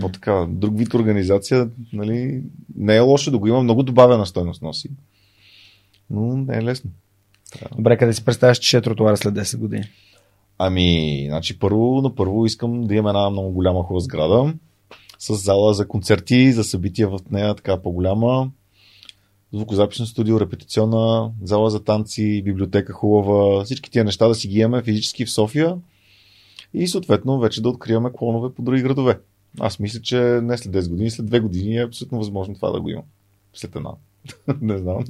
[0.00, 2.42] по-така, друг вид организация, нали,
[2.76, 4.90] не е лошо да го има, много добавена стойност носи.
[6.10, 6.90] Но не е лесно.
[7.76, 9.84] Добре, къде си представяш, че ще е тротуара след 10 години?
[10.58, 14.54] Ами, значи първо, на първо искам да имам една много голяма хубава сграда,
[15.18, 18.50] с зала за концерти, за събития в нея, така по-голяма,
[19.52, 24.82] звукозаписно студио, репетиционна, зала за танци, библиотека хубава, всички тия неща да си ги имаме
[24.82, 25.76] физически в София
[26.74, 29.18] и съответно вече да откриваме клонове по други градове.
[29.60, 32.80] Аз мисля, че не след 10 години, след 2 години е абсолютно възможно това да
[32.80, 33.02] го има.
[33.54, 33.90] След една.
[34.60, 35.04] не знам.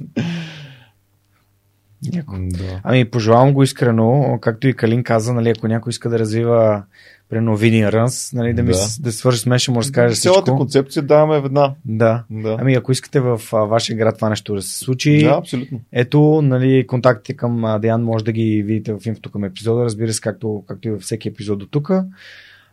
[2.13, 2.35] Яко.
[2.39, 2.79] Да.
[2.83, 6.83] Ами, пожелавам го искрено, както и Калин каза, нали, ако някой иска да развива
[7.29, 8.77] примерно Видин Рънс, нали, да, ми, Да.
[8.99, 10.57] да свържи с мен, ще му разкаже Цялата всичко.
[10.57, 11.73] концепция даваме веднага.
[11.85, 12.23] Да.
[12.29, 12.57] Да.
[12.59, 15.81] Ами, ако искате в а, вашия град това нещо да се случи, да, абсолютно.
[15.91, 20.13] ето, нали, контактите към а, Деян може да ги видите в инфото към епизода, разбира
[20.13, 21.91] се, както, както и във всеки епизод до тук.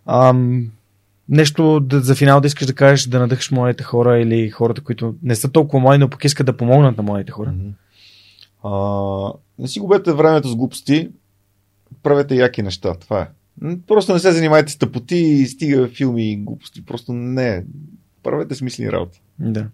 [0.06, 0.66] Ам,
[1.28, 5.14] нещо да, за финал да искаш да кажеш, да надъхаш младите хора или хората, които
[5.22, 7.54] не са толкова млади, но пък искат да помогнат на младите хора.
[8.66, 11.10] А, не си губете времето с глупости,
[12.02, 12.94] правете яки неща.
[12.94, 13.28] Това е.
[13.86, 16.84] Просто не се занимайте с тъпоти и стига филми и глупости.
[16.84, 17.64] Просто не.
[18.22, 19.22] Правете смислени работи.
[19.38, 19.66] Да.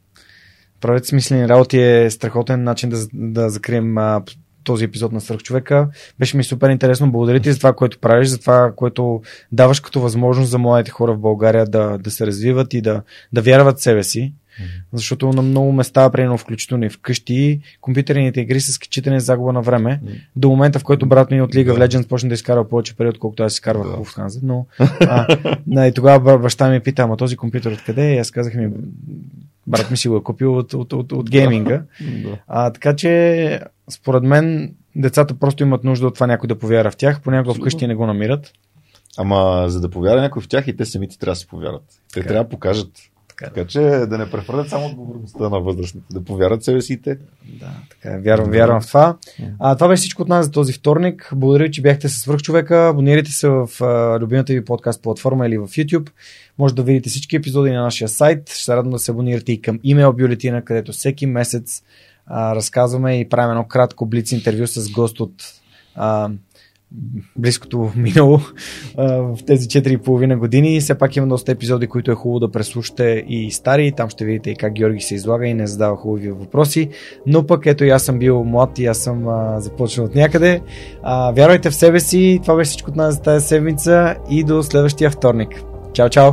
[0.81, 4.23] Правят смислени работи е страхотен начин да, да закрием а,
[4.65, 5.89] този епизод на Свърхчовека.
[6.19, 7.13] Беше ми супер интересно.
[7.13, 11.15] Благодаря ти за това, което правиш, за това, което даваш като възможност за младите хора
[11.15, 13.03] в България да, да се развиват и да,
[13.33, 14.33] да вярват в себе си.
[14.93, 19.63] Защото на много места, примерно включително и вкъщи, компютърните игри с читане с загуба на
[19.63, 20.01] време.
[20.37, 23.09] До момента, в който брат ми от League of Legends почна да изкарва повече пари,
[23.09, 23.97] отколкото аз изкарвах Да.
[23.97, 24.41] в Lufthansa.
[24.43, 24.67] Но
[25.01, 28.15] а, да, и тогава баща ми пита, ама този компютър откъде е?
[28.15, 28.69] И аз казах ми,
[29.67, 31.83] брат ми си го е купил от, от, от, от гейминга.
[32.01, 32.39] Да.
[32.49, 33.61] А, така че,
[33.91, 37.21] според мен, децата просто имат нужда от това някой да повярва в тях.
[37.21, 38.53] Понякога вкъщи не го намират.
[39.19, 41.85] Ама за да повярва някой в тях и те самите трябва да си повярват.
[42.13, 42.29] Те Така.
[42.29, 42.89] трябва да покажат.
[43.43, 43.55] Така.
[43.55, 47.19] Така че да не прехвърлят само отговорността на възрастните, да повярват себе си те.
[47.61, 48.21] Да, така, е.
[48.21, 49.17] вярвам, вярвам в това.
[49.59, 51.33] А, това беше всичко от нас за този вторник.
[51.35, 52.89] Благодаря, че бяхте с свърхчовека.
[52.89, 56.11] Абонирайте се в а, любимата ви подкаст платформа или в YouTube.
[56.59, 58.51] Може да видите всички епизоди на нашия сайт.
[58.51, 61.83] Ще се радвам да се абонирате и към имейл бюлетина, където всеки месец
[62.27, 65.35] а, разказваме и правим едно кратко блиц интервю с гост от
[65.95, 66.31] а,
[67.37, 68.41] близкото минало
[68.97, 70.81] в тези 4,5 години.
[70.81, 73.93] Все пак има доста епизоди, които е хубаво да преслушате и стари.
[73.93, 76.89] Там ще видите и как Георги се излага и не задава хубави въпроси.
[77.27, 80.61] Но пък ето и аз съм бил млад и аз съм а, започнал от някъде.
[81.03, 82.39] А, вярвайте в себе си.
[82.43, 85.63] Това беше всичко от нас за тази седмица и до следващия вторник.
[85.93, 86.33] Чао, чао!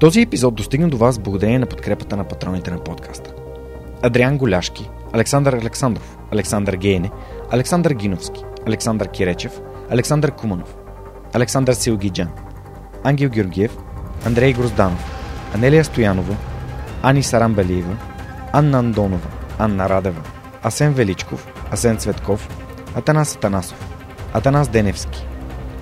[0.00, 3.34] Този епизод достигна до вас благодарение на подкрепата на патроните на подкаста.
[4.02, 7.10] Адриан Голяшки, Александър Александров, Александър Гейне,
[7.50, 9.60] Александър Гиновски, Александър Киречев,
[9.90, 10.76] Александър Куманов,
[11.34, 12.28] Александър Силгиджан,
[13.04, 13.76] Ангел Георгиев,
[14.26, 15.18] Андрей Грозданов,
[15.54, 16.36] Анелия Стоянова,
[17.02, 17.96] Ани Сарамбелиева,
[18.52, 19.28] Анна Андонова,
[19.58, 20.22] Анна Радева,
[20.62, 22.48] Асен Величков, Асен Цветков,
[22.94, 23.88] Атанас Атанасов,
[24.32, 25.26] Атанас Деневски,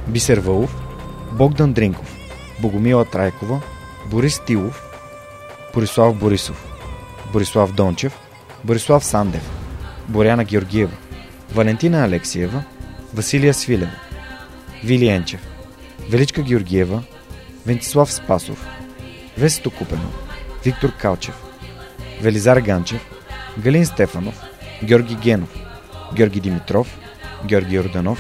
[0.08, 0.82] Бисер Вълов,
[1.32, 2.16] Богдан Дринков,
[2.60, 3.60] Богомила Трайкова,
[4.10, 4.82] Борис Тилов,
[5.74, 6.66] Борислав Борисов,
[7.32, 8.25] Борислав Дончев,
[8.66, 9.43] Борислав Сандев,
[10.09, 10.97] Боряна Георгиева,
[11.55, 12.64] Валентина Алексиева,
[13.14, 13.93] Василия Свилева,
[14.84, 15.40] Вили Енчев,
[16.10, 17.02] Величка Георгиева,
[17.66, 18.66] Вентислав Спасов,
[19.38, 20.10] Весто Купено,
[20.64, 21.34] Виктор Калчев,
[22.20, 23.01] Велизар Ганчев,
[23.59, 24.34] Галин Стефанов,
[24.82, 25.48] Георги Генов,
[26.14, 26.98] Георги Димитров,
[27.44, 28.18] Георги Орданов,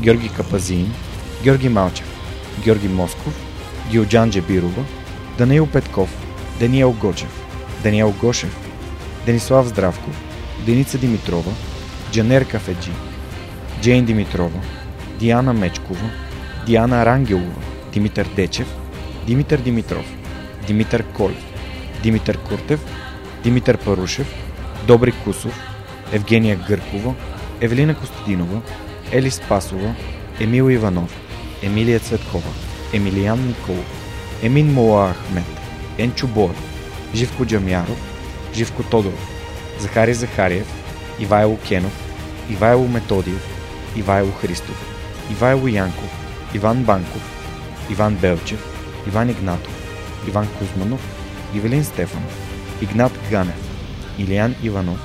[0.00, 0.94] Георги Капазин,
[1.44, 2.06] Георги Малчев,
[2.64, 3.34] Георги Москов,
[3.90, 4.84] Гилджан Джебирова,
[5.38, 6.08] Даниил Петков,
[6.60, 7.44] Даниел Гочев,
[7.82, 8.65] Даниел Гошев,
[9.26, 10.14] Денислав Здравков,
[10.66, 11.52] Деница Димитрова,
[12.12, 12.92] Джанер Кафеджи,
[13.82, 14.60] Джейн Димитрова,
[15.18, 16.10] Диана Мечкова,
[16.66, 17.62] Диана Рангелова,
[17.92, 18.66] Димитър Дечев,
[19.26, 20.06] Димитър Димитров,
[20.66, 21.44] Димитър Колев,
[22.02, 22.80] Димитър Куртев,
[23.42, 24.34] Димитър Парушев,
[24.86, 25.60] Добри Кусов,
[26.12, 27.14] Евгения Гъркова,
[27.60, 28.60] Евелина Костадинова,
[29.12, 29.94] Ели Спасова,
[30.40, 31.20] Емил Иванов,
[31.62, 32.50] Емилия Цветкова,
[32.92, 33.86] Емилиян Николов,
[34.42, 35.60] Емин Мола Ахмет,
[35.98, 36.62] Енчо Боев,
[37.14, 38.05] Живко Джамяров,
[38.56, 39.28] Живко Тодоров,
[39.78, 40.66] Захари Захариев,
[41.20, 41.92] Ивайло Кенов,
[42.50, 43.44] Ивайло Методиев,
[43.96, 44.78] Ивайло Христов,
[45.30, 46.10] Ивайло Янков,
[46.54, 47.22] Иван Банков,
[47.90, 48.60] Иван Белчев,
[49.06, 49.72] Иван Игнатов,
[50.28, 51.00] Иван Кузманов,
[51.54, 52.32] Ивелин Стефанов,
[52.80, 53.60] Игнат Ганев,
[54.18, 54.98] Илиян Иванов,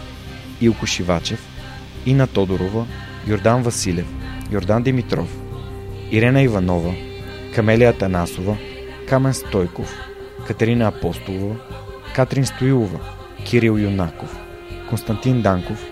[0.61, 1.40] Илко Шивачев,
[2.06, 2.88] Ина Тодорова,
[3.28, 4.07] Йордан Василев,
[4.52, 5.30] Йордан Димитров,
[6.11, 6.94] Ирена Иванова,
[7.56, 8.57] Камелия Танасова,
[9.10, 9.94] Камен Стойков,
[10.48, 11.56] Катерина Апостолова,
[12.15, 12.99] Катрин Стоилова,
[13.45, 14.38] Кирил Юнаков,
[14.89, 15.85] Константин Данков,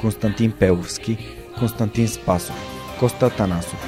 [0.00, 1.18] Константин Пеловски,
[1.58, 2.56] Константин Спасов,
[2.98, 3.86] Коста Атанасов,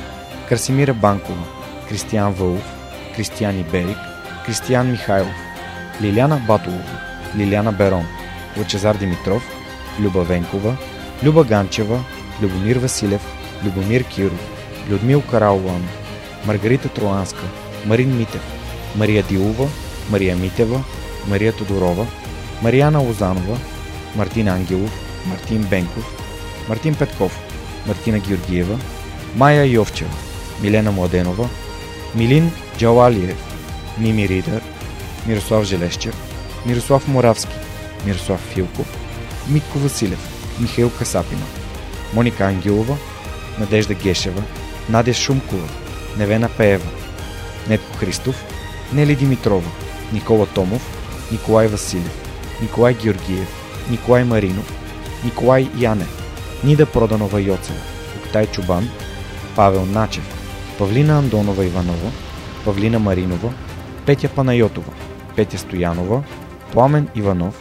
[0.48, 1.44] Красимира Банкова,
[1.88, 2.72] Кристиян Вълов,
[3.16, 3.98] Кристиян Иберик,
[4.46, 5.34] Кристиян Михайлов,
[6.02, 7.00] Лиляна Батолова,
[7.36, 8.06] Лиляна Берон,
[8.58, 9.42] Лъчезар Димитров,
[10.00, 10.76] Люба Венкова,
[11.24, 12.04] Люба Ганчева,
[12.42, 13.22] Любомир Василев,
[13.64, 14.50] Любомир Киров,
[14.90, 15.88] Людмил Караулан,
[16.46, 17.42] Маргарита Троанска,
[17.86, 18.42] Марин Митев,
[18.96, 19.68] Мария Дилова,
[20.10, 20.84] Мария Митева,
[21.28, 22.06] Мария Тодорова,
[22.62, 23.58] Марияна Лозанова,
[24.14, 24.90] Мартин Ангелов,
[25.26, 26.04] Мартин Бенков,
[26.68, 27.38] Мартин Петков,
[27.86, 28.78] Мартина Георгиева,
[29.36, 30.10] Майя Йовчева,
[30.62, 31.48] Милена Младенова,
[32.14, 33.36] Милин Джалалиев,
[33.98, 34.62] Мими Ридър,
[35.26, 36.14] Мирослав Желещев,
[36.66, 37.56] Мирослав Моравски,
[38.06, 38.86] Мирослав Филков,
[39.48, 40.18] Митко Василев,
[40.60, 41.44] Михаил Касапина,
[42.14, 42.96] Моника Ангелова,
[43.58, 44.42] Надежда Гешева,
[44.88, 45.68] Надя Шумкова,
[46.18, 46.88] Невена Пеева,
[47.68, 48.44] Нетко Христов,
[48.92, 49.70] Нели Димитрова,
[50.12, 50.82] Никола Томов,
[51.32, 52.25] Николай Василев,
[52.62, 53.48] Николай Георгиев,
[53.90, 54.72] Николай Маринов,
[55.24, 56.22] Николай Янев,
[56.64, 57.78] Нида Проданова Йоцева,
[58.16, 58.88] Октай Чубан,
[59.56, 60.24] Павел Начев,
[60.78, 62.10] Павлина Андонова Иванова,
[62.64, 63.52] Павлина Маринова,
[64.06, 64.92] Петя Панайотова,
[65.36, 66.24] Петя Стоянова,
[66.72, 67.54] Пламен Иванов,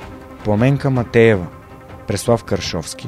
[0.44, 1.48] Пламенка Матеева,
[2.08, 3.08] Преслав Каршовски,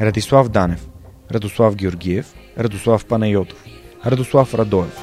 [0.00, 0.88] Радислав Данев,
[1.30, 2.26] Радослав Георгиев,
[2.58, 3.58] Радослав Панайотов,
[4.06, 4.98] Радослав Радоев,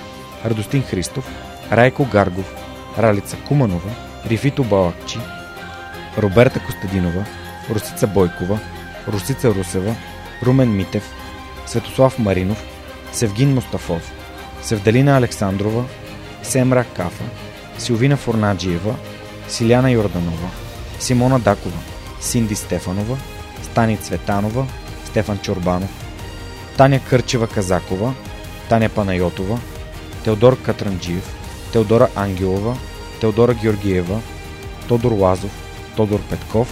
[0.46, 1.28] Радостин Христов,
[1.72, 2.56] Райко Гаргов,
[2.98, 3.90] Ралица Куманова,
[4.26, 5.20] Рифито Балакчи,
[6.18, 7.26] Роберта Костадинова,
[7.70, 8.60] Русица Бойкова,
[9.08, 9.96] Русица Русева,
[10.44, 11.04] Румен Митев,
[11.66, 12.64] Светослав Маринов,
[13.12, 14.12] Севгин Мустафов,
[14.62, 15.86] Севдалина Александрова,
[16.44, 17.24] Семра Кафа,
[17.78, 18.96] Силвина Форнаджиева,
[19.48, 20.50] Силяна Йорданова,
[21.00, 21.80] Симона Дакова,
[22.22, 23.18] Синди Стефанова,
[23.64, 24.68] Стани Цветанова,
[25.06, 25.90] Стефан Чорбанов,
[26.78, 28.14] Таня Кърчева Казакова,
[28.70, 29.60] Таня Панайотова,
[30.24, 31.36] Теодор Катранджиев,
[31.72, 32.78] Теодора Ангелова,
[33.22, 34.22] Теодора Георгиева,
[34.88, 35.67] Тодор Лазов,
[35.98, 36.68] Тодор Петков,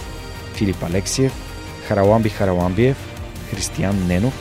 [0.54, 1.32] Филип Алексиев,
[1.88, 2.96] Хараламби Хараламбиев,
[3.50, 4.34] Християн Ненов,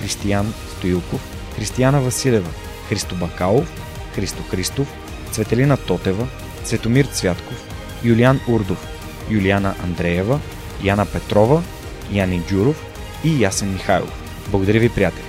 [0.00, 1.20] Християн Стоилков,
[1.56, 2.50] Християна Василева,
[2.88, 3.72] Христо Бакалов,
[4.14, 4.88] Христо Христов,
[5.30, 6.28] Цветелина Тотева,
[6.64, 7.56] Цветомир Цвятков,
[8.04, 8.86] Юлиан Урдов,
[9.30, 10.40] Юлиана Андреева,
[10.82, 11.62] Яна Петрова,
[12.12, 12.86] Яни Джуров
[13.24, 14.22] и Ясен Михайлов.
[14.48, 15.24] Благодаря ви, приятели!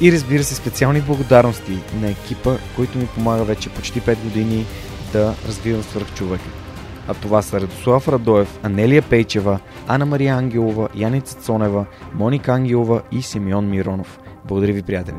[0.00, 4.66] И разбира се, специални благодарности на екипа, който ми помага вече почти 5 години
[5.12, 6.59] да развивам свърхчовека.
[7.08, 9.58] А това са Радослав Радоев, Анелия Пейчева,
[9.88, 14.20] Ана Мария Ангелова, Яница Цонева, Моника Ангелова и Симеон Миронов.
[14.44, 15.16] Благодаря ви, приятели!